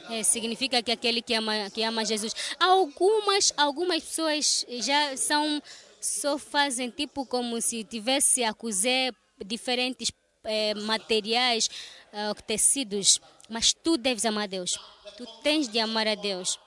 É, 0.09 0.23
significa 0.23 0.81
que 0.81 0.89
aquele 0.89 1.21
que 1.21 1.33
ama, 1.33 1.69
que 1.69 1.83
ama 1.83 2.05
Jesus. 2.05 2.33
Algumas, 2.57 3.53
algumas 3.57 4.01
pessoas 4.01 4.65
já 4.79 5.17
são, 5.17 5.61
só 5.99 6.37
fazem 6.37 6.89
tipo 6.89 7.25
como 7.25 7.59
se 7.59 7.83
tivesse 7.83 8.41
a 8.41 8.53
cozer 8.53 9.13
diferentes 9.45 10.09
é, 10.45 10.73
materiais, 10.75 11.69
uh, 12.13 12.41
tecidos, 12.43 13.19
mas 13.49 13.73
tu 13.73 13.97
deves 13.97 14.25
amar 14.25 14.43
a 14.43 14.47
Deus. 14.47 14.77
Tu 15.17 15.25
tens 15.41 15.67
de 15.67 15.79
amar 15.79 16.07
a 16.07 16.15
Deus. 16.15 16.59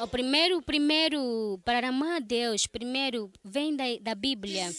O 0.00 0.08
primeiro, 0.08 0.60
primeiro, 0.60 1.60
para 1.64 1.88
amar 1.88 2.16
a 2.16 2.18
Deus, 2.18 2.66
primeiro 2.66 3.30
vem 3.44 3.76
da, 3.76 3.84
da 4.00 4.14
Bíblia. 4.14 4.70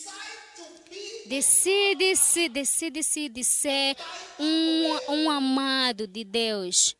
Decide-se, 1.25 2.49
decide-se 2.49 3.29
de 3.29 3.43
ser 3.43 3.95
um, 4.39 5.13
um 5.13 5.29
amado 5.31 6.05
de 6.05 6.23
Deus. 6.23 6.95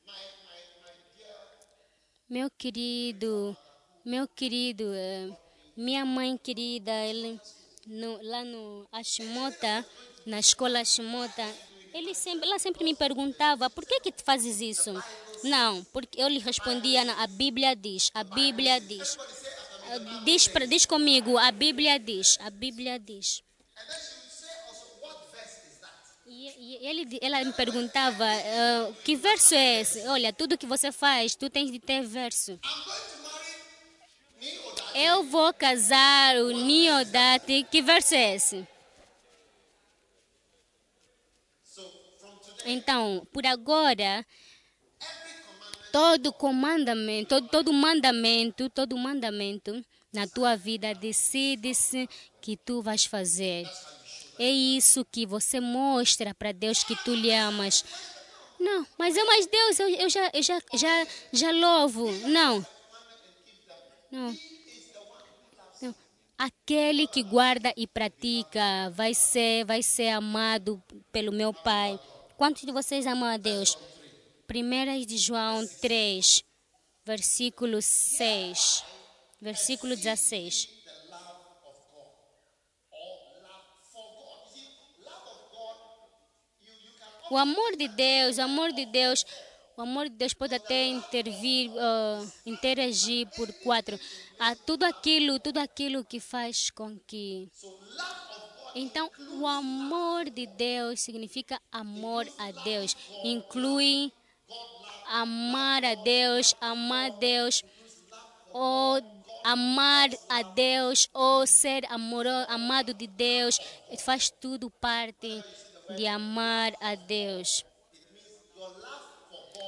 Meu 2.27 2.49
querido, 2.49 3.55
meu 4.03 4.27
querido, 4.27 4.91
eh, 4.95 5.29
minha 5.77 6.03
mãe 6.03 6.37
querida, 6.37 6.91
ele, 7.05 7.39
no, 7.85 8.19
lá 8.23 8.43
no 8.43 8.87
Ashimota, 8.91 9.85
na 10.25 10.39
escola 10.39 10.79
Ashimota, 10.79 11.45
ele 11.93 12.13
sempre, 12.13 12.45
ela 12.45 12.59
sempre 12.59 12.83
me 12.83 12.95
perguntava, 12.95 13.69
por 13.69 13.85
que 13.85 14.01
que 14.01 14.11
tu 14.11 14.23
fazes 14.23 14.59
isso? 14.59 14.91
Não, 15.43 15.83
porque 15.85 16.19
eu 16.19 16.27
lhe 16.27 16.39
respondia, 16.39 17.01
a 17.13 17.27
Bíblia 17.27 17.75
diz, 17.75 18.11
a 18.13 18.23
Bíblia 18.23 18.81
diz. 18.81 19.17
Diz, 20.25 20.49
diz 20.67 20.85
comigo, 20.85 21.37
a 21.37 21.51
Bíblia 21.51 21.99
diz, 21.99 22.37
a 22.41 22.49
Bíblia 22.49 22.99
diz. 22.99 23.43
E, 26.25 26.81
e 26.81 26.87
ele, 26.87 27.19
ela 27.21 27.43
me 27.43 27.53
perguntava, 27.53 28.25
uh, 28.25 28.93
que 29.03 29.15
verso 29.15 29.53
é 29.53 29.81
esse? 29.81 30.05
Olha, 30.07 30.33
tudo 30.33 30.57
que 30.57 30.65
você 30.65 30.91
faz, 30.91 31.35
tu 31.35 31.49
tens 31.49 31.71
de 31.71 31.79
ter 31.79 32.01
verso. 32.01 32.59
Eu 34.93 35.23
vou 35.23 35.53
casar 35.53 36.35
o 36.37 36.51
Niodate, 36.51 37.65
que 37.69 37.81
verso 37.81 38.15
é 38.15 38.35
esse? 38.35 38.67
Então, 42.65 43.27
por 43.31 43.45
agora, 43.45 44.25
todo 45.91 46.33
comandamento, 46.33 47.29
todo, 47.29 47.47
todo 47.47 47.73
mandamento, 47.73 48.69
todo 48.69 48.97
mandamento 48.97 49.85
na 50.11 50.27
tua 50.27 50.55
vida 50.55 50.93
decide-se 50.93 52.09
que 52.41 52.57
tu 52.57 52.81
vais 52.81 53.05
fazer. 53.05 53.65
É 54.37 54.49
isso 54.49 55.05
que 55.05 55.25
você 55.25 55.59
mostra 55.59 56.33
para 56.33 56.51
Deus 56.51 56.83
que 56.83 56.95
tu 56.97 57.13
lhe 57.13 57.33
amas. 57.33 57.85
Não, 58.59 58.85
mas 58.97 59.15
eu, 59.15 59.25
mas 59.25 59.45
Deus, 59.47 59.79
eu, 59.79 59.89
eu, 59.89 60.09
já, 60.09 60.31
eu 60.33 60.43
já, 60.43 60.61
já, 60.73 61.07
já 61.31 61.51
louvo. 61.51 62.11
Não. 62.27 62.65
Não. 64.11 64.37
Não. 65.81 65.95
Aquele 66.37 67.07
que 67.07 67.23
guarda 67.23 67.73
e 67.77 67.87
pratica 67.87 68.89
vai 68.93 69.13
ser, 69.13 69.65
vai 69.65 69.81
ser 69.81 70.09
amado 70.09 70.81
pelo 71.11 71.31
meu 71.31 71.53
Pai. 71.53 71.99
Quantos 72.37 72.63
de 72.63 72.71
vocês 72.71 73.07
amam 73.07 73.29
a 73.29 73.37
Deus? 73.37 73.77
1 74.53 75.05
de 75.05 75.17
João 75.17 75.65
3, 75.79 76.43
versículo 77.05 77.81
6, 77.81 78.83
versículo 79.39 79.95
16. 79.95 80.67
O 87.31 87.37
amor 87.37 87.77
de 87.77 87.87
Deus, 87.87 88.37
o 88.37 88.41
amor 88.41 88.73
de 88.73 88.85
Deus, 88.85 89.25
o 89.77 89.81
amor 89.81 90.09
de 90.09 90.15
Deus 90.15 90.33
pode 90.33 90.53
até 90.53 90.87
intervir, 90.87 91.71
uh, 91.71 92.31
interagir 92.45 93.27
por 93.35 93.51
quatro. 93.63 93.97
A 94.37 94.55
tudo 94.57 94.83
aquilo, 94.83 95.39
tudo 95.39 95.59
aquilo 95.59 96.03
que 96.03 96.19
faz 96.19 96.69
com 96.69 96.99
que 96.99 97.49
então, 98.75 99.09
o 99.39 99.47
amor 99.47 100.29
de 100.29 100.45
Deus 100.45 100.99
significa 100.99 101.61
amor 101.71 102.27
a 102.37 102.51
Deus. 102.51 102.95
Inclui 103.23 104.11
amar 105.07 105.83
a 105.85 105.95
Deus, 105.95 106.53
amar 106.59 107.11
Deus, 107.11 107.63
ou 108.51 109.01
amar 109.43 110.09
a 110.27 110.41
Deus, 110.41 111.09
ou 111.13 111.47
ser 111.47 111.85
amor, 111.89 112.25
amado 112.49 112.93
de 112.93 113.07
Deus, 113.07 113.59
faz 113.99 114.29
tudo 114.29 114.69
parte 114.69 115.43
de 115.95 116.07
amar 116.07 116.73
a 116.81 116.95
Deus. 116.95 117.63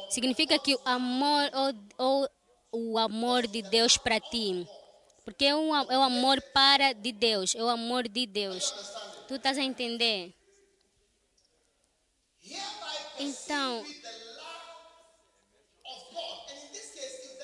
Significa 0.09 0.57
que 0.57 0.75
o 0.75 0.81
amor 0.85 1.51
ou, 1.53 1.73
ou 1.97 2.29
o 2.71 2.97
amor 2.97 3.45
de 3.47 3.61
Deus 3.61 3.97
para 3.97 4.19
ti, 4.19 4.67
porque 5.27 5.43
é, 5.43 5.53
um, 5.53 5.75
é 5.75 5.97
o 5.97 6.03
amor 6.03 6.41
para 6.53 6.93
de 6.93 7.11
Deus, 7.11 7.53
é 7.53 7.61
o 7.61 7.67
amor 7.67 8.07
de 8.07 8.25
Deus. 8.25 8.73
Tu 9.27 9.35
estás 9.35 9.57
a 9.57 9.61
entender? 9.61 10.33
Então, 13.19 13.85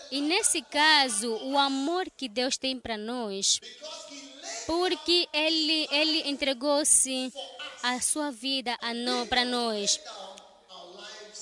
E 0.10 0.22
nesse 0.22 0.62
caso, 0.62 1.34
o 1.44 1.58
amor 1.58 2.10
que 2.10 2.30
Deus 2.30 2.56
tem 2.56 2.80
para 2.80 2.98
nós, 2.98 3.60
porque 4.66 5.28
Ele, 5.34 5.86
ele 5.92 6.30
entregou-se 6.30 7.34
a 7.82 8.00
sua 8.00 8.32
vida 8.32 8.78
para 9.28 9.44
nós. 9.44 10.00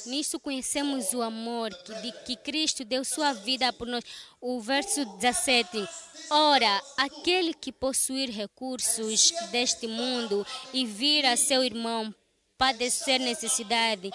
Nisso 0.06 0.40
conhecemos 0.40 1.14
o 1.14 1.22
amor 1.22 1.74
que, 1.74 1.94
de, 1.96 2.12
que 2.26 2.36
Cristo 2.36 2.84
deu 2.84 3.04
sua 3.04 3.34
vida 3.34 3.72
por 3.74 3.88
nós. 3.88 4.04
O 4.40 4.60
verso 4.60 5.06
17. 5.18 5.88
Ora, 6.30 6.82
aquele 6.98 7.54
que 7.54 7.72
possuir 7.72 8.30
recursos 8.30 9.32
deste 9.52 9.88
mundo 9.88 10.46
e 10.74 10.86
vir 10.86 11.26
a 11.26 11.36
seu 11.36 11.64
irmão 11.64 12.14
padecer 12.58 13.20
necessidade 13.20 14.12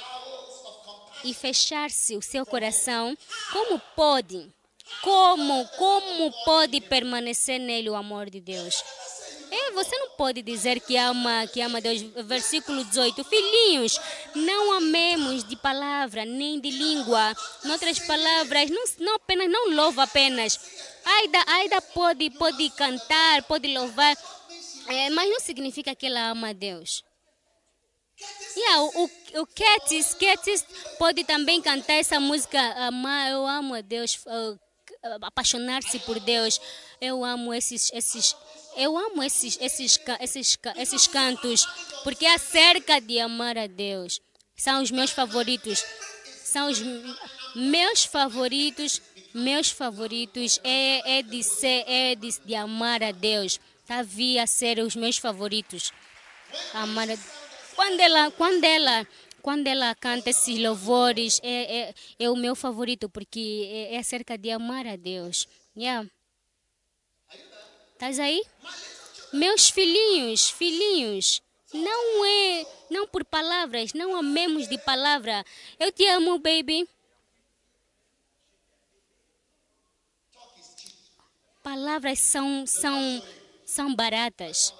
e 1.24 1.34
fechar-se 1.34 2.16
o 2.16 2.22
seu 2.22 2.46
coração, 2.46 3.16
como 3.52 3.80
pode? 3.96 4.52
Como, 5.02 5.68
como 5.76 6.32
pode 6.44 6.80
permanecer 6.80 7.58
nele 7.58 7.90
o 7.90 7.96
amor 7.96 8.30
de 8.30 8.40
Deus? 8.40 8.82
É, 9.50 9.70
você 9.72 9.96
não 9.98 10.10
pode 10.10 10.42
dizer 10.42 10.80
que 10.80 10.96
ama, 10.96 11.46
que 11.46 11.60
ama 11.60 11.80
Deus. 11.80 12.02
Versículo 12.24 12.84
18. 12.84 13.24
Filhinhos, 13.24 14.00
não 14.34 14.72
amemos 14.74 15.44
de 15.44 15.56
palavra 15.56 16.24
nem 16.24 16.60
de 16.60 16.70
língua. 16.70 17.36
Em 17.64 17.70
outras 17.70 17.98
palavras, 18.00 18.70
não, 18.70 18.84
não 18.98 19.14
apenas 19.14 19.50
não 19.50 19.70
louva 19.74 20.02
apenas. 20.02 20.58
Ainda, 21.04 21.44
ainda 21.46 21.80
pode, 21.80 22.30
pode 22.30 22.68
cantar, 22.70 23.44
pode 23.44 23.72
louvar, 23.72 24.16
é, 24.88 25.08
mas 25.10 25.30
não 25.30 25.38
significa 25.38 25.94
que 25.94 26.06
ela 26.06 26.30
ama 26.30 26.52
Deus. 26.52 27.04
Yeah, 28.56 28.82
o, 28.82 29.04
o, 29.04 29.42
o 29.42 29.46
Ketis, 29.46 30.14
Ketis 30.14 30.64
pode 30.98 31.22
também 31.24 31.60
cantar 31.60 31.94
essa 31.94 32.18
música, 32.18 32.58
amar, 32.86 33.30
eu 33.30 33.46
amo 33.46 33.74
a 33.74 33.82
Deus, 33.82 34.18
apaixonar-se 35.22 35.98
por 36.00 36.18
Deus. 36.20 36.60
Eu 37.00 37.24
amo 37.24 37.52
esses, 37.52 37.92
esses, 37.92 38.34
eu 38.76 38.96
amo 38.96 39.22
esses, 39.22 39.58
esses, 39.60 39.98
esses, 40.20 40.58
esses 40.76 41.06
cantos, 41.06 41.66
porque 42.04 42.26
é 42.26 42.34
acerca 42.34 43.00
de 43.00 43.18
amar 43.18 43.56
a 43.56 43.66
Deus. 43.66 44.20
São 44.56 44.82
os 44.82 44.90
meus 44.90 45.10
favoritos. 45.10 45.84
São 46.44 46.70
os 46.70 46.80
meus 47.54 48.04
favoritos, 48.04 49.02
meus 49.34 49.70
favoritos 49.70 50.60
é, 50.64 51.18
é 51.18 51.22
de 51.22 51.42
ser, 51.42 51.84
é 51.86 52.14
de, 52.14 52.28
de 52.44 52.54
amar 52.54 53.02
a 53.02 53.12
Deus. 53.12 53.60
Havia 53.88 54.42
a 54.42 54.46
ser 54.46 54.78
os 54.78 54.96
meus 54.96 55.18
favoritos. 55.18 55.92
Amar 56.72 57.10
a. 57.10 57.16
Quando 57.74 58.00
ela, 58.00 58.30
quando 58.30 58.64
ela, 58.64 59.06
quando 59.42 59.66
ela 59.66 59.94
canta 59.94 60.30
esses 60.30 60.58
louvores, 60.58 61.40
é, 61.42 61.78
é, 61.78 61.94
é 62.18 62.30
o 62.30 62.36
meu 62.36 62.56
favorito, 62.56 63.08
porque 63.08 63.68
é, 63.70 63.94
é 63.94 63.98
acerca 63.98 64.38
de 64.38 64.50
amar 64.50 64.86
a 64.86 64.96
Deus. 64.96 65.46
Yeah. 65.76 66.08
Estás 67.96 68.18
aí? 68.18 68.42
Meus 69.32 69.70
filhinhos, 69.70 70.50
filhinhos, 70.50 71.42
não 71.72 72.26
é, 72.26 72.66
não 72.90 73.08
por 73.08 73.24
palavras, 73.24 73.94
não 73.94 74.14
amemos 74.14 74.68
de 74.68 74.76
palavra. 74.76 75.42
Eu 75.80 75.90
te 75.90 76.06
amo, 76.06 76.38
baby. 76.38 76.86
Palavras 81.62 82.18
são, 82.18 82.66
são, 82.66 83.22
são 83.64 83.94
baratas. 83.94 84.74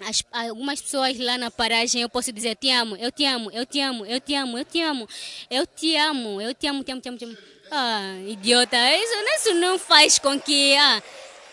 As, 0.00 0.24
algumas 0.32 0.80
pessoas 0.80 1.18
lá 1.18 1.36
na 1.36 1.50
paragem 1.50 2.00
eu 2.00 2.08
posso 2.08 2.32
dizer 2.32 2.56
te 2.56 2.70
amo, 2.70 2.96
eu 2.96 3.12
te 3.12 3.26
amo, 3.26 3.50
eu 3.50 3.66
te 3.66 3.80
amo, 3.82 4.06
eu 4.06 4.18
te 4.18 4.34
amo, 4.34 4.56
eu 4.56 4.64
te 4.64 4.80
amo, 4.80 5.08
eu 5.50 5.66
te 5.66 5.94
amo, 5.94 6.40
eu 6.40 6.54
te 6.54 6.66
amo, 6.66 6.82
te 6.82 6.90
amo, 6.90 7.02
te 7.02 7.08
amo, 7.10 7.18
te 7.18 7.24
amo. 7.26 7.59
Ah, 7.70 8.16
idiota, 8.26 8.76
isso, 8.96 9.14
isso 9.36 9.54
não 9.54 9.78
faz 9.78 10.18
com 10.18 10.40
que 10.40 10.76
ah, 10.76 11.02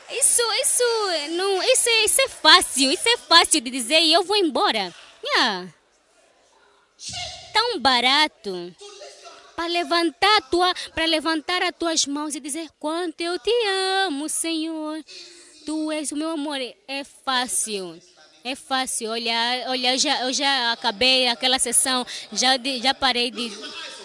isso, 0.09 0.41
isso 0.61 0.83
não, 1.31 1.61
isso, 1.63 1.89
isso 2.05 2.21
é 2.21 2.27
fácil, 2.27 2.91
isso 2.91 3.07
é 3.07 3.17
fácil 3.17 3.61
de 3.61 3.69
dizer 3.69 3.99
e 4.01 4.13
eu 4.13 4.23
vou 4.23 4.35
embora. 4.35 4.93
Yeah. 5.23 5.67
tão 7.53 7.79
barato 7.79 8.73
para 9.55 9.67
levantar 9.67 10.41
tua, 10.49 10.73
para 10.93 11.05
levantar 11.05 11.63
as 11.63 11.75
tuas 11.77 12.05
mãos 12.05 12.35
e 12.35 12.39
dizer 12.39 12.69
quanto 12.79 13.19
eu 13.21 13.39
te 13.39 13.51
amo, 14.05 14.29
Senhor. 14.29 15.03
Tu 15.65 15.91
és 15.91 16.11
o 16.11 16.15
meu 16.15 16.29
amor. 16.29 16.59
É 16.87 17.03
fácil. 17.03 17.99
É 18.47 18.55
fácil. 18.55 19.11
Olha, 19.11 19.65
olha 19.67 19.93
eu, 19.93 19.97
já, 19.97 20.21
eu 20.21 20.31
já 20.31 20.71
acabei 20.71 21.27
aquela 21.27 21.59
sessão, 21.59 22.05
já, 22.31 22.51
já 22.81 22.93
parei 22.93 23.29
de, 23.29 23.51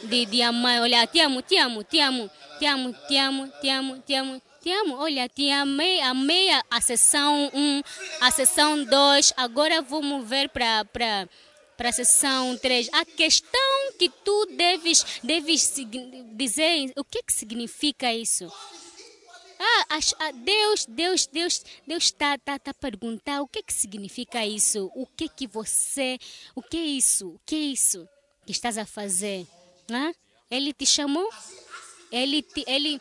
de, 0.02 0.26
de 0.26 0.42
amar. 0.42 0.80
Olha, 0.80 1.06
te 1.06 1.20
amo, 1.20 1.40
te 1.42 1.56
amo, 1.56 1.84
te 1.84 2.00
amo, 2.00 2.28
te 2.58 2.66
amo, 2.66 2.92
te 2.92 3.16
amo, 3.16 3.48
te 3.60 3.68
amo, 3.70 3.98
te 4.04 4.14
amo. 4.16 4.42
Te 4.60 4.72
amo, 4.72 4.96
olha, 4.96 5.28
te 5.28 5.48
amei, 5.50 6.00
amei 6.00 6.50
a, 6.50 6.62
a 6.70 6.80
sessão 6.80 7.50
1, 7.52 7.82
a 8.20 8.30
sessão 8.30 8.84
2, 8.84 9.32
agora 9.36 9.82
vamos 9.82 10.28
ver 10.28 10.48
para 10.48 10.84
para 11.76 11.88
a 11.88 11.92
sessão 11.92 12.56
3. 12.56 12.88
A 12.92 13.04
questão 13.04 13.92
que 13.98 14.08
tu 14.08 14.46
deves, 14.56 15.04
deves 15.22 15.74
dizer, 16.32 16.92
o 16.96 17.02
que, 17.02 17.22
que 17.24 17.32
significa 17.32 18.12
isso? 18.12 18.52
Ah, 19.64 19.84
ah, 20.18 20.32
Deus, 20.32 20.86
Deus, 20.86 21.26
Deus, 21.26 21.64
Deus 21.86 22.04
está 22.04 22.36
tá, 22.36 22.58
tá 22.58 22.72
a 22.72 22.74
perguntar 22.74 23.40
o 23.42 23.46
que 23.46 23.62
que 23.62 23.72
significa 23.72 24.44
isso? 24.44 24.90
O 24.92 25.06
que 25.06 25.28
que 25.28 25.46
você, 25.46 26.18
o 26.52 26.60
que 26.60 26.76
é 26.76 26.84
isso? 26.84 27.28
O 27.28 27.40
que 27.46 27.54
é 27.54 27.58
isso 27.58 28.08
que 28.44 28.50
estás 28.50 28.76
a 28.76 28.84
fazer? 28.84 29.46
Ah? 29.92 30.12
Ele 30.50 30.72
te 30.72 30.84
chamou? 30.84 31.28
Ele, 32.10 32.42
te, 32.42 32.64
ele, 32.66 33.00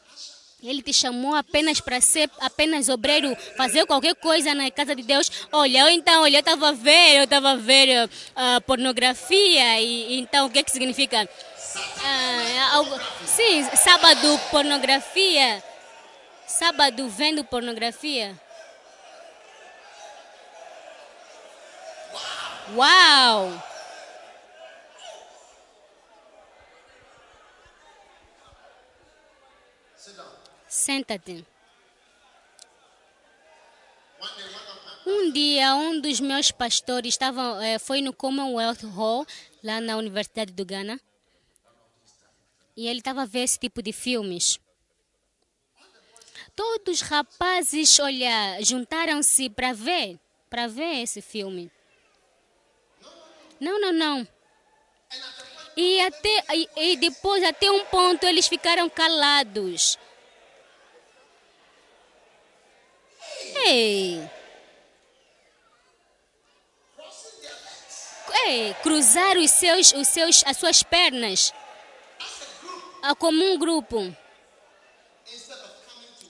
ele 0.62 0.84
te 0.84 0.93
chamou 0.93 1.34
apenas 1.34 1.82
para 1.82 1.99
ser 1.99 2.30
apenas 2.39 2.89
obreiro, 2.89 3.36
fazer 3.57 3.88
qualquer 3.88 4.14
coisa 4.14 4.53
na 4.53 4.70
casa 4.70 4.95
de 4.95 5.01
Deus. 5.01 5.32
Olha, 5.51 5.80
eu, 5.80 5.89
então, 5.89 6.22
olha, 6.22 6.38
eu 6.38 6.41
estava 6.41 6.70
a 6.70 6.74
ver, 6.74 7.18
eu 7.18 7.24
estava 7.24 7.51
a 7.51 7.55
ver 7.55 8.05
uh, 8.05 8.62
pornografia 8.68 9.82
e 9.82 10.20
então 10.20 10.45
o 10.45 10.49
que 10.51 10.62
que 10.62 10.72
significa? 10.72 11.24
Uh, 11.24 12.74
algo, 12.74 12.99
sim, 13.26 13.64
sábado 13.76 14.39
pornografia. 14.51 15.71
Sábado 16.52 17.08
vendo 17.08 17.45
pornografia. 17.45 18.39
Uau! 22.76 23.64
Senta-te. 30.68 31.45
Um 35.06 35.32
dia, 35.32 35.74
um 35.74 36.02
dos 36.02 36.20
meus 36.20 36.52
pastores 36.52 37.14
estava, 37.14 37.66
eh, 37.66 37.80
foi 37.80 38.02
no 38.02 38.14
Commonwealth 38.14 38.84
Hall, 38.93 39.26
lá 39.64 39.80
na 39.80 39.95
Universidade 39.95 40.52
do 40.52 40.66
Ghana, 40.66 40.99
e 42.76 42.88
ele 42.88 42.99
estava 42.99 43.24
a 43.24 43.26
ver 43.26 43.43
esse 43.43 43.58
tipo 43.58 43.82
de 43.82 43.93
filmes. 43.93 44.60
Todos 46.56 47.02
os 47.02 47.02
rapazes, 47.02 47.99
olha, 47.99 48.58
juntaram-se 48.62 49.49
para 49.49 49.74
ver, 49.74 50.20
para 50.49 50.68
ver 50.68 51.02
esse 51.02 51.22
filme. 51.22 51.72
Não, 53.60 53.80
não, 53.80 53.93
não. 53.93 54.28
E, 55.76 56.02
até, 56.02 56.43
e, 56.54 56.70
e 56.76 56.97
depois, 56.97 57.43
até 57.43 57.72
um 57.72 57.86
ponto, 57.86 58.26
eles 58.26 58.47
ficaram 58.47 58.89
calados. 58.89 59.97
Ei! 63.66 64.30
Ei, 68.45 68.74
cruzar 68.82 69.38
os 69.38 69.52
seus, 69.52 69.93
os 69.93 70.08
seus, 70.08 70.43
as 70.45 70.58
suas 70.58 70.84
pernas 70.84 71.54
como 73.18 73.43
um 73.43 73.58
grupo 73.58 74.16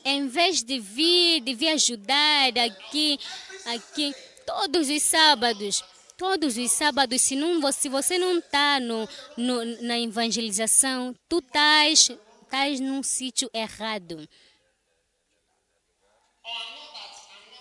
em 0.04 0.28
vez 0.28 0.64
de 0.64 0.80
vir, 0.80 1.41
de 1.41 1.54
vir 1.54 1.70
ajudar 1.70 2.58
aqui, 2.58 3.20
aqui, 3.66 4.14
todos 4.45 4.89
os 4.89 5.02
sábados, 5.04 5.84
todos 6.18 6.58
os 6.58 6.72
sábados, 6.72 7.22
se, 7.22 7.36
não, 7.36 7.72
se 7.72 7.89
você 7.89 8.18
não 8.18 8.38
está 8.38 8.80
no, 8.80 9.08
no, 9.38 9.66
na 9.82 9.99
evangelização, 9.99 11.16
tu 11.28 11.39
estás, 11.39 12.10
estás 12.43 12.80
num 12.80 13.02
sítio 13.02 13.49
errado. 13.54 14.28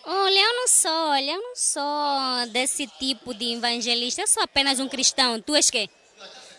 Olha, 0.05 0.39
eu 0.39 0.57
não 0.57 0.69
sou, 0.69 0.91
olha, 0.91 1.33
eu 1.33 1.41
não 1.41 1.55
sou 1.55 2.53
desse 2.53 2.87
tipo 2.99 3.35
de 3.35 3.55
evangelista, 3.55 4.23
eu 4.23 4.27
sou 4.27 4.43
apenas 4.43 4.81
um 4.81 4.89
cristão. 4.89 5.41
Tu 5.41 5.55
és 5.55 5.71
quê? 5.71 5.89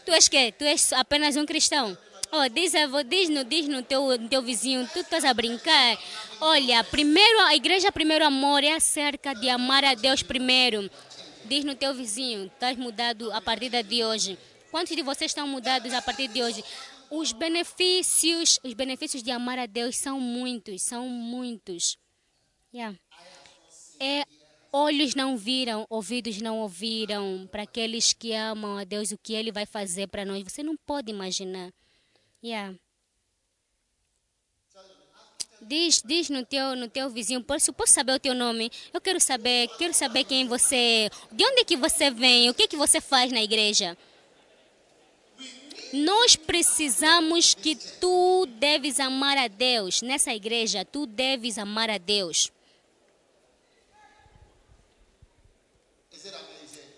Tu 0.05 0.11
és 0.11 0.27
quê? 0.27 0.53
Tu 0.57 0.63
és 0.63 0.93
apenas 0.93 1.35
um 1.35 1.45
cristão. 1.45 1.97
Oh, 2.33 2.47
diz, 2.47 2.71
diz, 3.09 3.29
no, 3.29 3.43
diz 3.43 3.67
no, 3.67 3.83
teu, 3.83 4.17
no 4.17 4.29
teu 4.29 4.41
vizinho, 4.41 4.87
tu 4.93 4.99
estás 4.99 5.25
a 5.25 5.33
brincar. 5.33 5.97
Olha, 6.39 6.81
primeiro, 6.81 7.41
a 7.41 7.55
igreja 7.55 7.91
Primeiro 7.91 8.25
Amor 8.25 8.63
é 8.63 8.71
acerca 8.71 9.33
de 9.33 9.49
amar 9.49 9.83
a 9.83 9.95
Deus 9.95 10.23
primeiro. 10.23 10.89
Diz 11.43 11.65
no 11.65 11.75
teu 11.75 11.93
vizinho, 11.93 12.45
estás 12.45 12.77
mudado 12.77 13.33
a 13.33 13.41
partir 13.41 13.69
de 13.83 14.03
hoje. 14.05 14.37
Quantos 14.71 14.95
de 14.95 15.01
vocês 15.01 15.31
estão 15.31 15.45
mudados 15.45 15.93
a 15.93 16.01
partir 16.01 16.29
de 16.29 16.41
hoje? 16.41 16.63
Os 17.09 17.33
benefícios, 17.33 18.57
os 18.63 18.73
benefícios 18.73 19.21
de 19.21 19.31
amar 19.31 19.59
a 19.59 19.65
Deus 19.65 19.97
são 19.97 20.17
muitos, 20.17 20.81
são 20.83 21.09
muitos. 21.09 21.97
Yeah. 22.73 22.97
É 23.99 24.23
olhos 24.71 25.15
não 25.15 25.35
viram, 25.35 25.85
ouvidos 25.89 26.41
não 26.41 26.59
ouviram. 26.59 27.45
Para 27.51 27.63
aqueles 27.63 28.13
que 28.13 28.33
amam 28.33 28.77
a 28.77 28.85
Deus, 28.85 29.11
o 29.11 29.17
que 29.17 29.33
Ele 29.33 29.51
vai 29.51 29.65
fazer 29.65 30.07
para 30.07 30.23
nós, 30.23 30.41
você 30.41 30.63
não 30.63 30.77
pode 30.85 31.11
imaginar. 31.11 31.73
Yeah. 32.43 32.75
Diz, 35.61 36.01
diz 36.03 36.27
no 36.29 36.43
teu, 36.43 36.75
no 36.75 36.89
teu 36.89 37.07
vizinho, 37.07 37.43
posso, 37.43 37.71
posso 37.71 37.93
saber 37.93 38.13
o 38.13 38.19
teu 38.19 38.33
nome? 38.33 38.71
Eu 38.91 38.99
quero 38.99 39.19
saber, 39.19 39.67
quero 39.77 39.93
saber 39.93 40.23
quem 40.23 40.47
você, 40.47 41.07
de 41.31 41.45
onde 41.45 41.61
é 41.61 41.63
que 41.63 41.77
você 41.77 42.09
vem, 42.09 42.49
o 42.49 42.53
que 42.53 42.63
é 42.63 42.67
que 42.67 42.75
você 42.75 42.99
faz 42.99 43.31
na 43.31 43.43
igreja. 43.43 43.95
Nós 45.93 46.35
precisamos 46.35 47.53
que 47.53 47.75
tu 47.75 48.47
deves 48.57 48.99
amar 48.99 49.37
a 49.37 49.47
Deus. 49.47 50.01
Nessa 50.01 50.33
igreja, 50.33 50.83
tu 50.83 51.05
deves 51.05 51.59
amar 51.59 51.89
a 51.91 51.99
Deus. 51.99 52.51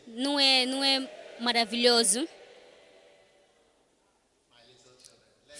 Não 0.07 0.39
é, 0.39 0.65
não 0.65 0.83
é 0.83 1.35
maravilhoso? 1.39 2.27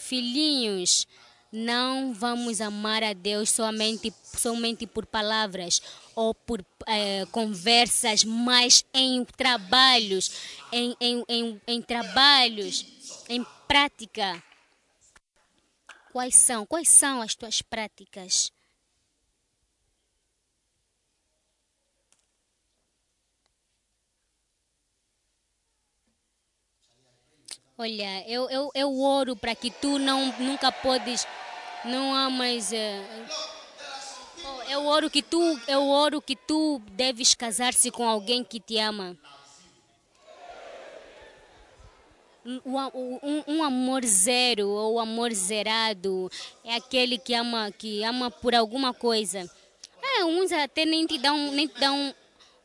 Filhinhos, 0.04 1.08
não 1.52 2.14
vamos 2.14 2.60
amar 2.60 3.04
a 3.04 3.14
Deus 3.14 3.50
somente, 3.50 4.14
somente 4.38 4.86
por 4.86 5.06
palavras 5.06 5.82
ou 6.16 6.34
por 6.36 6.64
é, 6.86 7.26
conversas, 7.32 8.24
mas 8.24 8.86
em 8.94 9.24
trabalhos, 9.24 10.32
em, 10.72 10.96
em, 11.00 11.24
em, 11.28 11.62
em 11.66 11.82
trabalhos, 11.82 12.86
em 13.30 13.46
prática. 13.68 14.44
Quais 16.12 16.36
são? 16.36 16.66
Quais 16.66 16.90
são 16.90 17.22
as 17.22 17.34
tuas 17.34 17.62
práticas? 17.62 18.53
Olha, 27.76 28.24
eu, 28.30 28.48
eu, 28.52 28.70
eu 28.76 29.02
oro 29.02 29.36
para 29.36 29.56
que 29.56 29.72
tu 29.72 29.98
não 29.98 30.32
nunca 30.38 30.72
podes, 30.72 31.28
não 31.84 32.14
amas. 32.14 32.72
Uh, 32.72 33.64
eu 34.70 34.86
oro 34.86 35.10
que 35.10 35.24
tu, 35.24 35.60
eu 35.68 35.88
oro 35.88 36.22
que 36.22 36.36
tu 36.36 36.80
deves 36.92 37.34
casar-se 37.34 37.90
com 37.90 38.08
alguém 38.08 38.44
que 38.44 38.60
te 38.60 38.78
ama. 38.78 39.18
Um, 42.46 42.62
um, 42.64 43.44
um, 43.48 43.64
amor 43.64 44.06
zero 44.06 44.68
ou 44.68 45.00
amor 45.00 45.34
zerado 45.34 46.30
é 46.64 46.76
aquele 46.76 47.18
que 47.18 47.34
ama 47.34 47.72
que 47.72 48.04
ama 48.04 48.30
por 48.30 48.54
alguma 48.54 48.94
coisa. 48.94 49.50
É, 50.00 50.24
uns 50.24 50.52
até 50.52 50.86
nem 50.86 51.08
te 51.08 51.18
dão 51.18 51.52
nem 51.52 51.68
te 51.68 51.80
dão 51.80 52.14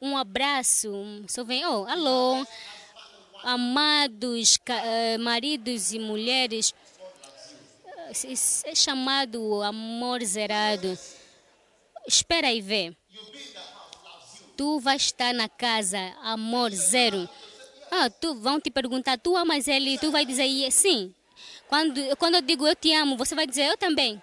um, 0.03 0.11
um 0.11 0.19
abraço, 0.19 0.93
só 1.29 1.45
vem, 1.45 1.65
oh, 1.65 1.87
alô, 1.87 2.45
amados 3.43 4.59
eh, 4.67 5.19
maridos 5.19 5.93
e 5.93 5.99
mulheres, 5.99 6.75
eh, 8.25 8.35
é 8.65 8.75
chamado 8.75 9.63
amor 9.63 10.23
zerado. 10.25 10.99
Espera 12.07 12.53
e 12.53 12.61
vê. 12.61 12.97
Tu 14.57 14.81
vais 14.81 15.03
estar 15.03 15.33
na 15.35 15.49
casa, 15.49 15.99
amor 16.23 16.71
zero. 16.73 17.29
Ah, 17.91 18.11
tu 18.11 18.35
vão 18.35 18.61
te 18.61 18.71
perguntar, 18.71 19.19
tu 19.19 19.37
amas 19.37 19.69
ele? 19.69 19.99
Tu 19.99 20.11
vai 20.11 20.27
dizer 20.27 20.71
sim. 20.71 21.15
Quando, 21.69 22.01
quando 22.17 22.37
eu 22.37 22.41
digo 22.41 22.67
eu 22.67 22.75
te 22.75 22.93
amo, 22.95 23.17
você 23.17 23.35
vai 23.35 23.47
dizer 23.47 23.67
eu 23.67 23.77
também. 23.77 24.21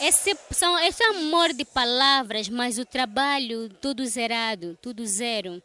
Esse, 0.00 0.36
são, 0.50 0.76
esse 0.80 1.02
é 1.02 1.10
amor 1.10 1.52
de 1.52 1.64
palavras, 1.64 2.48
mas 2.48 2.76
o 2.76 2.84
trabalho 2.84 3.68
tudo 3.80 4.04
zerado, 4.04 4.76
tudo 4.82 5.06
zero. 5.06 5.62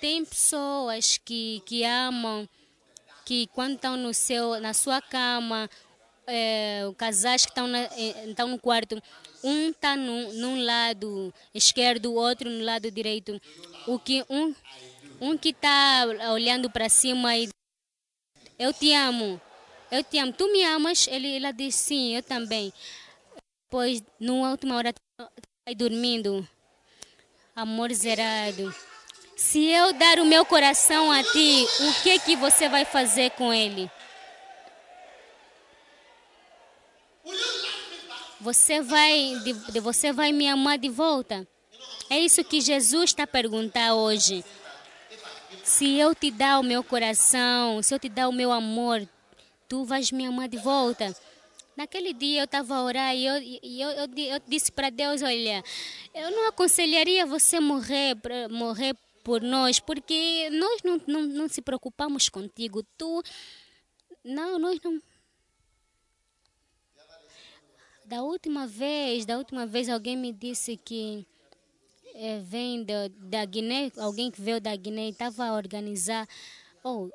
Tem 0.00 0.24
pessoas 0.24 1.18
que, 1.18 1.62
que 1.66 1.84
amam, 1.84 2.48
que 3.24 3.46
quando 3.48 3.74
estão 3.74 3.96
no 3.96 4.14
seu, 4.14 4.60
na 4.60 4.72
sua 4.72 5.00
cama, 5.00 5.68
é, 6.26 6.82
casais 6.96 7.44
que 7.44 7.50
estão, 7.50 7.66
na, 7.66 7.80
eh, 7.80 8.26
estão 8.28 8.48
no 8.48 8.58
quarto, 8.58 9.00
um 9.42 9.70
está 9.70 9.96
num, 9.96 10.32
num 10.32 10.64
lado 10.64 11.32
esquerdo, 11.54 12.06
o 12.06 12.14
outro 12.14 12.50
no 12.50 12.64
lado 12.64 12.90
direito. 12.90 13.40
O 13.86 13.98
que 13.98 14.24
um, 14.28 14.54
um 15.20 15.38
que 15.38 15.50
está 15.50 16.04
olhando 16.32 16.70
para 16.70 16.88
cima 16.88 17.36
e 17.36 17.48
eu 18.58 18.72
te 18.72 18.92
amo, 18.92 19.40
eu 19.90 20.02
te 20.02 20.18
amo, 20.18 20.32
tu 20.32 20.50
me 20.50 20.64
amas? 20.64 21.06
Ele, 21.06 21.36
ela 21.36 21.52
diz 21.52 21.74
sim, 21.74 22.16
eu 22.16 22.22
também. 22.22 22.72
Pois, 23.68 24.02
numa 24.18 24.50
última 24.50 24.76
hora, 24.76 24.94
vai 25.64 25.74
dormindo, 25.74 26.46
amor 27.54 27.92
zerado. 27.92 28.74
Se 29.36 29.68
eu 29.68 29.92
dar 29.92 30.18
o 30.18 30.24
meu 30.24 30.46
coração 30.46 31.12
a 31.12 31.22
ti, 31.22 31.66
o 31.80 32.02
que 32.02 32.18
que 32.20 32.34
você 32.36 32.70
vai 32.70 32.86
fazer 32.86 33.32
com 33.32 33.52
ele? 33.52 33.90
Você 38.40 38.80
vai, 38.80 39.34
você 39.82 40.10
vai 40.10 40.32
me 40.32 40.48
amar 40.48 40.78
de 40.78 40.88
volta? 40.88 41.46
É 42.08 42.18
isso 42.18 42.42
que 42.42 42.62
Jesus 42.62 43.10
está 43.10 43.26
perguntando 43.26 43.96
hoje. 43.96 44.42
Se 45.62 45.98
eu 45.98 46.14
te 46.14 46.30
dar 46.30 46.58
o 46.58 46.62
meu 46.62 46.82
coração, 46.82 47.82
se 47.82 47.94
eu 47.94 47.98
te 47.98 48.08
dar 48.08 48.30
o 48.30 48.32
meu 48.32 48.50
amor, 48.50 49.06
tu 49.68 49.84
vais 49.84 50.10
me 50.10 50.24
amar 50.24 50.48
de 50.48 50.56
volta. 50.56 51.14
Naquele 51.76 52.14
dia 52.14 52.40
eu 52.40 52.44
estava 52.44 52.74
a 52.74 52.82
orar 52.82 53.14
e 53.14 53.26
eu, 53.26 53.34
eu, 53.34 53.90
eu, 53.90 54.08
eu 54.16 54.40
disse 54.48 54.72
para 54.72 54.88
Deus, 54.88 55.20
olha, 55.20 55.62
eu 56.14 56.30
não 56.30 56.48
aconselharia 56.48 57.26
você 57.26 57.60
morrer, 57.60 58.16
morrer 58.48 58.96
por 59.26 59.42
nós, 59.42 59.80
porque 59.80 60.48
nós 60.50 60.82
não, 60.84 61.02
não, 61.04 61.22
não 61.22 61.48
se 61.48 61.60
preocupamos 61.60 62.28
contigo. 62.28 62.84
Tu, 62.96 63.24
não, 64.22 64.56
nós 64.56 64.78
não... 64.84 65.02
Da 68.04 68.22
última 68.22 68.68
vez, 68.68 69.26
da 69.26 69.36
última 69.36 69.66
vez 69.66 69.88
alguém 69.88 70.16
me 70.16 70.32
disse 70.32 70.76
que 70.76 71.26
é, 72.14 72.38
vem 72.38 72.84
da, 72.84 73.44
Guiné, 73.44 73.90
alguém 73.96 74.30
que 74.30 74.40
veio 74.40 74.60
da 74.60 74.76
Guiné 74.76 75.08
estava 75.08 75.46
a 75.46 75.54
organizar, 75.54 76.28
oh, 76.84 77.08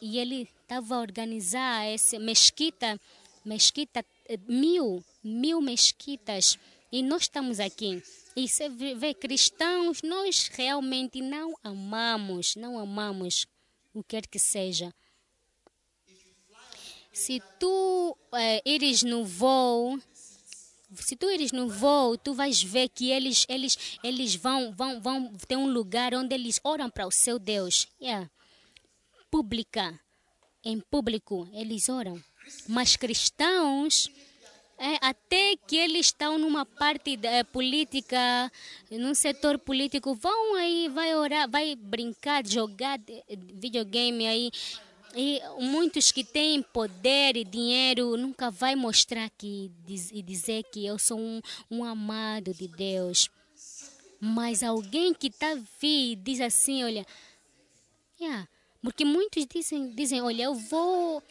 e 0.00 0.18
ele 0.18 0.48
estava 0.62 0.94
a 0.94 1.00
organizar 1.00 1.84
essa 1.84 2.18
mesquita, 2.18 2.98
mesquita, 3.44 4.02
eh, 4.26 4.38
mil, 4.48 5.04
mil 5.22 5.60
mesquitas, 5.60 6.58
e 6.90 7.02
nós 7.02 7.22
estamos 7.24 7.60
aqui. 7.60 8.02
E 8.36 8.48
você 8.48 8.68
vê, 8.68 9.12
cristãos, 9.12 10.02
nós 10.02 10.48
realmente 10.48 11.20
não 11.20 11.54
amamos, 11.62 12.54
não 12.54 12.78
amamos 12.78 13.46
o 13.92 14.02
que 14.02 14.10
quer 14.10 14.26
que 14.26 14.38
seja. 14.38 14.94
Se 17.12 17.42
tu 17.58 18.16
é, 18.32 18.62
ires 18.64 19.02
no 19.02 19.24
voo, 19.24 20.00
se 20.94 21.16
tu 21.16 21.28
ires 21.28 21.50
no 21.50 21.68
voo, 21.68 22.16
tu 22.16 22.32
vais 22.32 22.62
ver 22.62 22.88
que 22.88 23.10
eles, 23.10 23.44
eles, 23.48 23.98
eles 24.02 24.34
vão, 24.36 24.72
vão, 24.72 25.00
vão 25.00 25.34
ter 25.48 25.56
um 25.56 25.70
lugar 25.70 26.14
onde 26.14 26.34
eles 26.34 26.60
oram 26.62 26.88
para 26.88 27.06
o 27.06 27.10
seu 27.10 27.38
Deus. 27.38 27.88
Yeah. 28.00 28.30
Pública, 29.30 29.98
em 30.64 30.80
público, 30.80 31.48
eles 31.52 31.88
oram. 31.88 32.22
Mas 32.68 32.96
cristãos, 32.96 34.08
é, 34.80 34.96
até 35.02 35.56
que 35.66 35.76
eles 35.76 36.06
estão 36.06 36.38
numa 36.38 36.64
parte 36.64 37.18
é, 37.22 37.44
política, 37.44 38.50
num 38.90 39.14
setor 39.14 39.58
político, 39.58 40.14
vão 40.14 40.54
aí, 40.54 40.88
vai 40.88 41.14
orar, 41.14 41.50
vai 41.50 41.76
brincar, 41.76 42.46
jogar 42.46 42.98
videogame 43.54 44.26
aí. 44.26 44.50
E 45.14 45.38
muitos 45.58 46.10
que 46.10 46.24
têm 46.24 46.62
poder 46.62 47.36
e 47.36 47.44
dinheiro 47.44 48.16
nunca 48.16 48.50
vai 48.50 48.74
mostrar 48.74 49.28
que 49.36 49.70
e 50.12 50.22
dizer 50.22 50.64
que 50.72 50.86
eu 50.86 50.98
sou 50.98 51.18
um, 51.18 51.42
um 51.70 51.84
amado 51.84 52.54
de 52.54 52.66
Deus. 52.66 53.28
Mas 54.18 54.62
alguém 54.62 55.12
que 55.12 55.26
está 55.26 55.58
vindo 55.78 56.22
diz 56.22 56.40
assim, 56.40 56.84
olha, 56.84 57.06
yeah, 58.18 58.48
porque 58.82 59.04
muitos 59.04 59.44
dizem, 59.44 59.90
dizem, 59.90 60.22
olha, 60.22 60.44
eu 60.44 60.54
vou, 60.54 61.22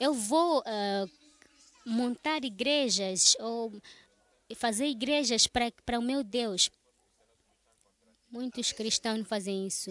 eu 0.00 0.12
vou 0.12 0.60
uh, 0.60 1.23
montar 1.84 2.44
igrejas 2.44 3.36
ou 3.40 3.72
fazer 4.56 4.86
igrejas 4.86 5.46
para 5.46 5.98
o 5.98 6.02
meu 6.02 6.22
Deus. 6.22 6.70
Muitos 8.30 8.72
cristãos 8.72 9.26
fazem 9.28 9.66
isso. 9.66 9.90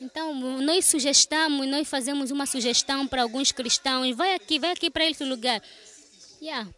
Então, 0.00 0.34
nós 0.60 0.86
sugestamos, 0.86 1.66
nós 1.68 1.88
fazemos 1.88 2.30
uma 2.30 2.46
sugestão 2.46 3.06
para 3.06 3.22
alguns 3.22 3.52
cristãos. 3.52 4.14
Vai 4.16 4.34
aqui, 4.34 4.58
vai 4.58 4.72
aqui 4.72 4.90
para 4.90 5.08
esse 5.08 5.24
lugar. 5.24 5.62
Yeah. 6.42 6.68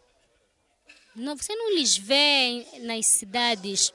Não, 1.15 1.35
você 1.35 1.55
não 1.55 1.73
lhes 1.73 1.97
vê 1.97 2.65
nas 2.81 3.07
cidades. 3.07 3.91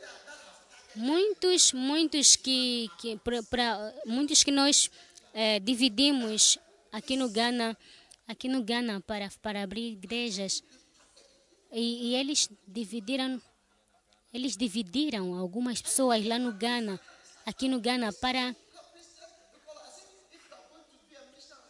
Muitos, 0.94 1.72
muitos 1.72 2.36
que, 2.36 2.90
que 2.98 3.16
pra, 3.18 3.42
pra 3.44 3.94
muitos 4.04 4.42
que 4.42 4.50
nós 4.50 4.90
é, 5.32 5.60
dividimos 5.60 6.58
aqui 6.90 7.16
no 7.16 7.30
Ghana 7.30 7.78
aqui 8.26 8.48
no 8.48 8.62
Ghana 8.62 9.00
para, 9.00 9.30
para 9.40 9.62
abrir 9.62 9.92
igrejas. 9.92 10.62
E, 11.70 12.10
e 12.10 12.14
eles 12.14 12.48
dividiram 12.66 13.40
eles 14.32 14.56
dividiram 14.56 15.34
algumas 15.34 15.82
pessoas 15.82 16.24
lá 16.24 16.38
no 16.38 16.52
Ghana, 16.52 16.98
aqui 17.44 17.68
no 17.68 17.78
Ghana, 17.78 18.12
para 18.14 18.56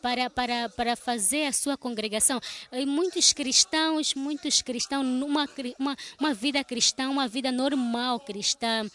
para, 0.00 0.28
para, 0.28 0.68
para 0.68 0.96
fazer 0.96 1.46
a 1.46 1.52
sua 1.52 1.76
congregação. 1.76 2.40
E 2.72 2.84
muitos 2.84 3.32
cristãos, 3.32 4.14
muitos 4.14 4.60
cristãos, 4.60 5.06
uma, 5.06 5.48
uma, 5.78 5.96
uma 6.18 6.34
vida 6.34 6.62
cristã, 6.64 7.08
uma 7.08 7.28
vida 7.28 7.52
normal 7.52 8.18
cristã, 8.18 8.90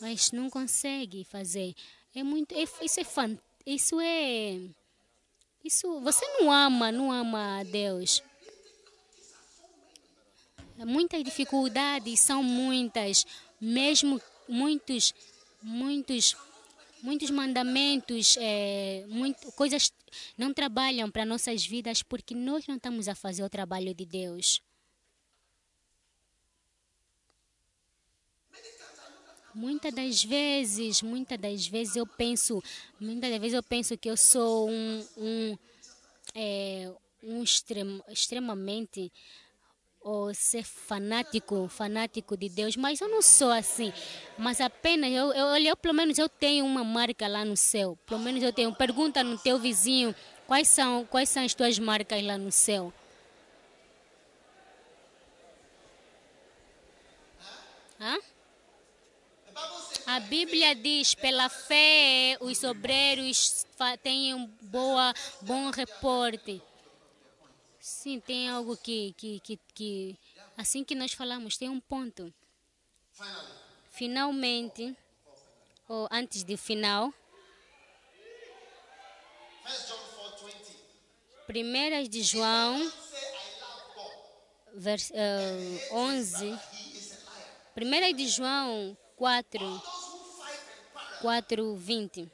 mas 0.00 0.30
não 0.30 0.48
consegue 0.48 1.24
fazer. 1.24 1.74
É 2.14 2.22
muito, 2.22 2.54
é, 2.54 2.62
isso 2.82 3.00
é 3.00 3.04
isso 3.66 4.00
é 4.00 4.60
isso, 5.64 6.00
você 6.00 6.26
não 6.38 6.52
ama, 6.52 6.92
não 6.92 7.10
ama 7.10 7.60
a 7.60 7.62
Deus. 7.62 8.22
Muitas 10.76 11.22
dificuldades 11.24 12.20
são 12.20 12.42
muitas, 12.42 13.24
mesmo 13.60 14.20
muitos, 14.48 15.14
muitos, 15.62 16.36
muitos 17.02 17.30
mandamentos, 17.30 18.36
é, 18.38 19.04
muito, 19.08 19.50
coisas 19.52 19.90
não 20.36 20.52
trabalham 20.52 21.10
para 21.10 21.24
nossas 21.24 21.64
vidas 21.64 22.02
porque 22.02 22.34
nós 22.34 22.66
não 22.66 22.76
estamos 22.76 23.08
a 23.08 23.14
fazer 23.14 23.42
o 23.42 23.48
trabalho 23.48 23.94
de 23.94 24.04
Deus. 24.04 24.60
Muitas 29.54 29.94
das 29.94 30.24
vezes, 30.24 31.00
muitas 31.00 31.38
das 31.38 31.66
vezes 31.66 31.94
eu 31.94 32.04
penso, 32.04 32.60
muitas 32.98 33.30
das 33.30 33.40
vezes 33.40 33.54
eu 33.54 33.62
penso 33.62 33.96
que 33.96 34.10
eu 34.10 34.16
sou 34.16 34.68
um, 34.68 35.06
um, 35.16 35.58
é, 36.34 36.92
um 37.22 37.40
extrem, 37.40 38.02
extremamente 38.08 39.12
ou 40.00 40.34
ser 40.34 40.64
fanático, 40.64 41.68
fanático 41.68 42.36
de 42.36 42.48
Deus, 42.48 42.76
mas 42.76 43.00
eu 43.00 43.08
não 43.08 43.22
sou 43.22 43.50
assim. 43.50 43.92
Mas 44.36 44.60
apenas 44.60 45.10
eu, 45.10 45.32
eu, 45.32 45.56
eu, 45.56 45.76
pelo 45.76 45.94
menos 45.94 46.18
eu 46.18 46.28
tenho 46.28 46.66
uma 46.66 46.82
marca 46.82 47.28
lá 47.28 47.44
no 47.44 47.56
céu. 47.56 47.96
Pelo 48.06 48.20
menos 48.20 48.42
eu 48.42 48.52
tenho. 48.52 48.74
Pergunta 48.74 49.22
no 49.22 49.38
teu 49.38 49.58
vizinho 49.58 50.14
quais 50.46 50.68
são 50.68 51.06
quais 51.06 51.28
são 51.28 51.44
as 51.44 51.54
tuas 51.54 51.78
marcas 51.78 52.22
lá 52.22 52.36
no 52.36 52.52
céu. 52.52 52.92
Hã? 58.00 58.18
A 60.06 60.20
Bíblia 60.20 60.74
diz: 60.74 61.14
pela 61.14 61.48
fé 61.48 62.36
os 62.40 62.62
obreiros 62.62 63.66
têm 64.02 64.34
um 64.34 64.46
boa, 64.62 65.14
bom 65.40 65.70
reporte. 65.70 66.60
Sim, 67.80 68.20
tem 68.20 68.48
algo 68.48 68.76
que, 68.76 69.14
que, 69.16 69.40
que, 69.40 69.58
que. 69.74 70.18
Assim 70.56 70.84
que 70.84 70.94
nós 70.94 71.12
falamos, 71.12 71.56
tem 71.56 71.68
um 71.68 71.80
ponto. 71.80 72.32
Finalmente, 73.90 74.94
ou 75.88 76.08
antes 76.10 76.44
de 76.44 76.56
final. 76.56 77.12
Primeiras 81.46 82.08
de 82.08 82.22
João, 82.22 82.92
vers, 84.74 85.10
uh, 85.10 85.94
11. 85.94 86.58
Primeira 87.74 88.12
de 88.12 88.28
João 88.28 88.96
4, 89.16 89.82
4, 91.24 91.74
20. 91.74 92.30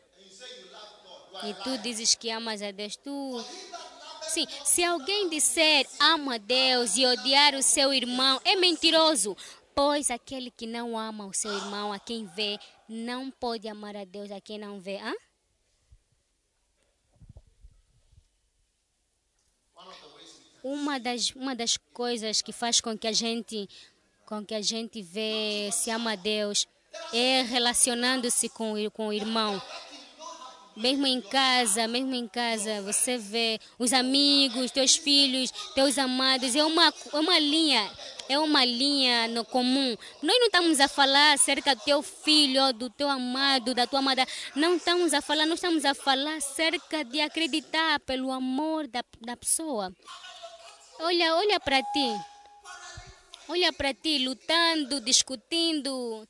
E 1.44 1.54
tu 1.62 1.78
dizes 1.78 2.16
que 2.16 2.28
amas 2.28 2.60
a 2.60 2.72
Deus, 2.72 2.96
tu. 2.96 3.44
Sim, 4.22 4.44
se 4.64 4.82
alguém 4.82 5.28
disser 5.28 5.86
ama 6.00 6.34
a 6.34 6.38
Deus 6.38 6.96
e 6.96 7.06
odiar 7.06 7.54
o 7.54 7.62
seu 7.62 7.94
irmão, 7.94 8.40
é 8.44 8.56
mentiroso. 8.56 9.36
Pois 9.76 10.10
aquele 10.10 10.50
que 10.50 10.66
não 10.66 10.98
ama 10.98 11.24
o 11.24 11.32
seu 11.32 11.52
irmão, 11.52 11.92
a 11.92 12.00
quem 12.00 12.26
vê, 12.26 12.58
não 12.88 13.30
pode 13.30 13.68
amar 13.68 13.94
a 13.94 14.02
Deus 14.02 14.32
a 14.32 14.40
quem 14.40 14.58
não 14.58 14.80
vê. 14.80 14.96
Hã? 14.96 15.14
Uma 20.64 20.98
das, 20.98 21.30
uma 21.30 21.54
das 21.54 21.76
coisas 21.76 22.42
que 22.42 22.52
faz 22.52 22.80
com 22.80 22.98
que 22.98 23.06
a 23.06 23.12
gente 23.12 23.68
com 24.26 24.44
que 24.44 24.54
a 24.54 24.60
gente 24.60 25.00
vê 25.00 25.70
se 25.72 25.90
ama 25.90 26.12
a 26.12 26.16
Deus 26.16 26.66
é 27.12 27.42
relacionando-se 27.42 28.48
com, 28.48 28.74
com 28.90 29.08
o 29.08 29.12
irmão. 29.12 29.60
Mesmo 30.76 31.06
em 31.06 31.20
casa, 31.20 31.88
mesmo 31.88 32.14
em 32.14 32.28
casa, 32.28 32.80
você 32.82 33.18
vê 33.18 33.58
os 33.78 33.92
amigos, 33.92 34.70
teus 34.70 34.96
filhos, 34.96 35.50
teus 35.74 35.98
amados, 35.98 36.54
é 36.54 36.64
uma, 36.64 36.94
é 37.12 37.16
uma 37.16 37.38
linha, 37.38 37.90
é 38.28 38.38
uma 38.38 38.64
linha 38.64 39.26
no 39.28 39.44
comum. 39.44 39.96
Nós 40.22 40.38
não 40.38 40.46
estamos 40.46 40.80
a 40.80 40.88
falar 40.88 41.34
acerca 41.34 41.74
do 41.74 41.82
teu 41.82 42.02
filho, 42.02 42.72
do 42.72 42.88
teu 42.88 43.08
amado, 43.08 43.74
da 43.74 43.86
tua 43.86 43.98
amada. 43.98 44.24
Não 44.54 44.76
estamos 44.76 45.12
a 45.12 45.20
falar, 45.20 45.44
nós 45.44 45.58
estamos 45.58 45.84
a 45.84 45.92
falar 45.92 46.36
acerca 46.36 47.04
de 47.04 47.20
acreditar 47.20 47.98
pelo 48.00 48.30
amor 48.30 48.86
da, 48.86 49.04
da 49.20 49.36
pessoa. 49.36 49.92
Olha, 51.00 51.34
olha 51.34 51.58
para 51.58 51.82
ti. 51.82 52.20
Olha 53.48 53.72
para 53.72 53.92
ti, 53.92 54.18
lutando, 54.24 55.00
discutindo. 55.00 56.26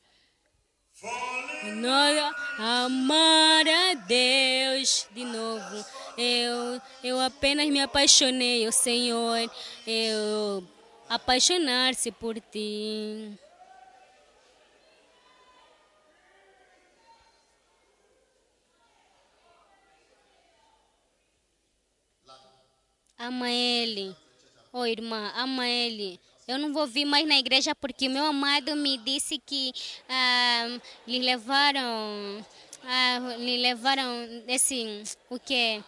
Nada, 1.03 2.35
amar 2.59 3.67
a 3.67 3.95
Deus 3.95 5.07
de 5.13 5.25
novo. 5.25 5.85
Eu, 6.17 6.81
eu 7.03 7.21
apenas 7.21 7.67
me 7.69 7.81
apaixonei, 7.81 8.69
o 8.69 8.73
Senhor. 8.73 9.51
Eu 9.87 10.63
apaixonar-se 11.09 12.13
por 12.13 12.39
ti. 12.39 13.33
Ama 23.19 23.51
Ele. 23.51 24.15
Oh, 24.73 24.85
irmã, 24.85 25.33
ama 25.35 25.67
Ele. 25.67 26.21
Eu 26.51 26.59
não 26.59 26.73
vou 26.73 26.85
vir 26.85 27.05
mais 27.05 27.25
na 27.29 27.39
igreja 27.39 27.77
porque 27.77 28.09
meu 28.09 28.25
amado 28.25 28.75
me 28.75 28.99
disse 28.99 29.39
que 29.39 29.73
ah, 30.09 30.81
lhe 31.07 31.21
levaram, 31.21 32.45
ah, 32.83 33.37
lhe 33.39 33.57
levaram 33.59 34.05
esse, 34.49 35.05
o 35.31 35.39
que? 35.39 35.81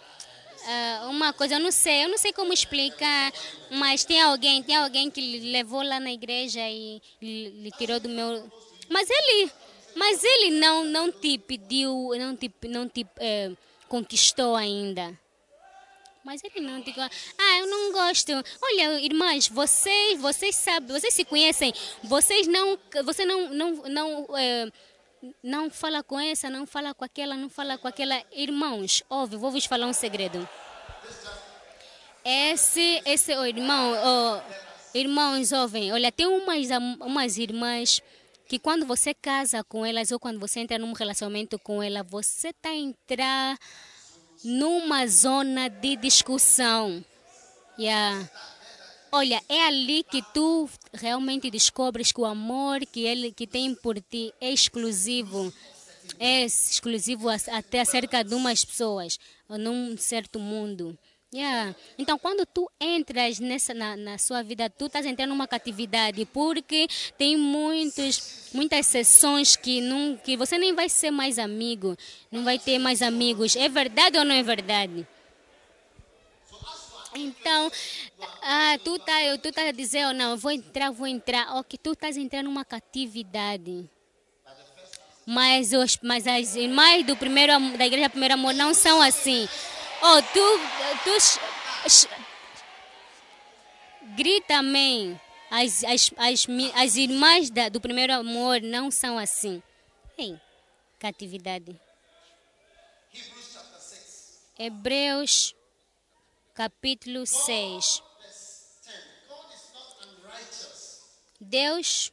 Ah, 0.65 1.09
uma 1.11 1.33
coisa, 1.33 1.57
eu 1.57 1.59
não 1.59 1.73
sei, 1.73 2.05
eu 2.05 2.09
não 2.09 2.17
sei 2.17 2.33
como 2.33 2.53
explicar, 2.53 3.33
mas 3.73 4.05
tem 4.05 4.21
alguém, 4.21 4.63
tem 4.63 4.77
alguém 4.77 5.11
que 5.11 5.21
lhe 5.21 5.51
levou 5.51 5.83
lá 5.83 5.99
na 5.99 6.13
igreja 6.13 6.61
e 6.71 7.03
lhe, 7.21 7.49
lhe 7.63 7.71
tirou 7.73 7.99
do 7.99 8.09
meu, 8.09 8.49
mas 8.89 9.11
ele, 9.11 9.51
mas 9.97 10.23
ele 10.23 10.61
não 10.61 10.85
não 10.85 11.11
te 11.11 11.39
pediu, 11.39 12.13
não 12.17 12.37
te 12.37 12.49
não 12.69 12.89
te 12.89 13.05
eh, 13.19 13.51
conquistou 13.89 14.55
ainda. 14.55 15.19
Mas 16.25 16.41
ele 16.45 16.61
não 16.61 16.81
diga, 16.81 17.11
ah, 17.39 17.59
eu 17.59 17.67
não 17.67 17.93
gosto. 17.93 18.33
Olha, 18.63 19.01
irmãs, 19.01 19.49
vocês, 19.49 20.21
vocês 20.21 20.55
sabem, 20.55 20.89
vocês 20.89 21.13
se 21.13 21.25
conhecem. 21.25 21.73
Vocês 22.05 22.47
não, 22.47 22.79
você 23.05 23.25
não, 23.25 23.49
não, 23.53 23.73
não, 23.89 24.39
é, 24.39 24.71
não 25.43 25.71
fala 25.71 26.03
com 26.03 26.19
essa, 26.21 26.49
não 26.49 26.65
fala 26.65 26.95
com 26.95 27.05
aquela, 27.05 27.37
não 27.37 27.51
fala 27.51 27.77
com 27.77 27.89
aquela. 27.89 28.23
Irmãos, 28.33 29.03
ouve, 29.09 29.37
vou 29.37 29.51
vos 29.51 29.65
falar 29.65 29.87
um 29.87 29.93
segredo. 29.93 30.49
Esse, 32.25 33.03
esse 33.05 33.35
oh, 33.37 33.45
irmão, 33.45 33.93
oh, 33.93 34.97
irmãos, 34.97 35.51
ouvem, 35.51 35.93
olha, 35.93 36.13
tem 36.13 36.27
umas, 36.27 36.69
umas 37.01 37.37
irmãs 37.37 38.01
que 38.47 38.61
quando 38.61 38.87
você 38.87 39.13
casa 39.13 39.65
com 39.65 39.85
elas 39.85 40.13
ou 40.13 40.21
quando 40.21 40.39
você 40.39 40.61
entra 40.61 40.79
num 40.79 40.93
relacionamento 40.93 41.59
com 41.59 41.83
ela, 41.83 42.05
você 42.05 42.55
a 42.63 42.75
entrar 42.75 43.59
numa 44.45 45.07
zona 45.07 45.69
de 45.69 45.97
discussão. 45.97 47.05
Yeah. 47.79 48.29
Olha, 49.11 49.43
é 49.49 49.67
ali 49.67 50.03
que 50.03 50.23
tu 50.33 50.69
realmente 50.93 51.51
descobres 51.51 52.13
que 52.13 52.21
o 52.21 52.25
amor 52.25 52.81
que 52.87 53.01
ele 53.01 53.31
que 53.31 53.47
tem 53.47 53.75
por 53.75 54.01
ti 54.01 54.33
é 54.41 54.51
exclusivo. 54.51 55.53
É 56.19 56.45
exclusivo 56.45 57.29
até 57.29 57.81
acerca 57.81 58.23
de 58.23 58.35
umas 58.35 58.65
pessoas, 58.65 59.19
num 59.49 59.97
certo 59.97 60.39
mundo. 60.39 60.99
Yeah. 61.35 61.75
Então, 61.97 62.19
quando 62.19 62.45
tu 62.45 62.71
entras 62.79 63.41
nessa, 63.41 63.73
na, 63.73 63.97
na 63.97 64.19
sua 64.19 64.43
vida, 64.43 64.69
tu 64.69 64.85
estás 64.85 65.07
entrando 65.07 65.31
numa 65.31 65.49
catividade, 65.49 66.27
porque 66.27 66.87
tem 67.17 67.39
muitos, 67.39 68.51
muitas 68.53 68.87
sessões 68.87 69.57
que, 69.57 69.81
não, 69.81 70.15
que 70.15 70.37
você 70.37 70.59
nem 70.59 70.75
vai 70.75 70.91
ser 70.91 71.11
mais 71.11 71.39
amigo, 71.39 71.97
não 72.31 72.45
vai 72.45 72.59
ter 72.59 72.79
mais 72.79 73.01
amigos. 73.01 73.57
É 73.57 73.67
verdade 73.67 74.19
ou 74.19 74.27
não 74.27 74.35
é 74.35 74.43
verdade? 74.43 75.07
Então, 77.15 77.73
ah, 78.43 78.79
tu 78.85 78.99
tá, 78.99 79.15
tu 79.43 79.53
tá 79.53 79.71
dizer, 79.71 80.07
oh, 80.07 80.13
não, 80.13 80.37
vou 80.37 80.51
entrar, 80.51 80.91
vou 80.91 81.07
entrar. 81.07 81.57
Ok, 81.57 81.79
tu 81.83 81.93
estás 81.93 82.19
entrando 82.19 82.45
numa 82.45 82.65
catividade. 82.65 83.89
Mas, 85.25 85.73
os, 85.73 85.99
mas 86.03 86.27
as 86.27 86.57
irmãs 86.57 87.07
do 87.07 87.17
primeiro, 87.17 87.59
da 87.79 87.87
igreja 87.87 88.11
Primeiro 88.11 88.35
Amor 88.35 88.53
não 88.53 88.75
são 88.75 89.01
assim. 89.01 89.49
Oh, 90.05 90.21
tu, 90.33 90.59
tu 91.05 91.17
grita 94.17 94.57
amém. 94.57 95.21
As, 95.49 95.85
as, 95.85 96.11
as, 96.17 96.47
as 96.75 96.97
irmãs 96.97 97.51
da, 97.51 97.69
do 97.69 97.81
primeiro 97.81 98.13
amor 98.13 98.61
não 98.61 98.91
são 98.91 99.17
assim. 99.17 99.63
Ei, 100.19 100.41
catividade. 100.99 101.79
Hebreus 104.59 105.55
capítulo 106.55 107.25
6. 107.27 108.03
Deus 111.41 112.13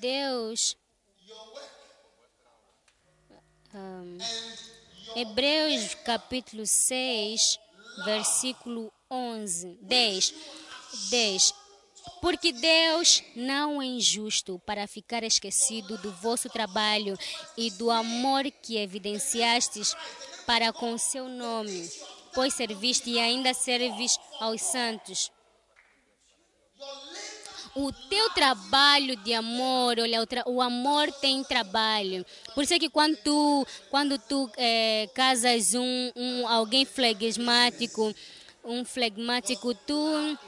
Deus 0.00 0.76
um, 3.74 4.18
Hebreus 5.14 5.94
capítulo 6.04 6.66
6, 6.66 7.58
versículo 8.04 8.92
11, 9.10 9.78
10. 9.82 10.34
10. 11.10 11.54
Porque 12.20 12.52
Deus 12.52 13.22
não 13.36 13.80
é 13.80 13.86
injusto 13.86 14.60
para 14.66 14.86
ficar 14.86 15.22
esquecido 15.22 15.98
do 15.98 16.10
vosso 16.12 16.48
trabalho 16.48 17.16
e 17.56 17.70
do 17.70 17.90
amor 17.90 18.44
que 18.62 18.76
evidenciastes 18.76 19.94
para 20.46 20.72
com 20.72 20.96
seu 20.98 21.28
nome, 21.28 21.88
pois 22.34 22.54
serviste 22.54 23.10
e 23.10 23.18
ainda 23.18 23.54
serves 23.54 24.18
aos 24.40 24.60
santos 24.62 25.30
o 27.74 27.90
teu 27.92 28.30
trabalho 28.30 29.16
de 29.16 29.32
amor, 29.32 29.98
olha, 29.98 30.22
o, 30.22 30.52
o, 30.54 30.60
amor 30.60 31.10
tem 31.12 31.42
trabalho. 31.42 32.24
Por 32.54 32.64
isso 32.64 32.74
é 32.74 32.78
que 32.78 32.90
quando 32.90 33.16
tu, 33.16 33.66
quando 33.90 34.18
tu 34.18 34.50
é, 34.56 35.08
casas 35.14 35.74
um, 35.74 36.12
um, 36.14 36.48
alguém 36.48 36.84
flegmático, 36.84 38.14
um 38.64 38.84
flegmático, 38.84 39.74
tu 39.74 40.38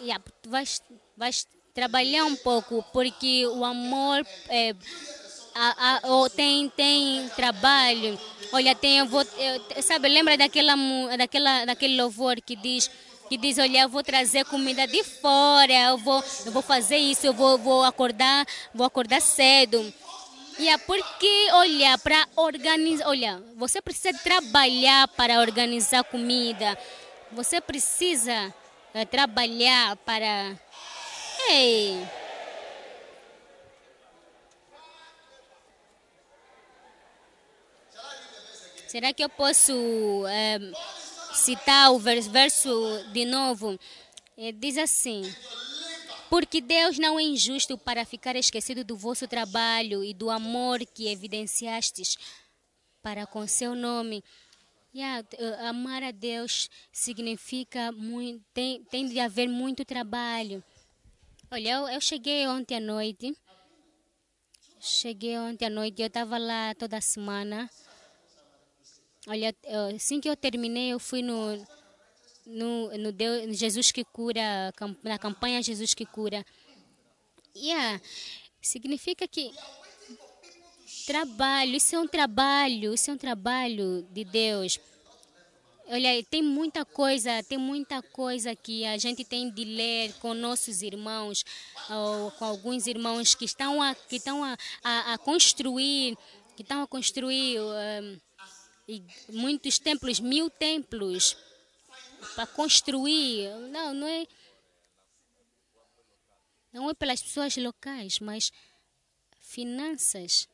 yeah, 0.00 0.22
vais, 0.46 0.80
vais 1.16 1.48
trabalhar 1.74 2.24
um 2.24 2.36
pouco, 2.36 2.84
porque 2.92 3.46
o 3.46 3.64
amor 3.64 4.24
é, 4.48 4.74
a, 5.54 5.96
a, 5.96 6.30
tem, 6.30 6.68
tem 6.70 7.28
trabalho. 7.30 8.18
Olha, 8.52 8.74
tem, 8.74 8.98
eu 8.98 9.06
vou, 9.06 9.22
eu, 9.22 9.82
sabe, 9.82 10.08
lembra 10.08 10.36
daquela, 10.36 10.76
daquela, 11.16 11.64
daquele 11.64 12.00
louvor 12.00 12.40
que 12.40 12.54
diz 12.54 12.88
que 13.28 13.36
diz, 13.36 13.58
olha, 13.58 13.82
eu 13.82 13.88
vou 13.88 14.02
trazer 14.02 14.44
comida 14.44 14.86
de 14.86 15.02
fora, 15.02 15.72
eu 15.72 15.98
vou, 15.98 16.22
eu 16.44 16.52
vou 16.52 16.62
fazer 16.62 16.96
isso, 16.96 17.26
eu 17.26 17.32
vou, 17.32 17.58
vou 17.58 17.84
acordar, 17.84 18.46
vou 18.74 18.86
acordar 18.86 19.20
cedo. 19.20 19.92
E 20.58 20.68
é 20.68 20.78
porque, 20.78 21.48
olha, 21.52 21.98
para 21.98 22.28
organizar, 22.36 23.08
olha, 23.08 23.42
você 23.56 23.82
precisa 23.82 24.16
trabalhar 24.18 25.08
para 25.08 25.40
organizar 25.40 26.04
comida. 26.04 26.78
Você 27.32 27.60
precisa 27.60 28.54
é, 28.92 29.04
trabalhar 29.04 29.96
para. 29.96 30.56
Ei! 31.48 32.06
Será 38.86 39.12
que 39.12 39.24
eu 39.24 39.28
posso 39.28 39.72
é, 40.28 40.60
citar 41.34 41.92
o 41.92 41.98
verso 41.98 42.70
de 43.12 43.24
novo, 43.24 43.78
eh, 44.36 44.52
diz 44.52 44.78
assim: 44.78 45.22
Porque 46.30 46.60
Deus 46.60 46.98
não 46.98 47.18
é 47.18 47.22
injusto 47.22 47.76
para 47.76 48.04
ficar 48.04 48.36
esquecido 48.36 48.84
do 48.84 48.96
vosso 48.96 49.26
trabalho 49.26 50.04
e 50.04 50.14
do 50.14 50.30
amor 50.30 50.80
que 50.86 51.08
evidenciastes 51.08 52.16
para 53.02 53.26
com 53.26 53.46
seu 53.46 53.74
nome. 53.74 54.22
Yeah, 54.94 55.26
amar 55.68 56.04
a 56.04 56.12
Deus 56.12 56.70
significa 56.92 57.90
muito, 57.90 58.44
tem, 58.54 58.84
tem 58.84 59.08
de 59.08 59.18
haver 59.18 59.48
muito 59.48 59.84
trabalho. 59.84 60.62
Olha, 61.50 61.68
eu, 61.68 61.88
eu 61.88 62.00
cheguei 62.00 62.46
ontem 62.46 62.76
à 62.76 62.80
noite. 62.80 63.36
Cheguei 64.78 65.36
ontem 65.36 65.66
à 65.66 65.70
noite, 65.70 66.00
eu 66.00 66.06
estava 66.06 66.38
lá 66.38 66.74
toda 66.76 67.00
semana. 67.00 67.68
Olha, 69.26 69.54
assim 69.94 70.20
que 70.20 70.28
eu 70.28 70.36
terminei, 70.36 70.92
eu 70.92 70.98
fui 70.98 71.22
no, 71.22 71.56
no, 72.44 72.98
no 72.98 73.12
Deus, 73.12 73.56
Jesus 73.56 73.90
que 73.90 74.04
cura, 74.04 74.72
na 75.02 75.18
campanha 75.18 75.62
Jesus 75.62 75.94
que 75.94 76.04
cura. 76.04 76.44
Yeah, 77.56 78.00
significa 78.60 79.26
que 79.26 79.52
trabalho, 81.06 81.76
isso 81.76 81.96
é 81.96 81.98
um 81.98 82.06
trabalho, 82.06 82.92
isso 82.92 83.10
é 83.10 83.14
um 83.14 83.18
trabalho 83.18 84.06
de 84.10 84.24
Deus. 84.24 84.78
Olha, 85.86 86.22
tem 86.24 86.42
muita 86.42 86.84
coisa, 86.84 87.42
tem 87.42 87.58
muita 87.58 88.02
coisa 88.02 88.54
que 88.56 88.84
a 88.86 88.96
gente 88.96 89.22
tem 89.22 89.50
de 89.50 89.64
ler 89.64 90.14
com 90.14 90.32
nossos 90.34 90.82
irmãos, 90.82 91.44
ou 91.90 92.30
com 92.32 92.44
alguns 92.44 92.86
irmãos 92.86 93.34
que 93.34 93.44
estão 93.44 93.82
a, 93.82 93.94
que 93.94 94.16
estão 94.16 94.42
a, 94.42 94.56
a, 94.82 95.14
a 95.14 95.18
construir, 95.18 96.16
que 96.56 96.62
estão 96.62 96.82
a 96.82 96.86
construir 96.86 97.60
um, 97.60 98.18
e 98.86 99.02
muitos 99.30 99.78
templos, 99.78 100.20
mil 100.20 100.50
templos 100.50 101.36
para 102.34 102.46
construir. 102.46 103.48
Não, 103.70 103.94
não 103.94 104.06
é, 104.06 104.26
não 106.72 106.90
é 106.90 106.94
pelas 106.94 107.22
pessoas 107.22 107.56
locais, 107.56 108.18
mas 108.20 108.52
finanças. 109.40 110.48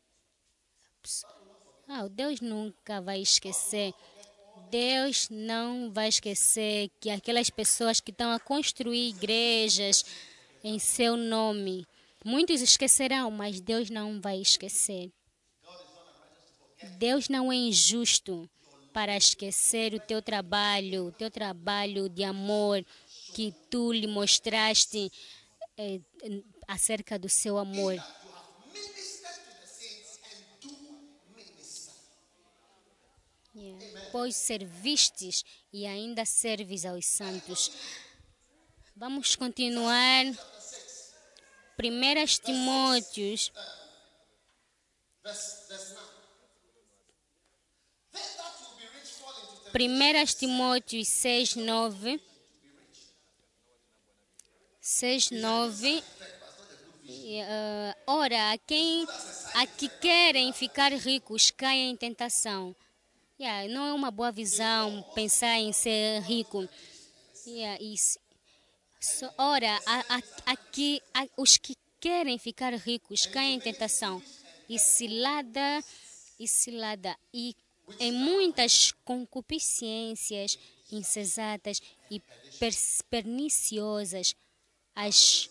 Ah, 1.88 2.06
Deus 2.08 2.40
nunca 2.40 3.00
vai 3.00 3.20
esquecer. 3.20 3.92
Deus 4.70 5.28
não 5.30 5.90
vai 5.90 6.08
esquecer 6.08 6.90
que 7.00 7.10
aquelas 7.10 7.50
pessoas 7.50 8.00
que 8.00 8.12
estão 8.12 8.30
a 8.30 8.38
construir 8.38 9.08
igrejas 9.08 10.04
em 10.62 10.78
seu 10.78 11.16
nome, 11.16 11.86
muitos 12.24 12.60
esquecerão, 12.60 13.30
mas 13.30 13.60
Deus 13.60 13.90
não 13.90 14.20
vai 14.20 14.40
esquecer. 14.40 15.10
Deus 16.98 17.28
não 17.28 17.52
é 17.52 17.56
injusto 17.56 18.48
para 18.92 19.16
esquecer 19.16 19.94
o 19.94 20.00
teu 20.00 20.20
trabalho, 20.20 21.06
o 21.06 21.12
teu 21.12 21.30
trabalho 21.30 22.08
de 22.08 22.24
amor 22.24 22.84
que 23.34 23.54
tu 23.70 23.92
lhe 23.92 24.06
mostraste 24.06 25.10
eh, 25.78 26.00
acerca 26.66 27.18
do 27.18 27.28
seu 27.28 27.58
amor. 27.58 27.94
Yeah. 33.54 34.10
Pois 34.10 34.36
servistes 34.36 35.44
e 35.72 35.86
ainda 35.86 36.24
serves 36.24 36.84
aos 36.84 37.04
santos. 37.04 37.70
Vamos 38.96 39.36
continuar. 39.36 40.24
1 41.82 42.26
Timóteos, 42.44 43.50
verse 45.24 46.09
1 49.72 50.24
Timóteos 50.36 51.08
6, 51.08 51.56
9. 51.56 52.20
6, 54.80 55.30
9. 55.30 56.02
E, 57.04 57.40
ah, 57.42 57.96
ora, 58.06 58.52
a 58.52 58.58
quem 58.58 59.06
a 59.54 59.66
que 59.66 59.88
querem 59.88 60.52
ficar 60.52 60.92
ricos 60.92 61.50
caem 61.50 61.90
em 61.90 61.96
tentação. 61.96 62.74
Yeah, 63.38 63.72
não 63.72 63.86
é 63.86 63.92
uma 63.92 64.10
boa 64.10 64.30
visão 64.30 65.02
pensar 65.14 65.58
em 65.58 65.72
ser 65.72 66.20
rico. 66.22 66.68
Yeah, 67.46 67.82
isso. 67.82 68.18
So, 69.00 69.30
ora, 69.38 69.80
a, 69.86 70.16
a, 70.16 70.22
a 70.52 70.56
que, 70.56 71.00
a, 71.14 71.26
os 71.38 71.56
que 71.56 71.74
querem 71.98 72.38
ficar 72.38 72.74
ricos 72.74 73.26
caem 73.26 73.56
em 73.56 73.60
tentação 73.60 74.22
e 74.68 74.78
cilada 74.78 75.82
e 76.38 76.46
cilada 76.46 77.16
e 77.32 77.56
em 77.98 78.12
muitas 78.12 78.92
concupiscências 79.04 80.58
insensatas 80.92 81.80
e 82.10 82.20
per- 82.58 82.74
perniciosas, 83.08 84.34
as 84.94 85.48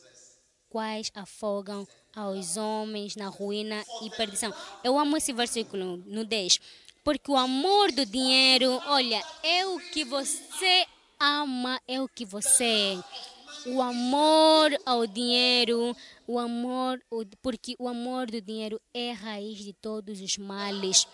quais 0.69 1.11
afogam 1.15 1.87
aos 2.15 2.57
homens 2.57 3.15
na 3.15 3.27
ruína 3.27 3.83
e 4.03 4.09
perdição. 4.11 4.53
Eu 4.83 4.97
amo 4.99 5.17
esse 5.17 5.33
versículo 5.33 5.97
no 6.05 6.23
10. 6.25 6.59
Porque 7.03 7.31
o 7.31 7.37
amor 7.37 7.91
do 7.91 8.05
dinheiro, 8.05 8.79
olha, 8.85 9.23
é 9.41 9.65
o 9.65 9.79
que 9.91 10.03
você 10.03 10.85
ama, 11.19 11.81
é 11.87 12.01
o 12.01 12.07
que 12.07 12.25
você 12.25 12.63
é. 12.65 13.69
O 13.69 13.81
amor 13.81 14.71
ao 14.85 15.05
dinheiro, 15.07 15.95
o 16.27 16.37
amor, 16.39 17.01
porque 17.41 17.75
o 17.79 17.87
amor 17.87 18.29
do 18.29 18.39
dinheiro 18.41 18.79
é 18.93 19.11
a 19.11 19.15
raiz 19.15 19.57
de 19.57 19.73
todos 19.73 20.21
os 20.21 20.37
males. 20.37 21.07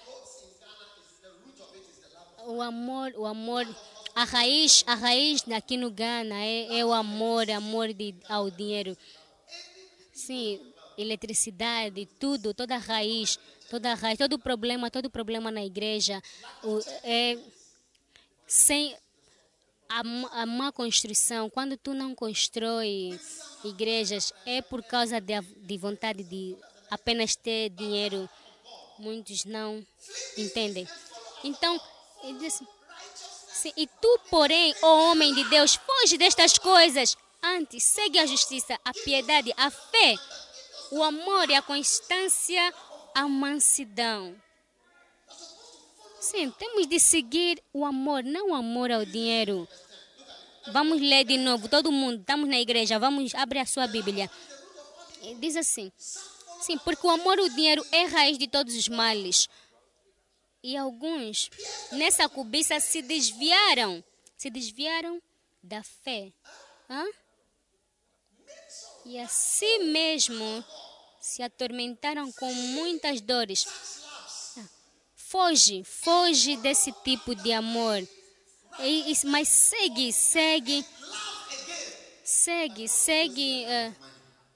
O 2.47 2.61
amor, 2.61 3.13
o 3.17 3.25
amor, 3.25 3.67
a 4.13 4.23
raiz, 4.23 4.83
a 4.85 4.93
raiz 4.95 5.43
aqui 5.51 5.77
no 5.77 5.89
Ghana 5.89 6.35
é, 6.43 6.79
é 6.79 6.85
o 6.85 6.93
amor, 6.93 7.49
amor 7.49 7.91
de, 7.93 8.15
ao 8.29 8.49
dinheiro. 8.51 8.95
Sim, 10.13 10.59
eletricidade, 10.97 12.05
tudo, 12.19 12.53
toda 12.53 12.75
a 12.75 12.79
raiz, 12.79 13.39
toda 13.69 13.91
a 13.91 13.95
raiz, 13.95 14.17
todo 14.17 14.37
problema, 14.39 14.91
todo 14.91 15.09
problema 15.09 15.49
na 15.51 15.65
igreja 15.65 16.21
o- 16.63 16.79
é 17.03 17.37
sem 18.47 18.95
a, 19.89 19.99
a 20.41 20.45
má 20.45 20.71
construção. 20.71 21.49
Quando 21.49 21.75
tu 21.77 21.93
não 21.93 22.13
constrói 22.13 23.19
igrejas, 23.63 24.31
é 24.45 24.61
por 24.61 24.83
causa 24.83 25.19
de, 25.19 25.41
de 25.41 25.77
vontade 25.77 26.23
de 26.23 26.55
apenas 26.89 27.35
ter 27.35 27.69
dinheiro. 27.69 28.29
Muitos 28.99 29.43
não 29.45 29.85
entendem. 30.37 30.87
Então, 31.43 31.79
ele 32.29 32.39
diz 32.39 32.55
assim, 32.55 32.67
Sim, 33.47 33.71
e 33.77 33.87
tu, 33.87 34.19
porém, 34.29 34.75
ó 34.81 35.11
homem 35.11 35.33
de 35.33 35.43
Deus, 35.45 35.75
foge 35.75 36.17
destas 36.17 36.57
coisas. 36.57 37.17
Antes, 37.41 37.83
segue 37.83 38.19
a 38.19 38.25
justiça, 38.25 38.77
a 38.83 38.91
piedade, 38.91 39.53
a 39.55 39.71
fé, 39.71 40.15
o 40.91 41.03
amor 41.03 41.49
e 41.49 41.55
a 41.55 41.61
constância, 41.61 42.73
a 43.13 43.27
mansidão. 43.27 44.35
Sim, 46.19 46.51
temos 46.51 46.87
de 46.87 46.99
seguir 46.99 47.61
o 47.71 47.85
amor, 47.85 48.23
não 48.23 48.49
o 48.49 48.55
amor 48.55 48.91
ao 48.91 49.05
dinheiro. 49.05 49.67
Vamos 50.71 50.99
ler 50.99 51.23
de 51.23 51.37
novo, 51.37 51.69
todo 51.69 51.91
mundo, 51.91 52.19
estamos 52.19 52.49
na 52.49 52.59
igreja, 52.59 52.97
vamos 52.97 53.33
abrir 53.35 53.59
a 53.59 53.65
sua 53.65 53.85
Bíblia. 53.85 54.29
Diz 55.39 55.55
assim: 55.55 55.91
Sim, 56.61 56.77
porque 56.79 57.05
o 57.05 57.11
amor 57.11 57.39
ao 57.39 57.47
dinheiro 57.49 57.85
é 57.91 58.05
raiz 58.05 58.37
de 58.37 58.47
todos 58.47 58.75
os 58.75 58.87
males. 58.87 59.47
E 60.67 60.75
alguns 60.75 61.51
nessa 61.91 62.27
cobiça 62.27 62.79
se 62.79 62.99
desviaram, 63.03 64.03
se 64.35 64.49
desviaram 64.49 65.21
da 65.61 65.83
fé. 65.83 66.33
Hã? 66.89 67.05
E 69.05 69.19
assim 69.19 69.83
mesmo 69.91 70.65
se 71.21 71.43
atormentaram 71.43 72.31
com 72.31 72.51
muitas 72.51 73.21
dores. 73.21 73.63
Ah, 74.57 74.67
Foge, 75.15 75.83
foge 75.83 76.57
desse 76.57 76.91
tipo 77.03 77.35
de 77.35 77.53
amor. 77.53 77.99
E- 78.79 79.13
mas 79.25 79.47
segue, 79.47 80.11
segue, 80.11 80.83
segue, 82.23 82.87
segue, 82.87 83.65
ah, 83.67 83.93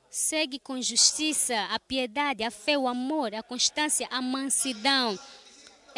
segue 0.10 0.58
com 0.58 0.82
justiça, 0.82 1.56
a 1.70 1.80
piedade, 1.80 2.44
a 2.44 2.50
fé, 2.50 2.76
o 2.80 2.88
amor, 2.88 3.36
a 3.36 3.44
constância, 3.44 4.08
a 4.10 4.20
mansidão. 4.24 5.18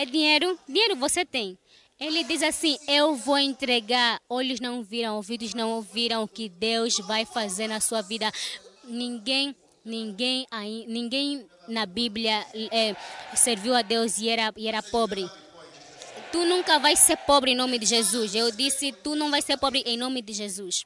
É 0.02 0.06
dinheiro? 0.06 0.60
Dinheiro 0.68 0.96
você 0.96 1.24
tem. 1.24 1.56
Ele 2.00 2.24
diz 2.24 2.42
assim: 2.42 2.76
Eu 2.88 3.16
vou 3.16 3.38
entregar. 3.38 4.20
Olhos 4.28 4.60
não 4.60 4.82
viram, 4.82 5.16
ouvidos 5.16 5.54
não 5.54 5.74
ouviram 5.74 6.24
o 6.24 6.28
que 6.28 6.50
Deus 6.50 6.98
vai 6.98 7.24
fazer 7.24 7.68
na 7.68 7.80
sua 7.80 8.02
vida. 8.02 8.32
Ninguém, 8.84 9.56
ninguém, 9.86 10.48
ninguém 10.88 11.48
na 11.68 11.86
Bíblia 11.86 12.44
é, 12.72 12.96
serviu 13.36 13.76
a 13.76 13.84
Deus 13.84 14.18
e 14.18 14.28
era, 14.28 14.52
e 14.58 14.68
era 14.68 14.82
pobre. 14.82 15.30
Tu 16.32 16.46
nunca 16.46 16.80
vai 16.80 16.96
ser 16.96 17.18
pobre 17.18 17.52
em 17.52 17.56
nome 17.56 17.78
de 17.78 17.86
Jesus. 17.86 18.34
Eu 18.34 18.50
disse: 18.50 18.92
Tu 18.92 19.16
não 19.16 19.30
vai 19.30 19.44
ser 19.44 19.56
pobre 19.58 19.84
em 19.86 19.98
nome 19.98 20.24
de 20.24 20.34
Jesus. 20.34 20.84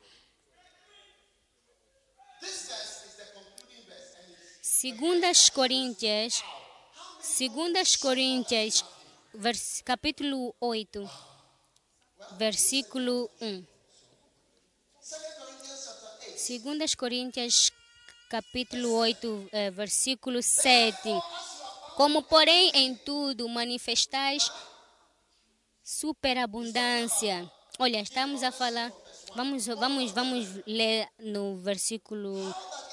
Segundas 4.62 5.50
Coríntias, 5.50 6.44
Segundas 7.22 7.96
Coríntias, 7.96 8.84
vers, 9.38 9.82
capítulo 9.84 10.56
8, 10.60 11.10
versículo 12.38 13.30
1. 13.42 13.66
2 15.02 15.36
Corinthians 15.38 15.86
chapter 15.86 16.30
8. 16.30 16.40
Segundas 16.40 16.96
Coríntias, 16.96 17.72
capítulo 18.30 18.94
8, 18.94 19.50
eh, 19.52 19.72
versículo 19.72 20.42
7. 20.42 20.98
Como, 21.96 22.24
porém, 22.24 22.72
em 22.74 22.96
tudo 22.96 23.48
manifestais 23.48 24.52
superabundância. 25.84 27.50
Olha, 27.78 28.00
estamos 28.00 28.42
a 28.44 28.52
falar 28.52 28.92
Vamos, 29.36 29.66
vamos, 29.66 30.12
vamos 30.12 30.48
ler 30.66 31.10
no 31.20 31.58
versículo 31.58 32.34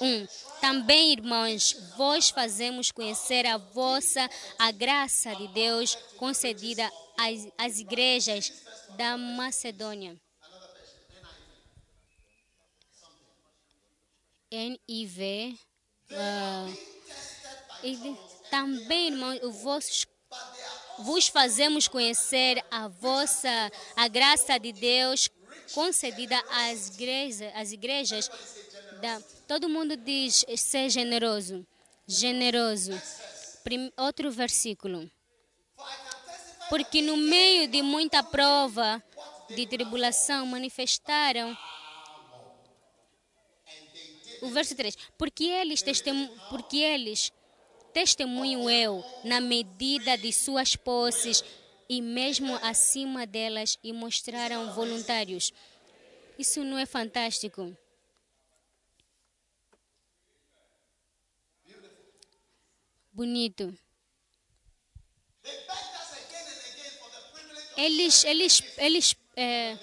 1. 0.01 0.27
Também, 0.59 1.13
irmãos, 1.13 1.73
vós 1.95 2.29
fazemos 2.31 2.91
conhecer 2.91 3.45
a 3.45 3.57
vossa, 3.57 4.29
a 4.59 4.69
graça 4.69 5.33
de 5.35 5.47
Deus 5.47 5.95
concedida 6.17 6.91
às, 7.17 7.47
às 7.57 7.79
igrejas 7.79 8.51
da 8.97 9.17
Macedônia. 9.17 10.19
NIV. 14.51 15.57
Uh, 16.11 16.77
e 17.83 18.17
também, 18.51 19.07
irmãos, 19.07 19.39
os 19.41 19.61
vossos 19.61 20.05
vos 20.99 21.27
fazemos 21.27 21.87
conhecer 21.87 22.63
a 22.69 22.87
vossa 22.87 23.71
a 23.95 24.07
graça 24.07 24.57
de 24.59 24.71
Deus 24.71 25.29
concedida 25.73 26.41
às 26.49 26.89
igrejas, 26.89 27.51
às 27.55 27.71
igrejas 27.71 28.29
da, 29.01 29.21
todo 29.47 29.67
mundo 29.67 29.97
diz 29.97 30.45
ser 30.57 30.89
generoso, 30.89 31.65
generoso. 32.07 32.91
Prim, 33.63 33.91
outro 33.97 34.31
versículo. 34.31 35.09
Porque 36.69 37.01
no 37.01 37.17
meio 37.17 37.67
de 37.67 37.81
muita 37.81 38.23
prova 38.23 39.03
de 39.49 39.65
tribulação 39.67 40.45
manifestaram 40.45 41.57
o 44.41 44.49
verso 44.49 44.75
3. 44.75 44.95
Porque 45.17 45.45
eles, 45.45 45.81
testem, 45.81 46.29
porque 46.49 46.77
eles 46.77 47.31
testemunho 47.93 48.69
eu 48.69 49.03
na 49.23 49.39
medida 49.39 50.17
de 50.17 50.33
suas 50.33 50.75
posses 50.75 51.43
e 51.93 52.01
mesmo 52.01 52.55
acima 52.55 53.27
delas 53.27 53.77
e 53.83 53.93
mostraram 53.93 54.73
voluntários. 54.73 55.53
Isso 56.39 56.63
não 56.63 56.79
é 56.79 56.87
fantástico? 56.87 57.77
Bonito. 63.11 63.77
Eles, 67.77 68.23
eles, 68.23 68.63
eles 68.77 69.15
é, 69.35 69.77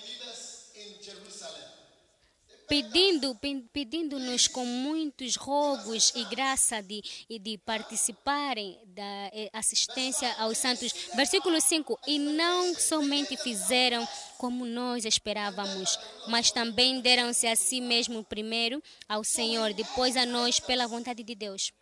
pedindo, 2.71 3.37
pedindo-nos 3.73 4.47
com 4.47 4.65
muitos 4.65 5.35
rogos 5.35 6.13
e 6.15 6.25
graça 6.27 6.81
de, 6.81 7.03
de 7.29 7.59
participarem 7.59 8.79
da 8.87 9.03
eh, 9.33 9.51
assistência 9.53 10.33
aos 10.39 10.57
santos. 10.57 10.93
Versículo 11.17 11.61
5: 11.61 11.99
E 12.07 12.17
não 12.21 12.73
somente 12.77 13.37
fizeram 13.37 14.07
como 14.39 14.65
nós 14.65 15.05
esperávamos, 15.05 15.99
mas 16.29 16.53
também 16.53 17.01
deram-se 17.01 17.49
a 17.49 17.57
si 17.57 17.81
mesmo 17.81 18.23
primeiro 18.23 18.81
ao 19.09 19.25
Senhor, 19.25 19.75
depois 19.75 20.17
a 20.17 20.25
nós, 20.25 20.61
pela 20.61 20.87
vontade 20.87 21.25
de 21.25 21.35
Deus. 21.35 21.73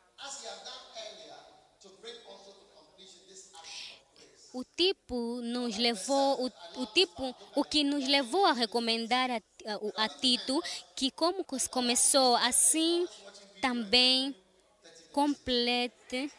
o 4.59 4.65
tipo 4.65 5.41
nos 5.43 5.77
levou 5.77 6.47
o, 6.47 6.83
o 6.83 6.87
tipo 6.87 7.35
o 7.55 7.63
que 7.63 7.85
nos 7.85 8.09
levou 8.09 8.45
a 8.47 8.53
recomendar 8.53 9.31
a, 9.31 9.41
a, 9.97 10.09
Tito 10.09 10.63
que 10.95 11.11
como 11.11 11.45
começou 11.71 12.37
assim 12.37 13.07
também 13.61 14.35
complete 15.13 16.31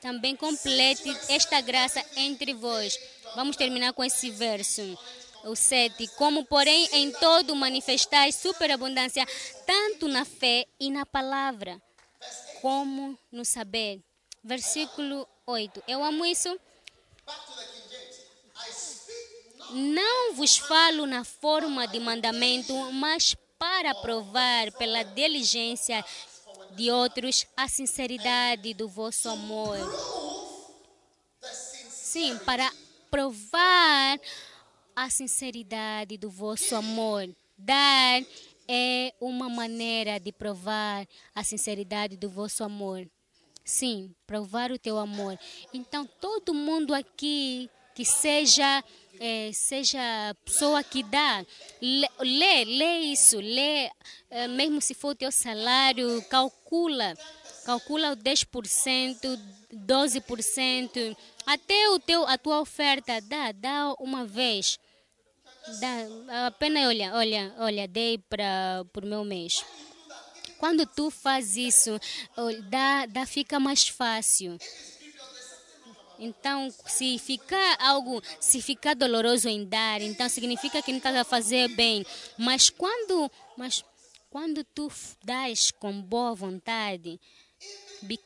também 0.00 0.36
complete 0.36 1.10
esta 1.28 1.60
graça 1.60 2.04
entre 2.16 2.54
vós. 2.54 2.96
Vamos 3.34 3.56
terminar 3.56 3.92
com 3.92 4.04
esse 4.04 4.30
verso. 4.30 4.96
O 5.44 5.56
7. 5.56 6.08
Como, 6.16 6.44
porém, 6.44 6.88
em 6.92 7.10
todo 7.12 7.56
manifestais 7.56 8.34
superabundância, 8.36 9.26
tanto 9.66 10.06
na 10.06 10.24
fé 10.24 10.66
e 10.78 10.90
na 10.90 11.06
palavra, 11.06 11.80
como 12.60 13.18
no 13.32 13.44
saber. 13.44 14.00
Versículo 14.44 15.26
8. 15.46 15.82
Eu 15.88 16.04
amo 16.04 16.24
isso. 16.24 16.56
Não 19.70 20.34
vos 20.34 20.56
falo 20.56 21.06
na 21.06 21.24
forma 21.24 21.86
de 21.86 21.98
mandamento, 21.98 22.74
mas 22.92 23.36
para 23.58 23.94
provar 23.94 24.70
pela 24.72 25.02
diligência 25.02 26.04
de 26.72 26.90
outros 26.90 27.46
a 27.56 27.68
sinceridade 27.68 28.74
do 28.74 28.88
vosso 28.88 29.28
amor. 29.28 29.78
Sim, 31.42 32.38
para 32.38 32.70
provar 33.10 34.20
a 34.94 35.10
sinceridade 35.10 36.16
do 36.16 36.30
vosso 36.30 36.74
amor. 36.74 37.28
Dar 37.58 38.22
é 38.68 39.14
uma 39.20 39.48
maneira 39.48 40.18
de 40.18 40.32
provar 40.32 41.06
a 41.34 41.44
sinceridade 41.44 42.16
do 42.16 42.28
vosso 42.28 42.64
amor. 42.64 43.06
Sim, 43.64 44.14
provar 44.26 44.70
o 44.70 44.78
teu 44.78 44.98
amor. 44.98 45.38
Então, 45.72 46.06
todo 46.20 46.54
mundo 46.54 46.94
aqui 46.94 47.68
que 47.94 48.04
seja 48.04 48.84
é, 49.20 49.50
seja 49.52 50.00
pessoa 50.44 50.82
que 50.82 51.02
dá, 51.02 51.44
lê, 51.80 52.08
lê, 52.20 52.64
lê 52.64 52.98
isso, 53.00 53.38
lê, 53.38 53.90
é, 54.30 54.48
mesmo 54.48 54.80
se 54.80 54.94
for 54.94 55.10
o 55.10 55.14
teu 55.14 55.32
salário, 55.32 56.22
calcula, 56.30 57.14
calcula 57.64 58.12
o 58.12 58.16
10%, 58.16 59.38
12%, 59.72 61.16
até 61.46 61.90
o 61.90 61.98
teu, 61.98 62.26
a 62.26 62.36
tua 62.38 62.60
oferta, 62.60 63.20
dá, 63.20 63.52
dá 63.52 63.94
uma 63.98 64.24
vez. 64.24 64.78
Dá, 65.80 66.46
apenas 66.46 66.86
olha, 66.86 67.12
olha, 67.14 67.54
olha, 67.58 67.88
dei 67.88 68.18
para 68.18 68.84
o 69.02 69.06
meu 69.06 69.24
mês. 69.24 69.64
Quando 70.58 70.86
tu 70.86 71.10
faz 71.10 71.56
isso, 71.56 71.98
dá, 72.70 73.06
dá, 73.06 73.26
fica 73.26 73.60
mais 73.60 73.88
fácil. 73.88 74.56
Então, 76.18 76.72
se 76.86 77.18
ficar 77.18 77.76
algo, 77.80 78.22
se 78.40 78.62
ficar 78.62 78.94
doloroso 78.94 79.48
em 79.48 79.64
dar, 79.64 80.00
então 80.00 80.28
significa 80.28 80.80
que 80.80 80.90
não 80.90 80.98
está 80.98 81.20
a 81.20 81.24
fazer 81.24 81.68
bem. 81.68 82.04
Mas 82.38 82.70
quando, 82.70 83.30
mas 83.56 83.84
quando 84.30 84.64
tu 84.64 84.90
dás 85.22 85.70
com 85.70 86.00
boa 86.00 86.34
vontade, 86.34 87.20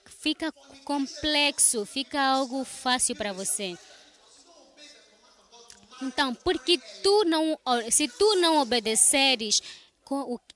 fica 0.07 0.53
complexo, 0.85 1.85
fica 1.85 2.21
algo 2.21 2.65
fácil 2.65 3.17
para 3.17 3.33
você. 3.33 3.77
Então, 6.03 6.35
porque 6.35 6.79
tu 7.03 7.25
não, 7.25 7.59
se 7.91 8.09
tu 8.09 8.37
não 8.37 8.59
obedeceres 8.61 9.63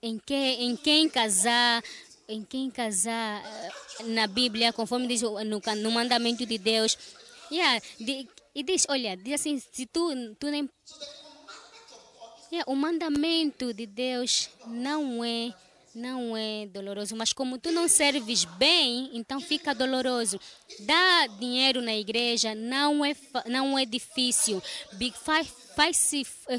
em, 0.02 0.19
que, 0.19 0.35
em 0.35 0.77
quem 0.77 1.09
casar, 1.09 1.82
em 2.27 2.43
quem 2.43 2.70
casar 2.70 3.44
eh, 3.44 4.02
na 4.05 4.27
Bíblia, 4.27 4.73
conforme 4.73 5.06
diz 5.06 5.20
no, 5.20 5.61
no 5.61 5.90
mandamento 5.90 6.47
de 6.47 6.56
Deus, 6.56 6.97
Yeah, 7.51 7.81
de, 7.99 8.29
e 8.55 8.62
diz, 8.62 8.87
olha, 8.89 9.16
diz 9.16 9.35
assim, 9.35 9.59
se 9.59 9.87
tu, 9.87 10.11
tu 10.39 10.49
nem... 10.49 10.69
Yeah, 12.53 12.71
o 12.71 12.77
mandamento 12.77 13.73
de 13.73 13.87
Deus 13.87 14.49
não 14.66 15.25
é 15.25 15.53
não 15.95 16.37
é 16.37 16.66
doloroso, 16.66 17.15
mas 17.15 17.33
como 17.33 17.57
tu 17.57 17.71
não 17.71 17.87
serves 17.87 18.45
bem, 18.45 19.11
então 19.15 19.41
fica 19.41 19.75
doloroso. 19.75 20.41
Dar 20.81 21.29
dinheiro 21.39 21.81
na 21.81 21.95
igreja 21.95 22.55
não 22.55 23.05
é 23.05 23.15
não 23.47 23.79
é 23.79 23.85
difícil. 23.85 24.61
Faz, 25.23 25.49
faz 25.77 26.11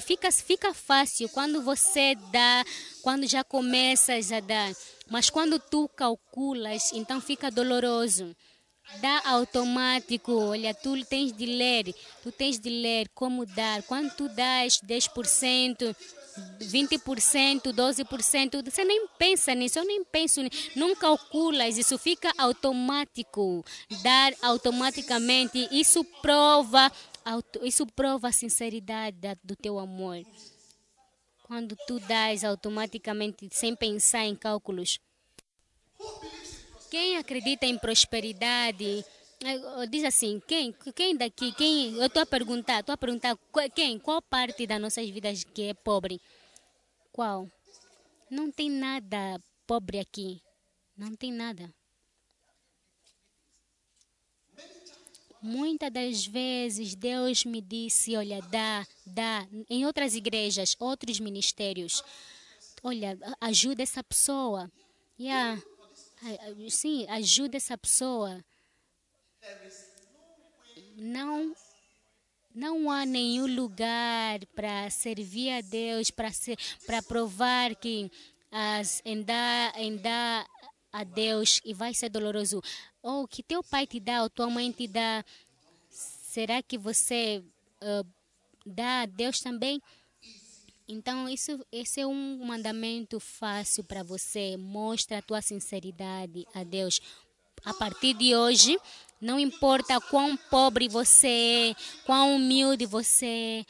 fica 0.02 0.32
fica 0.32 0.74
fácil 0.74 1.28
quando 1.30 1.62
você 1.62 2.16
dá, 2.32 2.64
quando 3.02 3.28
já 3.28 3.44
começas 3.44 4.32
a 4.32 4.40
dar. 4.40 4.74
Mas 5.10 5.30
quando 5.30 5.60
tu 5.60 5.88
calculas, 5.90 6.91
então 6.94 7.20
fica 7.20 7.52
doloroso 7.52 8.36
dá 9.02 9.22
automático. 9.26 10.32
Olha, 10.32 10.74
tu 10.74 11.03
tens 11.06 11.32
de 11.32 11.45
ler, 11.45 11.94
tu 12.22 12.32
tens 12.32 12.60
de 12.60 12.70
ler 12.70 13.10
como 13.10 13.45
dar. 13.45 13.84
Quando 13.84 14.14
tu 14.16 14.30
dás 14.30 14.80
10%, 14.82 15.95
20%, 16.60 17.74
12%, 17.74 18.72
você 18.72 18.84
nem 18.84 19.07
pensa 19.18 19.56
nisso, 19.56 19.80
eu 19.80 19.86
nem 19.86 20.03
penso 20.03 20.41
nisso, 20.41 20.72
não 20.76 20.95
calculas, 20.95 21.78
isso 21.78 21.98
fica 21.98 22.32
automático. 22.38 23.64
Dar 24.02 24.34
automaticamente, 24.41 25.68
isso 25.72 26.03
prova, 26.22 26.91
isso 27.64 27.86
prova 27.88 28.30
a 28.30 28.32
sinceridade 28.32 29.18
do 29.44 29.56
teu 29.56 29.80
amor. 29.80 30.22
Quando 31.44 31.76
tu 31.88 31.99
dás 31.99 32.44
automaticamente, 32.44 33.48
sem 33.52 33.76
pensar 33.76 34.26
em 34.26 34.36
cálculos. 34.36 34.99
Quem 36.95 37.17
acredita 37.17 37.65
em 37.65 37.77
prosperidade, 37.77 39.03
eh, 39.43 39.88
diz 39.89 40.05
assim, 40.05 40.41
quem, 40.47 40.73
quem 40.95 41.13
daqui, 41.13 41.51
quem, 41.51 41.93
eu 41.95 42.05
estou 42.05 42.22
a 42.22 42.26
perguntar, 42.26 42.80
estou 42.80 42.93
a 42.93 42.97
perguntar, 42.97 43.38
quem, 43.76 43.99
qual 43.99 44.22
parte 44.22 44.65
das 44.65 44.80
nossas 44.80 45.09
vidas 45.09 45.43
que 45.43 45.63
é 45.63 45.73
pobre? 45.73 46.22
Qual? 47.11 47.51
Não 48.31 48.49
tem 48.49 48.69
nada 48.69 49.38
pobre 49.67 49.99
aqui, 49.99 50.41
não 50.95 51.13
tem 51.17 51.34
nada. 51.34 51.69
Muitas 55.41 55.91
das 55.91 56.26
vezes 56.26 56.95
Deus 56.95 57.43
me 57.43 57.59
disse, 57.59 58.15
olha, 58.15 58.41
dá, 58.43 58.88
dá, 59.05 59.45
em 59.69 59.85
outras 59.85 60.15
igrejas, 60.15 60.77
outros 60.80 61.19
ministérios. 61.19 62.01
Olha, 62.81 63.19
ajuda 63.41 63.84
essa 63.84 64.01
pessoa. 64.01 64.72
Yeah. 65.19 65.61
Sim, 66.70 67.06
ajuda 67.10 67.58
essa 67.58 67.78
pessoa. 67.78 68.44
Não 70.96 71.56
não 72.54 72.90
há 72.90 73.06
nenhum 73.06 73.54
lugar 73.54 74.46
para 74.56 74.90
servir 74.90 75.52
a 75.52 75.62
Deus, 75.62 76.10
para 76.10 76.32
para 76.86 77.04
provar 77.04 77.76
que 77.76 78.10
as 78.50 79.02
andar, 79.06 79.78
andar 79.78 80.48
a 80.92 81.04
Deus 81.04 81.60
e 81.66 81.74
vai 81.74 81.94
ser 81.94 82.08
doloroso. 82.08 82.62
Ou 83.04 83.28
que 83.28 83.44
teu 83.44 83.62
pai 83.62 83.86
te 83.86 84.00
dá, 84.00 84.24
ou 84.24 84.30
tua 84.30 84.50
mãe 84.50 84.72
te 84.72 84.88
dá. 84.88 85.26
Será 85.90 86.64
que 86.64 86.78
você 86.78 87.44
ah, 87.82 88.04
dá 88.66 89.02
a 89.02 89.06
Deus 89.06 89.42
também? 89.42 89.82
Então, 90.88 91.28
isso, 91.28 91.66
esse 91.72 91.99
é 91.99 92.06
um 92.06 92.45
mandamento 92.45 93.20
fácil 93.20 93.84
para 93.84 94.03
você. 94.03 94.56
Mostra 94.56 95.18
a 95.18 95.22
tua 95.22 95.41
sinceridade 95.41 96.45
a 96.53 96.64
Deus. 96.64 97.02
A 97.64 97.74
partir 97.74 98.14
de 98.14 98.36
hoje, 98.36 98.78
não 99.20 99.40
importa 99.40 99.99
quão 99.99 100.38
pobre 100.38 100.88
você 100.88 101.74
é, 101.76 101.76
quão 102.06 102.36
humilde 102.36 102.86
você 102.86 103.26
é, 103.26 103.66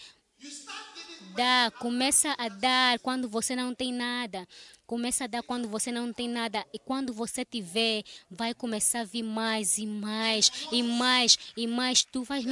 dá, 1.36 1.72
começa 1.80 2.36
a 2.38 2.50
dar 2.50 3.00
quando 3.00 3.30
você 3.30 3.56
não 3.56 3.74
tem 3.74 3.94
nada. 3.94 4.46
Começa 4.86 5.24
a 5.24 5.28
dar 5.28 5.42
quando 5.42 5.70
você 5.70 5.92
não 5.92 6.12
tem 6.12 6.28
nada. 6.28 6.66
E 6.74 6.80
quando 6.80 7.14
você 7.14 7.46
tiver, 7.46 8.04
vai 8.30 8.54
começar 8.54 9.02
a 9.02 9.06
vir 9.06 9.24
mais 9.24 9.78
e 9.78 9.86
mais 9.88 10.52
e 10.72 10.84
mais 10.84 11.40
e 11.56 11.66
mais. 11.66 12.04
Tu 12.04 12.24
vais, 12.24 12.46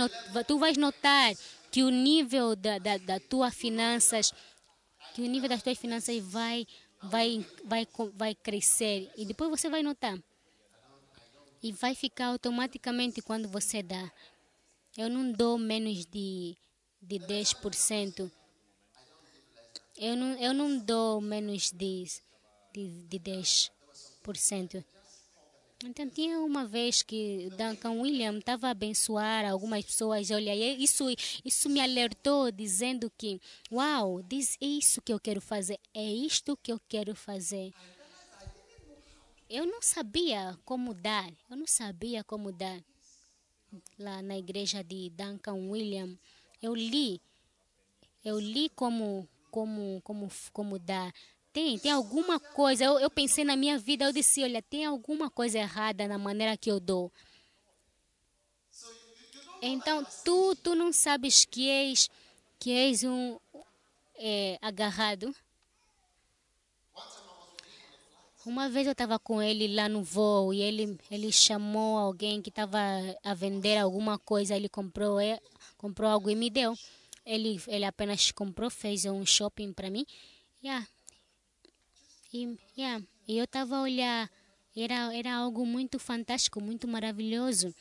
tu 0.47 0.57
vais 0.57 0.77
notar 0.77 1.33
que 1.71 1.83
o 1.83 1.89
nível 1.89 2.55
da, 2.55 2.77
da, 2.77 2.97
da 2.97 3.19
tua 3.19 3.51
finanças, 3.51 4.31
que 5.13 5.21
o 5.21 5.27
nível 5.27 5.47
das 5.47 5.61
tuas 5.61 5.77
finanças 5.77 6.17
vai, 6.23 6.65
vai, 7.01 7.45
vai, 7.63 7.87
vai 8.15 8.35
crescer. 8.35 9.11
E 9.15 9.25
depois 9.25 9.49
você 9.49 9.69
vai 9.69 9.83
notar. 9.83 10.17
E 11.61 11.71
vai 11.71 11.95
ficar 11.95 12.27
automaticamente 12.27 13.21
quando 13.21 13.47
você 13.47 13.83
dá. 13.83 14.11
Eu 14.97 15.09
não 15.09 15.31
dou 15.31 15.57
menos 15.57 16.05
de, 16.05 16.57
de 17.01 17.19
10%. 17.19 18.31
Eu 19.97 20.15
não, 20.15 20.39
eu 20.39 20.53
não 20.53 20.77
dou 20.77 21.21
menos 21.21 21.71
de, 21.71 22.05
de, 22.73 22.89
de 23.07 23.19
10%. 23.19 24.83
Então, 25.85 26.09
tinha 26.09 26.39
uma 26.39 26.65
vez 26.65 27.01
que 27.01 27.49
Duncan 27.57 27.99
William 27.99 28.37
estava 28.37 28.67
a 28.67 28.71
abençoar 28.71 29.45
algumas 29.45 29.83
pessoas. 29.83 30.31
Olha, 30.31 30.55
isso, 30.55 31.03
isso 31.43 31.69
me 31.69 31.81
alertou, 31.81 32.51
dizendo 32.51 33.11
que, 33.17 33.41
uau, 33.69 34.21
diz 34.23 34.57
isso 34.61 35.01
que 35.01 35.11
eu 35.11 35.19
quero 35.19 35.41
fazer, 35.41 35.77
é 35.93 36.03
isto 36.03 36.57
que 36.57 36.71
eu 36.71 36.79
quero 36.87 37.13
fazer. 37.13 37.73
Eu 39.49 39.65
não 39.65 39.81
sabia 39.81 40.57
como 40.63 40.93
dar, 40.93 41.29
eu 41.49 41.57
não 41.57 41.67
sabia 41.67 42.23
como 42.23 42.51
dar 42.51 42.81
lá 43.99 44.21
na 44.21 44.37
igreja 44.37 44.83
de 44.83 45.09
Duncan 45.09 45.69
William. 45.69 46.17
Eu 46.61 46.73
li, 46.73 47.21
eu 48.23 48.39
li 48.39 48.69
como, 48.69 49.27
como, 49.51 50.01
como, 50.01 50.29
como 50.53 50.79
dar. 50.79 51.13
Tem, 51.53 51.77
tem 51.77 51.91
alguma 51.91 52.39
coisa. 52.39 52.83
Eu, 52.83 52.99
eu 52.99 53.11
pensei 53.11 53.45
na 53.45 53.55
minha 53.55 53.77
vida, 53.77 54.05
eu 54.05 54.11
disse, 54.11 54.43
olha, 54.43 54.59
tem 54.59 54.85
alguma 54.85 55.29
coisa 55.29 55.59
errada 55.59 56.07
na 56.07 56.17
maneira 56.17 56.57
que 56.57 56.69
eu 56.69 56.79
dou. 56.79 57.11
Então, 59.61 60.05
tu, 60.25 60.55
tu 60.55 60.73
não 60.73 60.91
sabes 60.91 61.45
que 61.45 61.69
és, 61.69 62.09
que 62.59 62.71
és 62.71 63.03
um 63.03 63.39
é, 64.15 64.57
agarrado. 64.63 65.33
Uma 68.45 68.67
vez 68.67 68.87
eu 68.87 68.91
estava 68.91 69.17
com 69.19 69.41
ele 69.41 69.73
lá 69.73 69.87
no 69.87 70.03
voo 70.03 70.53
e 70.53 70.59
ele, 70.59 70.97
ele 71.09 71.31
chamou 71.31 71.97
alguém 71.97 72.41
que 72.41 72.49
estava 72.49 72.77
a 73.23 73.33
vender 73.35 73.77
alguma 73.77 74.17
coisa. 74.17 74.55
Ele 74.55 74.67
comprou, 74.67 75.19
é, 75.19 75.39
comprou 75.77 76.09
algo 76.09 76.31
e 76.31 76.35
me 76.35 76.49
deu. 76.49 76.77
Ele, 77.23 77.61
ele 77.67 77.85
apenas 77.85 78.31
comprou, 78.31 78.69
fez 78.71 79.05
um 79.05 79.23
shopping 79.23 79.71
para 79.71 79.89
mim. 79.89 80.05
Yeah. 80.61 80.85
E, 82.33 82.57
yeah. 82.75 83.05
eu 83.27 83.43
estava 83.43 83.77
a 83.77 83.81
olhar. 83.83 84.29
Era, 84.75 85.15
era 85.15 85.35
algo 85.35 85.65
muito 85.67 85.99
fantástico, 85.99 86.59
muito 86.59 86.87
maravilhoso. 86.87 87.73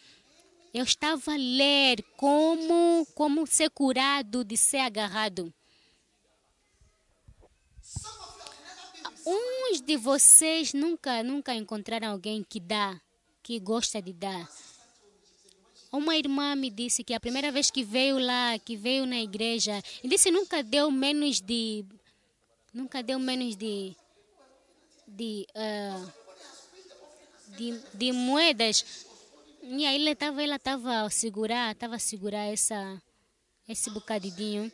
Eu 0.75 0.85
estava 0.85 1.33
a 1.33 1.37
ler 1.37 2.03
como, 2.17 3.07
como 3.15 3.47
ser 3.47 3.71
curado 3.71 4.45
de 4.45 4.57
ser 4.59 4.79
agarrado. 4.79 5.53
Uns 9.25 9.81
de 9.81 9.97
vocês 9.97 10.75
nunca, 10.75 11.23
nunca 11.23 11.55
encontraram 11.55 12.09
alguém 12.11 12.45
que 12.47 12.61
dá, 12.61 13.01
que 13.43 13.59
gosta 13.59 14.03
de 14.03 14.13
dar. 14.13 14.51
Uma 15.91 16.17
irmã 16.17 16.55
me 16.55 16.71
disse 16.71 17.05
que 17.05 17.15
a 17.15 17.21
primeira 17.21 17.51
vez 17.51 17.71
que 17.71 17.85
veio 17.85 18.19
lá, 18.19 18.59
que 18.59 18.77
veio 18.77 19.07
na 19.07 19.21
igreja, 19.21 19.83
disse 20.05 20.31
nunca 20.31 20.63
deu 20.63 20.91
menos 20.91 21.41
de, 21.41 21.85
nunca 22.73 23.03
deu 23.03 23.19
menos 23.19 23.57
de, 23.57 23.95
de, 25.13 25.47
ah, 25.55 26.05
de, 27.57 27.79
de 27.95 28.13
moedas. 28.13 29.07
E 29.63 29.87
aí 29.87 29.97
ela 29.97 30.11
estava, 30.11 30.43
ela 30.43 30.57
estava 30.57 31.03
a 31.03 31.11
segurar, 31.11 31.73
estava 31.73 31.97
a 31.97 31.99
segurar 31.99 32.47
essa, 32.47 33.01
esse 33.69 33.91
bocadinho. 33.91 34.71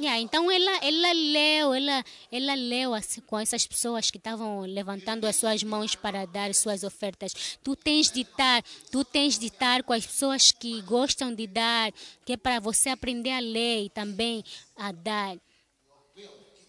Yeah, 0.00 0.20
então 0.20 0.48
ela, 0.48 0.76
ela 0.76 1.12
leu, 1.12 1.74
ela, 1.74 2.04
ela 2.30 2.54
leu 2.54 2.94
assim, 2.94 3.20
com 3.20 3.36
essas 3.36 3.66
pessoas 3.66 4.12
que 4.12 4.16
estavam 4.16 4.60
levantando 4.60 5.26
as 5.26 5.34
suas 5.34 5.64
mãos 5.64 5.96
para 5.96 6.24
dar 6.24 6.54
suas 6.54 6.84
ofertas. 6.84 7.58
Tu 7.64 7.74
tens 7.74 8.08
de 8.08 8.20
estar, 8.20 8.62
tu 8.92 9.04
tens 9.04 9.36
de 9.36 9.46
estar 9.46 9.82
com 9.82 9.92
as 9.92 10.06
pessoas 10.06 10.52
que 10.52 10.80
gostam 10.82 11.34
de 11.34 11.48
dar, 11.48 11.90
que 12.24 12.34
é 12.34 12.36
para 12.36 12.60
você 12.60 12.90
aprender 12.90 13.32
a 13.32 13.40
ler 13.40 13.86
e 13.86 13.90
também 13.90 14.44
a 14.76 14.92
dar. 14.92 15.36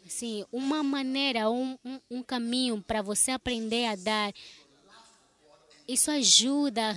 Sim, 0.10 0.44
uma 0.52 0.81
maneira, 0.81 1.52
um, 1.52 1.77
um, 1.86 1.99
um 2.10 2.23
caminho 2.23 2.81
para 2.81 2.99
você 2.99 3.30
aprender 3.30 3.86
a 3.86 3.95
dar. 3.95 4.34
Isso 5.88 6.10
ajuda, 6.10 6.95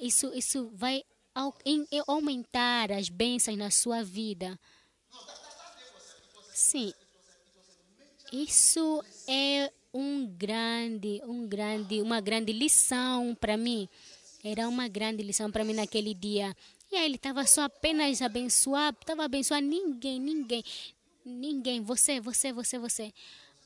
isso, 0.00 0.32
isso 0.34 0.70
vai 0.74 1.04
aumentar 2.06 2.90
as 2.90 3.10
bênçãos 3.10 3.58
na 3.58 3.70
sua 3.70 4.02
vida. 4.02 4.58
Sim. 6.54 6.92
Isso 8.32 9.04
é 9.26 9.70
um 9.92 10.26
grande, 10.26 11.20
um 11.24 11.46
grande, 11.46 12.00
uma 12.00 12.20
grande 12.20 12.52
lição 12.52 13.36
para 13.38 13.58
mim. 13.58 13.86
Era 14.42 14.66
uma 14.68 14.88
grande 14.88 15.22
lição 15.22 15.50
para 15.50 15.64
mim 15.64 15.74
naquele 15.74 16.14
dia. 16.14 16.56
E 16.90 16.96
aí 16.96 17.04
ele 17.04 17.16
estava 17.16 17.46
só 17.46 17.62
apenas 17.62 18.22
abençoar, 18.22 18.94
estava 18.98 19.22
a 19.22 19.26
abençoar 19.26 19.60
ninguém, 19.60 20.18
ninguém, 20.18 20.64
ninguém. 21.28 21.82
Você, 21.82 22.20
você, 22.20 22.52
você, 22.52 22.78
você, 22.78 23.12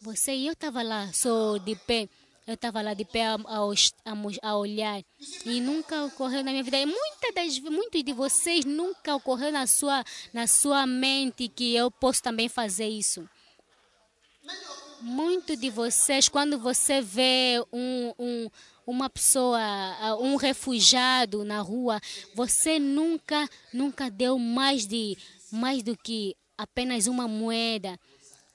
você. 0.00 0.34
E 0.34 0.46
eu 0.46 0.52
estava 0.52 0.82
lá 0.82 1.10
só 1.12 1.56
de 1.58 1.76
pé. 1.76 2.08
Eu 2.44 2.54
estava 2.54 2.82
lá 2.82 2.92
de 2.92 3.04
pé 3.04 3.24
a, 3.24 3.34
a, 3.34 4.50
a 4.50 4.56
olhar 4.56 5.00
e 5.46 5.60
nunca 5.60 6.04
ocorreu 6.04 6.42
na 6.42 6.50
minha 6.50 6.64
vida. 6.64 6.76
E 6.76 6.86
muitas 6.86 7.32
das, 7.34 7.58
muitos 7.60 8.02
de 8.02 8.12
vocês 8.12 8.64
nunca 8.64 9.14
ocorreu 9.14 9.52
na 9.52 9.64
sua, 9.66 10.04
na 10.32 10.48
sua 10.48 10.84
mente 10.84 11.46
que 11.46 11.72
eu 11.72 11.88
posso 11.88 12.20
também 12.20 12.48
fazer 12.48 12.88
isso. 12.88 13.28
Muito 15.00 15.56
de 15.56 15.70
vocês, 15.70 16.28
quando 16.28 16.58
você 16.58 17.00
vê 17.00 17.64
um, 17.72 18.12
um, 18.18 18.50
uma 18.84 19.08
pessoa, 19.08 19.60
um 20.20 20.34
refugiado 20.34 21.44
na 21.44 21.60
rua, 21.60 22.00
você 22.34 22.78
nunca, 22.78 23.48
nunca 23.72 24.10
deu 24.10 24.36
mais, 24.36 24.84
de, 24.84 25.16
mais 25.52 25.82
do 25.84 25.96
que 25.96 26.36
apenas 26.62 27.06
uma 27.06 27.26
moeda. 27.28 27.98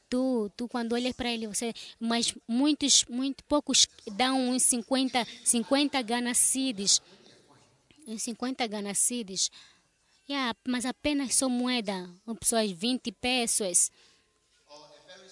Tu, 0.09 0.49
tu 0.55 0.67
quando 0.67 0.93
olhas 0.93 1.13
para 1.13 1.29
ele, 1.31 1.47
você, 1.47 1.73
mas 1.99 2.33
muitos, 2.47 3.03
muito 3.09 3.43
poucos 3.43 3.87
dão 4.13 4.49
uns 4.49 4.63
50, 4.63 5.27
50 5.43 6.01
ganacides. 6.01 7.01
Uns 8.07 8.23
50 8.23 8.65
ganacides. 8.67 9.51
Yeah, 10.29 10.55
mas 10.67 10.85
apenas 10.85 11.35
só 11.35 11.47
moeda, 11.47 12.09
pessoas 12.39 12.71
20 12.71 13.11
pesos 13.13 13.91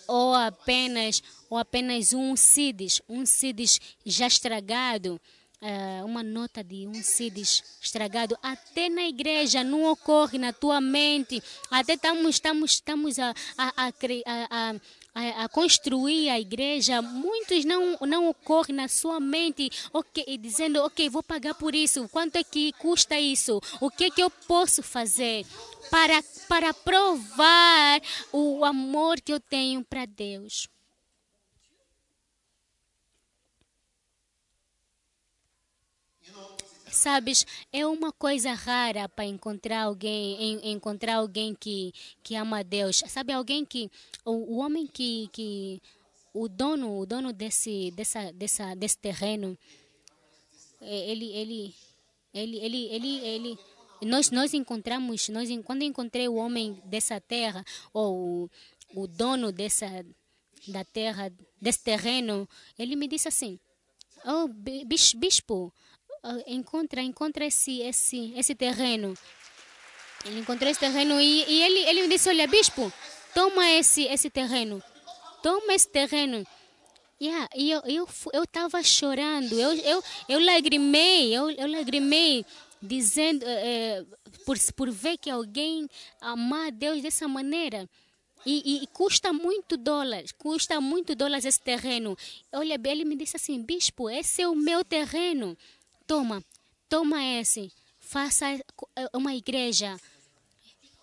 ou 0.07 0.33
apenas 0.33 1.21
ou 1.49 1.57
apenas 1.57 2.13
um 2.13 2.35
CIDES, 2.35 3.01
um 3.07 3.25
CIDES 3.25 3.79
já 4.05 4.27
estragado, 4.27 5.19
eh, 5.61 6.01
uma 6.03 6.21
nota 6.21 6.63
de 6.63 6.87
um 6.87 6.93
CIDES 6.93 7.63
estragado, 7.81 8.37
até 8.41 8.89
na 8.89 9.03
igreja 9.03 9.63
não 9.63 9.85
ocorre 9.85 10.37
na 10.37 10.51
tua 10.51 10.81
mente, 10.81 11.41
até 11.69 11.93
estamos 11.93 12.35
estamos 12.35 12.71
estamos 12.71 13.19
a 13.19 13.33
a, 13.57 13.87
a, 13.87 14.75
a, 15.15 15.43
a 15.45 15.49
construir 15.49 16.29
a 16.29 16.39
igreja, 16.39 17.01
muitos 17.01 17.63
não, 17.63 17.97
não 18.01 18.29
ocorre 18.29 18.73
na 18.73 18.87
sua 18.87 19.19
mente, 19.19 19.69
ok, 19.93 20.37
dizendo, 20.37 20.81
ok, 20.83 21.09
vou 21.09 21.23
pagar 21.23 21.55
por 21.55 21.73
isso, 21.73 22.07
quanto 22.09 22.35
é 22.35 22.43
que 22.43 22.73
custa 22.73 23.19
isso, 23.19 23.61
o 23.79 23.89
que 23.89 24.05
é 24.05 24.09
que 24.09 24.21
eu 24.21 24.29
posso 24.29 24.83
fazer 24.83 25.45
para, 25.89 26.21
para 26.49 26.73
provar 26.73 28.01
o 28.31 28.65
amor 28.65 29.21
que 29.21 29.31
eu 29.31 29.39
tenho 29.39 29.83
para 29.83 30.05
Deus. 30.05 30.67
Sabes, 36.95 37.45
é 37.73 37.85
uma 37.85 38.09
coisa 38.13 38.53
rara 38.53 39.09
para 39.09 39.25
encontrar 39.25 39.83
alguém, 39.83 40.41
em, 40.41 40.71
encontrar 40.71 41.17
alguém 41.17 41.53
que, 41.53 41.93
que 42.23 42.35
ama 42.35 42.63
Deus. 42.63 43.03
Sabe, 43.09 43.33
alguém 43.33 43.65
que 43.65 43.91
o, 44.23 44.31
o 44.31 44.57
homem 44.59 44.87
que, 44.87 45.29
que 45.33 45.81
o 46.33 46.47
dono, 46.47 46.97
o 46.97 47.05
dono 47.05 47.33
desse 47.33 47.91
dessa, 47.91 48.31
dessa 48.31 48.75
desse 48.75 48.97
terreno, 48.97 49.57
é, 50.79 51.11
ele 51.11 51.25
ele 51.33 51.75
ele 52.33 52.57
ele 52.59 52.85
ele, 52.85 53.17
ele 53.25 53.59
nós 54.03 54.31
nós 54.31 54.53
encontramos, 54.53 55.27
nós 55.27 55.49
quando 55.65 55.81
encontrei 55.81 56.29
o 56.29 56.35
homem 56.35 56.81
dessa 56.85 57.19
terra 57.19 57.65
ou 57.93 58.49
o, 58.95 59.01
o 59.03 59.05
dono 59.05 59.51
dessa 59.51 59.87
da 60.65 60.85
terra, 60.85 61.29
desse 61.61 61.83
terreno, 61.83 62.47
ele 62.79 62.95
me 62.95 63.07
disse 63.07 63.27
assim: 63.27 63.59
"Oh, 64.25 64.47
bispo, 64.47 65.73
encontra, 66.47 67.01
encontra 67.01 67.45
esse, 67.45 67.81
esse, 67.81 68.33
esse 68.35 68.55
terreno. 68.55 69.13
Ele 70.25 70.39
encontrou 70.39 70.69
esse 70.69 70.79
terreno 70.79 71.19
e, 71.21 71.43
e 71.47 71.63
ele, 71.63 71.79
ele 71.89 72.01
me 72.03 72.07
disse, 72.07 72.29
olha, 72.29 72.47
bispo, 72.47 72.91
toma 73.33 73.69
esse, 73.71 74.03
esse 74.03 74.29
terreno. 74.29 74.81
Toma 75.43 75.73
esse 75.73 75.87
terreno. 75.87 76.45
Yeah, 77.21 77.47
e 77.55 77.71
eu 77.71 77.81
eu 77.85 78.09
eu 78.33 78.43
estava 78.43 78.83
chorando, 78.83 79.57
eu 79.57 79.71
eu 79.71 80.03
eu 80.27 80.37
lagrimei, 80.37 81.33
eu 81.33 81.49
eu 81.49 81.65
lagrimei 81.65 82.45
dizendo 82.81 83.45
é, 83.47 84.03
por 84.45 84.57
por 84.75 84.91
ver 84.91 85.17
que 85.17 85.29
alguém 85.29 85.89
amar 86.19 86.71
Deus 86.73 87.01
dessa 87.01 87.25
maneira. 87.25 87.89
E, 88.45 88.83
e, 88.83 88.87
custa 88.87 89.33
muito 89.33 89.75
dólares, 89.75 90.31
custa 90.31 90.79
muito 90.79 91.15
dólares 91.15 91.45
esse 91.45 91.59
terreno. 91.59 92.15
Olha, 92.51 92.79
ele 92.85 93.03
me 93.03 93.15
disse 93.15 93.37
assim, 93.37 93.59
bispo, 93.59 94.07
esse 94.07 94.43
é 94.43 94.47
o 94.47 94.55
meu 94.55 94.85
terreno. 94.85 95.57
Toma, 96.07 96.43
toma 96.87 97.23
esse, 97.23 97.71
faça 97.99 98.45
é, 98.51 98.61
uma 99.13 99.33
igreja. 99.33 99.99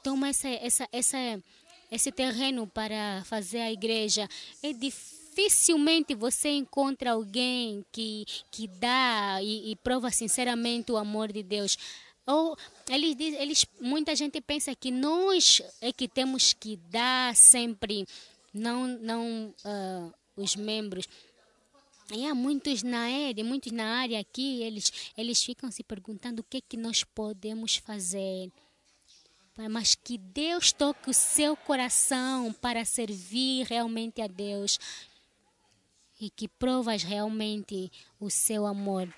Toma 0.03 0.29
essa, 0.29 0.49
essa, 0.49 0.89
essa, 0.93 1.43
esse 1.91 2.13
terreno 2.13 2.67
para 2.67 3.23
fazer 3.25 3.61
a 3.61 3.73
igreja. 3.73 4.29
É 4.63 4.73
dificilmente 4.73 6.15
você 6.15 6.51
encontra 6.51 7.13
alguém 7.13 7.85
que, 7.91 8.25
que 8.51 8.69
dá 8.69 9.41
e, 9.43 9.73
e 9.73 9.77
prova 9.77 10.11
sinceramente 10.11 10.93
o 10.93 10.97
amor 10.97 11.33
de 11.33 11.43
Deus. 11.43 11.77
Ou 12.27 12.57
eles, 12.89 13.17
eles, 13.19 13.67
muita 13.81 14.15
gente 14.15 14.41
pensa 14.41 14.75
que 14.75 14.91
nós 14.91 15.61
é 15.81 15.93
que 15.93 16.07
temos 16.07 16.53
que 16.53 16.77
dar 16.77 17.35
sempre, 17.35 18.07
não, 18.55 18.87
não 18.87 19.55
uh, 19.65 20.15
os 20.37 20.55
membros. 20.55 21.09
E 22.11 22.27
há 22.27 22.35
muitos 22.35 22.83
na 22.83 23.01
área, 23.01 23.45
muitos 23.45 23.73
na 23.73 24.01
área 24.01 24.19
aqui, 24.19 24.63
eles, 24.63 25.13
eles 25.17 25.43
ficam 25.43 25.71
se 25.71 25.83
perguntando 25.83 26.41
o 26.41 26.45
que 26.45 26.59
é 26.59 26.61
que 26.61 26.77
nós 26.77 27.05
podemos 27.05 27.77
fazer. 27.77 28.51
Mas 29.71 29.95
que 29.95 30.19
Deus 30.19 30.73
toque 30.73 31.11
o 31.11 31.15
seu 31.15 31.57
coração 31.57 32.53
para 32.53 32.85
servir 32.85 33.67
realmente 33.67 34.21
a 34.21 34.27
Deus 34.27 34.79
e 36.21 36.31
que 36.31 36.49
provas 36.49 37.03
realmente 37.03 37.91
o 38.19 38.31
seu 38.31 38.67
amor 38.67 39.13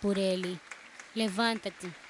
por 0.00 0.16
Ele. 0.16 0.60
Levanta-te. 1.14 2.07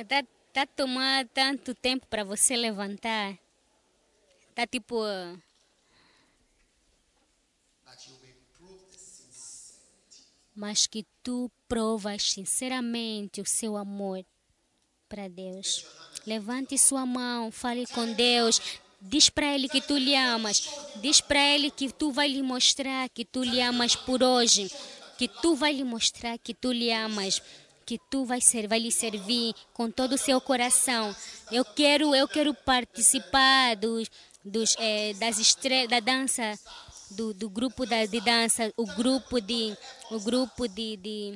Está 0.00 0.22
tá 0.52 0.66
tomando 0.66 1.28
tanto 1.28 1.74
tempo 1.74 2.06
para 2.06 2.22
você 2.22 2.56
levantar. 2.56 3.36
Está 4.50 4.66
tipo. 4.66 4.96
Mas 10.54 10.86
que 10.86 11.06
tu 11.22 11.50
provas 11.68 12.32
sinceramente 12.32 13.40
o 13.40 13.46
seu 13.46 13.76
amor 13.76 14.24
para 15.08 15.28
Deus. 15.28 15.84
Levante 16.26 16.76
sua 16.78 17.04
mão, 17.04 17.50
fale 17.50 17.86
com 17.88 18.12
Deus. 18.12 18.60
Diz 19.00 19.30
para 19.30 19.54
ele 19.54 19.68
que 19.68 19.80
tu 19.80 19.96
lhe 19.96 20.14
amas. 20.14 20.68
Diz 20.96 21.20
para 21.20 21.40
ele 21.40 21.70
que 21.70 21.90
tu 21.90 22.12
vai 22.12 22.28
lhe 22.28 22.42
mostrar 22.42 23.08
que 23.08 23.24
tu 23.24 23.42
lhe 23.42 23.60
amas 23.60 23.96
por 23.96 24.22
hoje. 24.22 24.70
Que 25.20 25.28
tu 25.28 25.54
vai 25.54 25.74
lhe 25.74 25.84
mostrar 25.84 26.38
que 26.38 26.54
tu 26.54 26.72
lhe 26.72 26.90
amas 26.90 27.42
que 27.84 27.98
tu 28.08 28.24
vai 28.24 28.40
ser, 28.40 28.66
vai 28.66 28.78
lhe 28.78 28.90
servir 28.90 29.52
com 29.74 29.90
todo 29.90 30.14
o 30.14 30.18
seu 30.18 30.40
coração. 30.40 31.14
Eu 31.50 31.62
quero, 31.62 32.14
eu 32.14 32.26
quero 32.26 32.54
participar 32.54 33.74
dos, 33.76 34.08
dos 34.42 34.76
é, 34.78 35.12
das 35.14 35.38
estrelas, 35.38 35.90
da 35.90 36.00
dança 36.00 36.58
do, 37.10 37.34
do 37.34 37.50
grupo 37.50 37.84
da, 37.84 38.06
de 38.06 38.20
dança, 38.20 38.72
o 38.78 38.86
grupo 38.86 39.40
de, 39.40 39.76
o 40.10 40.20
grupo 40.20 40.68
de, 40.68 40.96
de 40.96 41.34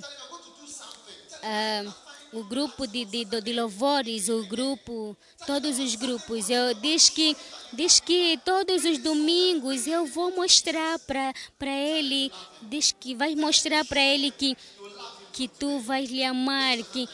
uh, 1.42 1.94
o 2.34 2.42
grupo 2.44 2.86
de, 2.86 3.04
de, 3.04 3.24
de 3.24 3.52
louvores, 3.52 4.28
o 4.28 4.44
grupo, 4.46 5.16
todos 5.46 5.78
os 5.78 5.94
grupos. 5.94 6.50
Eu 6.50 6.74
diz 6.74 7.08
que 7.08 7.36
diz 7.72 8.00
que 8.00 8.38
todos 8.44 8.84
os 8.84 8.98
domingos 8.98 9.86
eu 9.86 10.04
vou 10.04 10.34
mostrar 10.34 10.98
para 11.00 11.32
para 11.58 11.70
ele, 11.70 12.30
diz 12.62 12.92
que 12.92 13.14
vai 13.14 13.34
mostrar 13.34 13.84
para 13.84 14.00
ele 14.00 14.30
que 14.30 14.56
que 15.32 15.48
tu 15.48 15.80
vais 15.80 16.10
lhe 16.10 16.22
amar, 16.22 16.78
que 16.92 17.08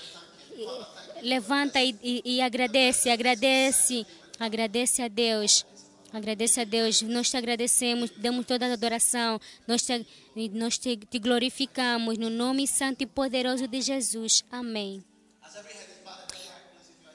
levanta 1.22 1.80
e, 1.80 1.96
e, 2.02 2.22
e 2.24 2.40
agradece, 2.40 3.10
agradece, 3.10 4.06
agradece 4.38 5.02
a 5.02 5.08
Deus. 5.08 5.66
Agradece 6.12 6.60
a 6.60 6.64
Deus, 6.64 7.02
nós 7.02 7.30
te 7.30 7.36
agradecemos, 7.36 8.10
damos 8.16 8.44
toda 8.44 8.66
a 8.66 8.72
adoração, 8.72 9.40
nós, 9.64 9.82
te, 9.82 10.04
nós 10.52 10.76
te, 10.76 10.96
te 10.96 11.18
glorificamos 11.20 12.18
no 12.18 12.28
nome 12.28 12.66
santo 12.66 13.02
e 13.02 13.06
poderoso 13.06 13.68
de 13.68 13.80
Jesus. 13.80 14.42
Amém. 14.50 15.04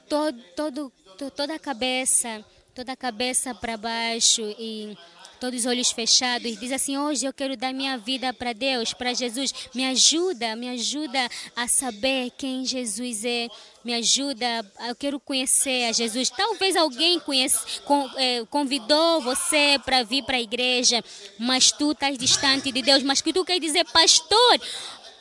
Todo, 0.08 0.42
todo, 0.54 0.92
toda 1.34 1.54
a 1.54 1.58
cabeça, 1.58 2.44
toda 2.74 2.92
a 2.92 2.96
cabeça 2.96 3.54
para 3.54 3.76
baixo 3.76 4.42
e 4.58 4.96
todos 5.40 5.60
os 5.60 5.66
olhos 5.66 5.90
fechados, 5.90 6.58
diz 6.58 6.72
assim: 6.72 6.96
Hoje 6.96 7.26
eu 7.26 7.32
quero 7.32 7.56
dar 7.56 7.72
minha 7.72 7.96
vida 7.98 8.32
para 8.32 8.52
Deus, 8.52 8.92
para 8.92 9.12
Jesus. 9.14 9.52
Me 9.74 9.84
ajuda, 9.84 10.56
me 10.56 10.68
ajuda 10.68 11.28
a 11.54 11.68
saber 11.68 12.30
quem 12.36 12.64
Jesus 12.64 13.24
é. 13.24 13.48
Me 13.84 13.94
ajuda, 13.94 14.44
eu 14.88 14.96
quero 14.96 15.20
conhecer 15.20 15.84
a 15.84 15.92
Jesus. 15.92 16.28
Talvez 16.28 16.74
alguém 16.74 17.20
conhece, 17.20 17.80
é, 18.16 18.44
convidou 18.50 19.20
você 19.20 19.78
para 19.84 20.02
vir 20.02 20.24
para 20.24 20.36
a 20.36 20.40
igreja, 20.40 21.04
mas 21.38 21.70
tu 21.70 21.92
estás 21.92 22.18
distante 22.18 22.72
de 22.72 22.82
Deus. 22.82 23.04
Mas 23.04 23.20
que 23.20 23.32
tu 23.32 23.44
quer 23.44 23.60
dizer, 23.60 23.84
pastor? 23.84 24.60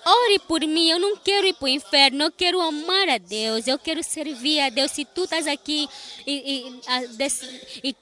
Ore 0.08 0.38
por 0.40 0.62
mim, 0.62 0.88
eu 0.88 1.00
não 1.00 1.18
quero 1.18 1.48
ir 1.48 1.54
para 1.54 1.66
o 1.66 1.68
inferno, 1.68 2.26
eu 2.26 2.32
quero 2.32 2.62
amar 2.62 3.10
a 3.10 3.18
Deus, 3.18 3.68
eu 3.68 3.80
quero 3.80 4.04
servir 4.04 4.60
a 4.60 4.70
Deus. 4.70 4.92
Se 4.92 5.04
tu 5.04 5.24
estás 5.24 5.48
aqui 5.48 5.90
e, 6.28 6.76
e, 7.84 7.90
e, 7.90 7.96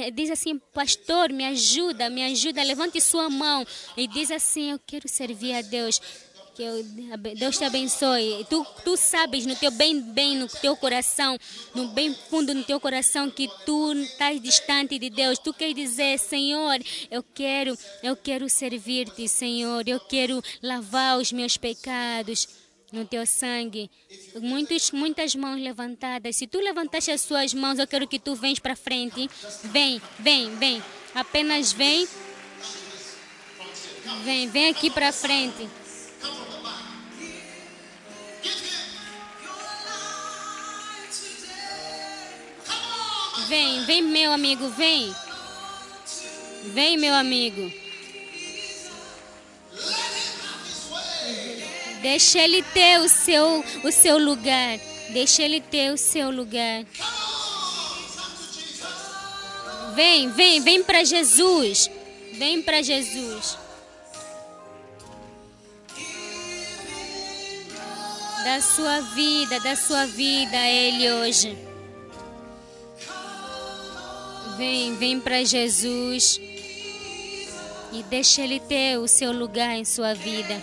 e, 0.00 0.10
diz 0.10 0.30
assim, 0.30 0.58
pastor, 0.74 1.32
me 1.32 1.44
ajuda, 1.44 2.10
me 2.10 2.24
ajuda, 2.24 2.62
levante 2.64 3.00
sua 3.00 3.30
mão 3.30 3.64
e 3.96 4.08
diz 4.08 4.32
assim, 4.32 4.72
eu 4.72 4.80
quero 4.84 5.08
servir 5.08 5.54
a 5.54 5.62
Deus 5.62 6.00
que 6.56 6.62
eu, 6.62 6.82
Deus 7.36 7.58
te 7.58 7.64
abençoe. 7.64 8.46
Tu, 8.48 8.66
tu 8.82 8.96
sabes 8.96 9.44
no 9.44 9.54
teu 9.54 9.70
bem, 9.70 10.00
bem 10.00 10.36
no 10.36 10.48
teu 10.48 10.74
coração, 10.74 11.38
no 11.74 11.88
bem 11.88 12.14
fundo 12.14 12.54
no 12.54 12.64
teu 12.64 12.80
coração 12.80 13.30
que 13.30 13.46
tu 13.66 13.92
estás 13.92 14.40
distante 14.40 14.98
de 14.98 15.10
Deus. 15.10 15.38
Tu 15.38 15.52
quer 15.52 15.74
dizer, 15.74 16.18
Senhor, 16.18 16.78
eu 17.10 17.22
quero, 17.22 17.76
eu 18.02 18.16
quero 18.16 18.48
servir-te, 18.48 19.28
Senhor. 19.28 19.86
Eu 19.86 20.00
quero 20.00 20.42
lavar 20.62 21.18
os 21.18 21.30
meus 21.30 21.58
pecados 21.58 22.48
no 22.90 23.04
teu 23.04 23.26
sangue. 23.26 23.90
Muitos, 24.40 24.90
muitas 24.92 25.34
mãos 25.34 25.60
levantadas. 25.60 26.36
Se 26.36 26.46
tu 26.46 26.58
levantaste 26.58 27.10
as 27.10 27.20
suas 27.20 27.52
mãos, 27.52 27.78
eu 27.78 27.86
quero 27.86 28.08
que 28.08 28.18
tu 28.18 28.34
venhas 28.34 28.58
para 28.58 28.74
frente. 28.74 29.28
Vem, 29.64 30.00
vem, 30.18 30.56
vem. 30.56 30.82
Apenas 31.14 31.72
vem. 31.72 32.08
Vem, 34.24 34.48
vem 34.48 34.68
aqui 34.70 34.88
para 34.88 35.12
frente. 35.12 35.68
Vem, 43.48 43.84
vem, 43.84 44.02
meu 44.02 44.32
amigo, 44.32 44.68
vem. 44.70 45.14
Vem, 46.64 46.96
meu 46.96 47.14
amigo. 47.14 47.72
Deixa 52.02 52.38
ele 52.38 52.62
ter 52.62 53.00
o 53.00 53.08
seu, 53.08 53.64
o 53.84 53.92
seu 53.92 54.18
lugar. 54.18 54.78
Deixa 55.10 55.42
ele 55.42 55.60
ter 55.60 55.92
o 55.92 55.98
seu 55.98 56.30
lugar. 56.30 56.84
Vem, 59.94 60.30
vem, 60.30 60.60
vem 60.60 60.82
para 60.82 61.04
Jesus. 61.04 61.90
Vem 62.34 62.62
para 62.62 62.82
Jesus. 62.82 63.56
Da 68.44 68.60
sua 68.60 69.00
vida, 69.00 69.58
da 69.60 69.74
sua 69.74 70.06
vida 70.06 70.56
a 70.56 70.68
Ele 70.68 71.10
hoje. 71.10 71.65
Vem, 74.56 74.96
vem 74.96 75.20
para 75.20 75.44
Jesus. 75.44 76.38
E 77.92 78.02
deixa 78.04 78.42
Ele 78.42 78.60
ter 78.60 78.98
o 78.98 79.06
seu 79.06 79.32
lugar 79.32 79.74
em 79.76 79.84
sua 79.84 80.14
vida. 80.14 80.54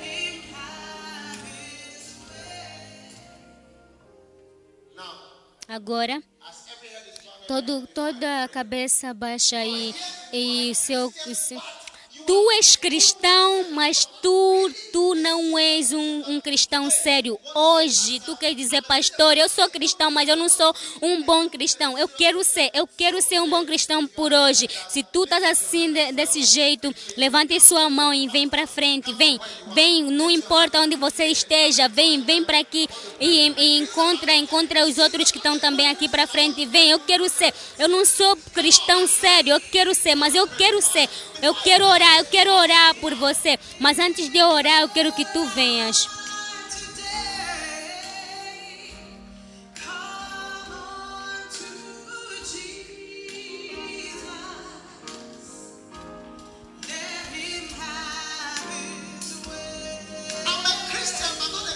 Agora, 5.68 6.22
todo, 7.48 7.88
toda 7.88 8.44
a 8.44 8.48
cabeça 8.48 9.14
baixa 9.14 9.58
aí 9.58 9.96
e 10.32 10.76
seu, 10.76 11.12
seu- 11.34 11.62
tu 12.26 12.52
és 12.52 12.76
cristão, 12.76 13.72
mas 13.72 14.06
tu 14.22 14.72
tu 14.92 15.16
não 15.16 15.58
és 15.58 15.92
um, 15.92 16.24
um 16.28 16.42
cristão 16.42 16.90
sério. 16.90 17.40
Hoje 17.56 18.20
tu 18.26 18.38
quer 18.38 18.54
dizer, 18.54 18.82
pastor, 18.84 19.38
eu 19.38 19.50
sou 19.50 19.70
cristão, 19.70 20.12
mas 20.12 20.30
eu 20.30 20.36
não 20.36 20.48
sou 20.48 20.74
um 21.02 21.24
bom 21.24 21.50
cristão. 21.50 21.98
Eu 21.98 22.08
quero 22.08 22.44
ser, 22.44 22.70
eu 22.74 22.88
quero 22.88 23.22
ser 23.22 23.42
um 23.42 23.50
bom 23.50 23.66
cristão 23.66 24.06
por 24.08 24.32
hoje. 24.32 24.68
Se 24.90 25.04
tu 25.04 25.24
estás 25.24 25.44
assim 25.44 25.92
de- 25.92 26.12
desse 26.12 26.44
jeito, 26.44 26.94
levante 27.18 27.60
sua 27.60 27.90
mão 27.90 28.14
e 28.14 28.28
vem 28.28 28.48
para 28.48 28.68
frente, 28.68 29.12
vem, 29.14 29.40
vem, 29.74 30.04
não 30.04 30.30
importa 30.30 30.80
onde 30.80 30.96
você 30.96 31.26
esteja, 31.26 31.88
vem, 31.88 32.22
vem 32.22 32.44
para 32.44 32.60
aqui 32.60 32.88
e, 33.20 33.54
e 33.58 33.78
encontra, 33.80 34.34
encontra 34.36 34.86
os 34.86 34.98
outros 34.98 35.32
que 35.32 35.38
estão 35.38 35.58
também 35.60 35.90
aqui 35.90 36.08
para 36.08 36.28
frente. 36.28 36.66
Vem, 36.66 36.92
eu 36.92 37.00
quero 37.00 37.28
ser. 37.30 37.54
Eu 37.78 37.88
não 37.88 38.06
sou 38.06 38.36
cristão 38.54 39.08
sério, 39.08 39.54
eu 39.54 39.60
quero 39.60 39.94
ser, 39.96 40.16
mas 40.16 40.36
eu 40.36 40.48
quero 40.48 40.82
ser. 40.82 41.10
Eu 41.42 41.54
quero 41.56 41.86
orar, 41.86 42.13
eu 42.20 42.26
quero 42.26 42.52
orar 42.52 42.96
por 42.96 43.14
você. 43.16 43.58
Mas 43.80 44.00
antes 44.00 44.30
de 44.30 44.42
orar, 44.42 44.82
eu 44.82 44.90
quero 44.90 45.12
que 45.12 45.26
tu 45.26 45.46
venhas. 45.48 46.08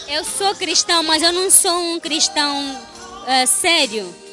Eu 0.10 0.24
sou 0.24 0.56
cristão, 0.56 1.04
mas 1.04 1.22
eu 1.22 1.34
não 1.34 1.52
sou 1.52 1.94
um 1.94 2.00
cristão 2.00 2.82
ah, 3.28 3.46
sério. 3.46 4.27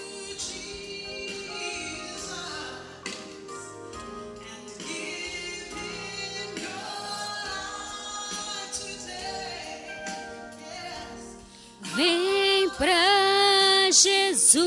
Vem 11.94 12.68
pra 12.70 13.90
Jesus. 13.90 14.64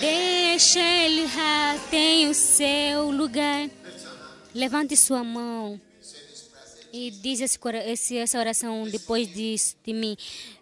Deixa 0.00 0.80
ele 0.80 1.14
tem 1.90 2.28
o 2.28 2.34
seu 2.34 3.10
lugar. 3.10 3.70
Levante 4.54 4.96
sua 4.96 5.22
mão 5.22 5.80
e 6.92 7.10
diz 7.10 7.40
essa 7.40 8.38
oração 8.38 8.88
depois 8.88 9.26
de, 9.32 9.54
de 9.84 9.92
mim. 9.92 10.16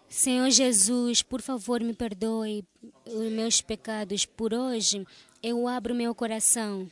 Senhor 0.09 0.49
Jesus, 0.49 1.21
por 1.21 1.41
favor, 1.41 1.81
me 1.81 1.93
perdoe 1.93 2.63
os 3.05 3.31
meus 3.31 3.61
pecados. 3.61 4.25
Por 4.25 4.53
hoje, 4.53 5.05
eu 5.41 5.67
abro 5.67 5.95
meu 5.95 6.13
coração. 6.13 6.89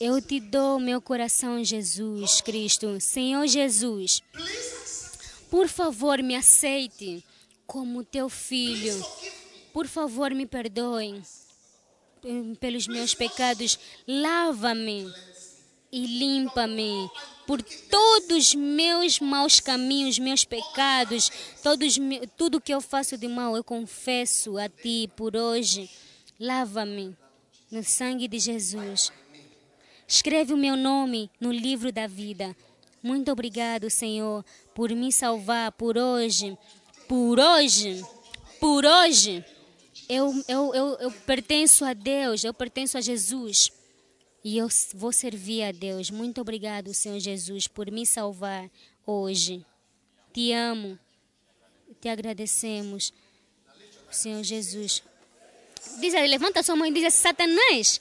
Eu 0.00 0.22
te 0.22 0.38
dou 0.38 0.78
meu 0.78 1.00
coração, 1.00 1.64
Jesus 1.64 2.40
Cristo. 2.40 3.00
Senhor 3.00 3.46
Jesus, 3.48 4.22
por 5.50 5.66
favor, 5.66 6.22
me 6.22 6.36
aceite 6.36 7.24
como 7.66 8.04
teu 8.04 8.28
filho. 8.28 9.04
Por 9.72 9.88
favor, 9.88 10.32
me 10.32 10.46
perdoe 10.46 11.20
eh, 12.24 12.54
pelos 12.60 12.86
meus 12.86 13.12
pecados. 13.12 13.76
Lava-me 14.06 15.12
e 15.90 16.06
limpa-me 16.06 17.10
por 17.44 17.60
todos 17.62 18.48
os 18.48 18.54
meus 18.54 19.18
maus 19.18 19.58
caminhos, 19.58 20.18
meus 20.18 20.44
pecados, 20.44 21.30
todos, 21.62 21.98
tudo 22.36 22.60
que 22.60 22.72
eu 22.72 22.80
faço 22.80 23.16
de 23.16 23.26
mal, 23.26 23.56
eu 23.56 23.64
confesso 23.64 24.58
a 24.58 24.68
Ti 24.68 25.10
por 25.16 25.34
hoje. 25.34 25.90
Lava-me 26.38 27.16
no 27.70 27.82
sangue 27.82 28.28
de 28.28 28.38
Jesus. 28.38 29.10
Escreve 30.10 30.54
o 30.54 30.56
meu 30.56 30.74
nome 30.74 31.30
no 31.38 31.52
livro 31.52 31.92
da 31.92 32.06
vida. 32.06 32.56
Muito 33.02 33.30
obrigado, 33.30 33.90
Senhor, 33.90 34.42
por 34.74 34.90
me 34.90 35.12
salvar 35.12 35.70
por 35.72 35.98
hoje. 35.98 36.56
Por 37.06 37.38
hoje. 37.38 38.02
Por 38.58 38.86
hoje. 38.86 39.44
Eu, 40.08 40.42
eu, 40.48 40.74
eu, 40.74 40.86
eu 40.98 41.10
pertenço 41.10 41.84
a 41.84 41.92
Deus, 41.92 42.42
eu 42.42 42.54
pertenço 42.54 42.96
a 42.96 43.02
Jesus. 43.02 43.70
E 44.42 44.56
eu 44.56 44.68
vou 44.94 45.12
servir 45.12 45.64
a 45.64 45.72
Deus. 45.72 46.10
Muito 46.10 46.40
obrigado, 46.40 46.94
Senhor 46.94 47.18
Jesus, 47.18 47.68
por 47.68 47.90
me 47.90 48.06
salvar 48.06 48.70
hoje. 49.06 49.62
Te 50.32 50.54
amo. 50.54 50.98
Te 52.00 52.08
agradecemos, 52.08 53.12
Senhor 54.10 54.42
Jesus. 54.42 55.02
Diz 56.00 56.14
levanta 56.14 56.62
sua 56.62 56.76
mão 56.76 56.86
e 56.86 56.92
diz: 56.92 57.12
Satanás, 57.12 58.00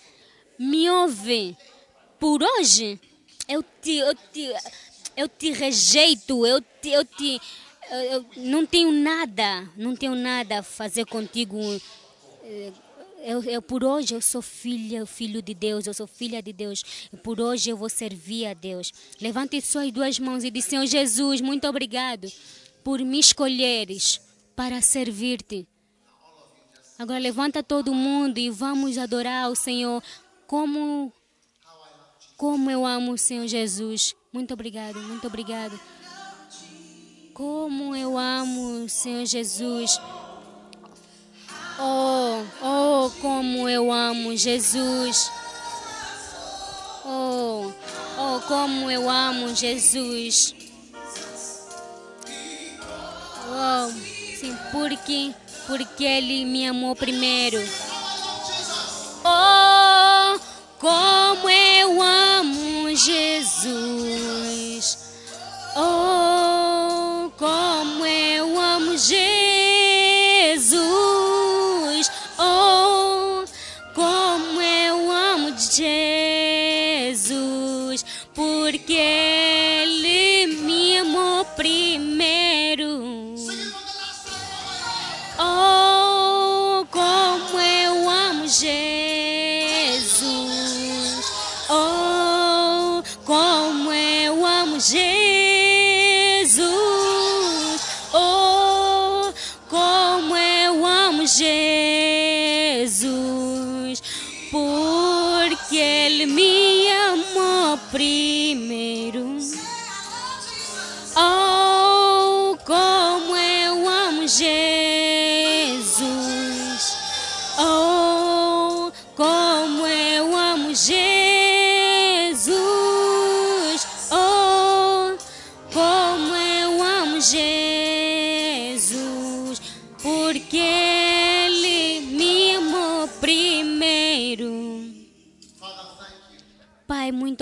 me 0.57 0.89
ouve. 0.89 1.57
Por 2.19 2.41
hoje, 2.41 2.99
eu 3.48 3.64
te, 3.64 3.95
eu 3.95 4.15
te, 4.15 4.53
eu 5.15 5.27
te 5.27 5.52
rejeito. 5.52 6.45
Eu 6.45 6.61
te, 6.61 6.89
eu 6.89 7.06
te, 7.06 7.41
eu, 8.11 8.26
não 8.38 8.65
tenho 8.65 8.91
nada, 8.91 9.69
não 9.76 9.95
tenho 9.95 10.15
nada 10.15 10.60
a 10.60 10.64
fazer 10.64 11.06
contigo. 11.06 11.57
Eu, 13.23 13.44
eu, 13.44 13.61
por 13.61 13.84
hoje 13.84 14.14
eu 14.14 14.22
sou 14.22 14.41
filha, 14.41 15.06
filho 15.06 15.41
de 15.41 15.53
Deus, 15.53 15.85
eu 15.85 15.94
sou 15.94 16.07
filha 16.07 16.41
de 16.41 16.53
Deus. 16.53 16.84
Por 17.23 17.39
hoje 17.39 17.69
eu 17.69 17.77
vou 17.77 17.89
servir 17.89 18.45
a 18.48 18.53
Deus. 18.53 18.94
Levante 19.19 19.60
suas 19.61 19.91
duas 19.91 20.19
mãos 20.19 20.44
e 20.44 20.52
diz: 20.52 20.65
Senhor 20.65 20.85
Jesus, 20.85 21.41
muito 21.41 21.68
obrigado 21.68 22.31
por 22.84 22.99
me 22.99 23.19
escolheres 23.19 24.22
para 24.56 24.81
servir-te. 24.81 25.68
Agora 26.98 27.19
levanta 27.19 27.61
todo 27.61 27.94
mundo 27.94 28.39
e 28.39 28.49
vamos 28.49 28.98
adorar 28.98 29.52
o 29.52 29.56
Senhor 29.56 30.02
como 30.48 31.14
como 32.38 32.69
eu 32.69 32.85
amo 32.85 33.14
o 33.14 33.18
Senhor 33.18 33.47
Jesus. 33.47 34.15
Muito 34.31 34.53
obrigado, 34.53 34.99
muito 35.01 35.26
obrigado. 35.26 35.77
Como 37.34 37.95
eu 37.95 38.18
amo 38.18 38.85
o 38.85 38.89
Senhor 38.89 39.26
Jesus. 39.26 39.99
Oh, 41.80 42.43
oh, 42.61 43.11
como 43.22 43.68
eu 43.68 43.91
amo 43.91 44.38
Jesus. 44.38 45.31
Oh, 47.03 47.72
oh, 48.18 48.39
como 48.47 48.89
eu 48.91 49.09
amo 49.09 49.55
Jesus. 49.55 50.55
Oh, 53.49 53.91
sim, 54.39 54.55
porque, 54.72 55.34
porque 55.65 56.03
Ele 56.03 56.45
me 56.45 56.68
amou 56.68 56.95
primeiro. 56.95 57.57
Como 60.79 61.49
eu 61.49 62.01
amo 62.01 62.95
Jesus. 62.95 63.67
Oh, 65.75 67.31
como 67.37 68.05
eu 68.05 68.59
amo 68.59 68.95
Jesus. 68.95 69.46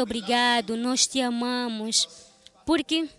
Obrigado, 0.01 0.75
nós 0.75 1.07
te 1.07 1.21
amamos, 1.21 2.07
porque 2.65 3.09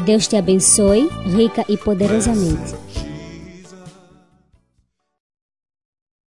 Deus 0.05 0.27
te 0.27 0.37
abençoe 0.37 1.09
rica 1.35 1.65
e 1.67 1.75
poderosamente. 1.75 2.86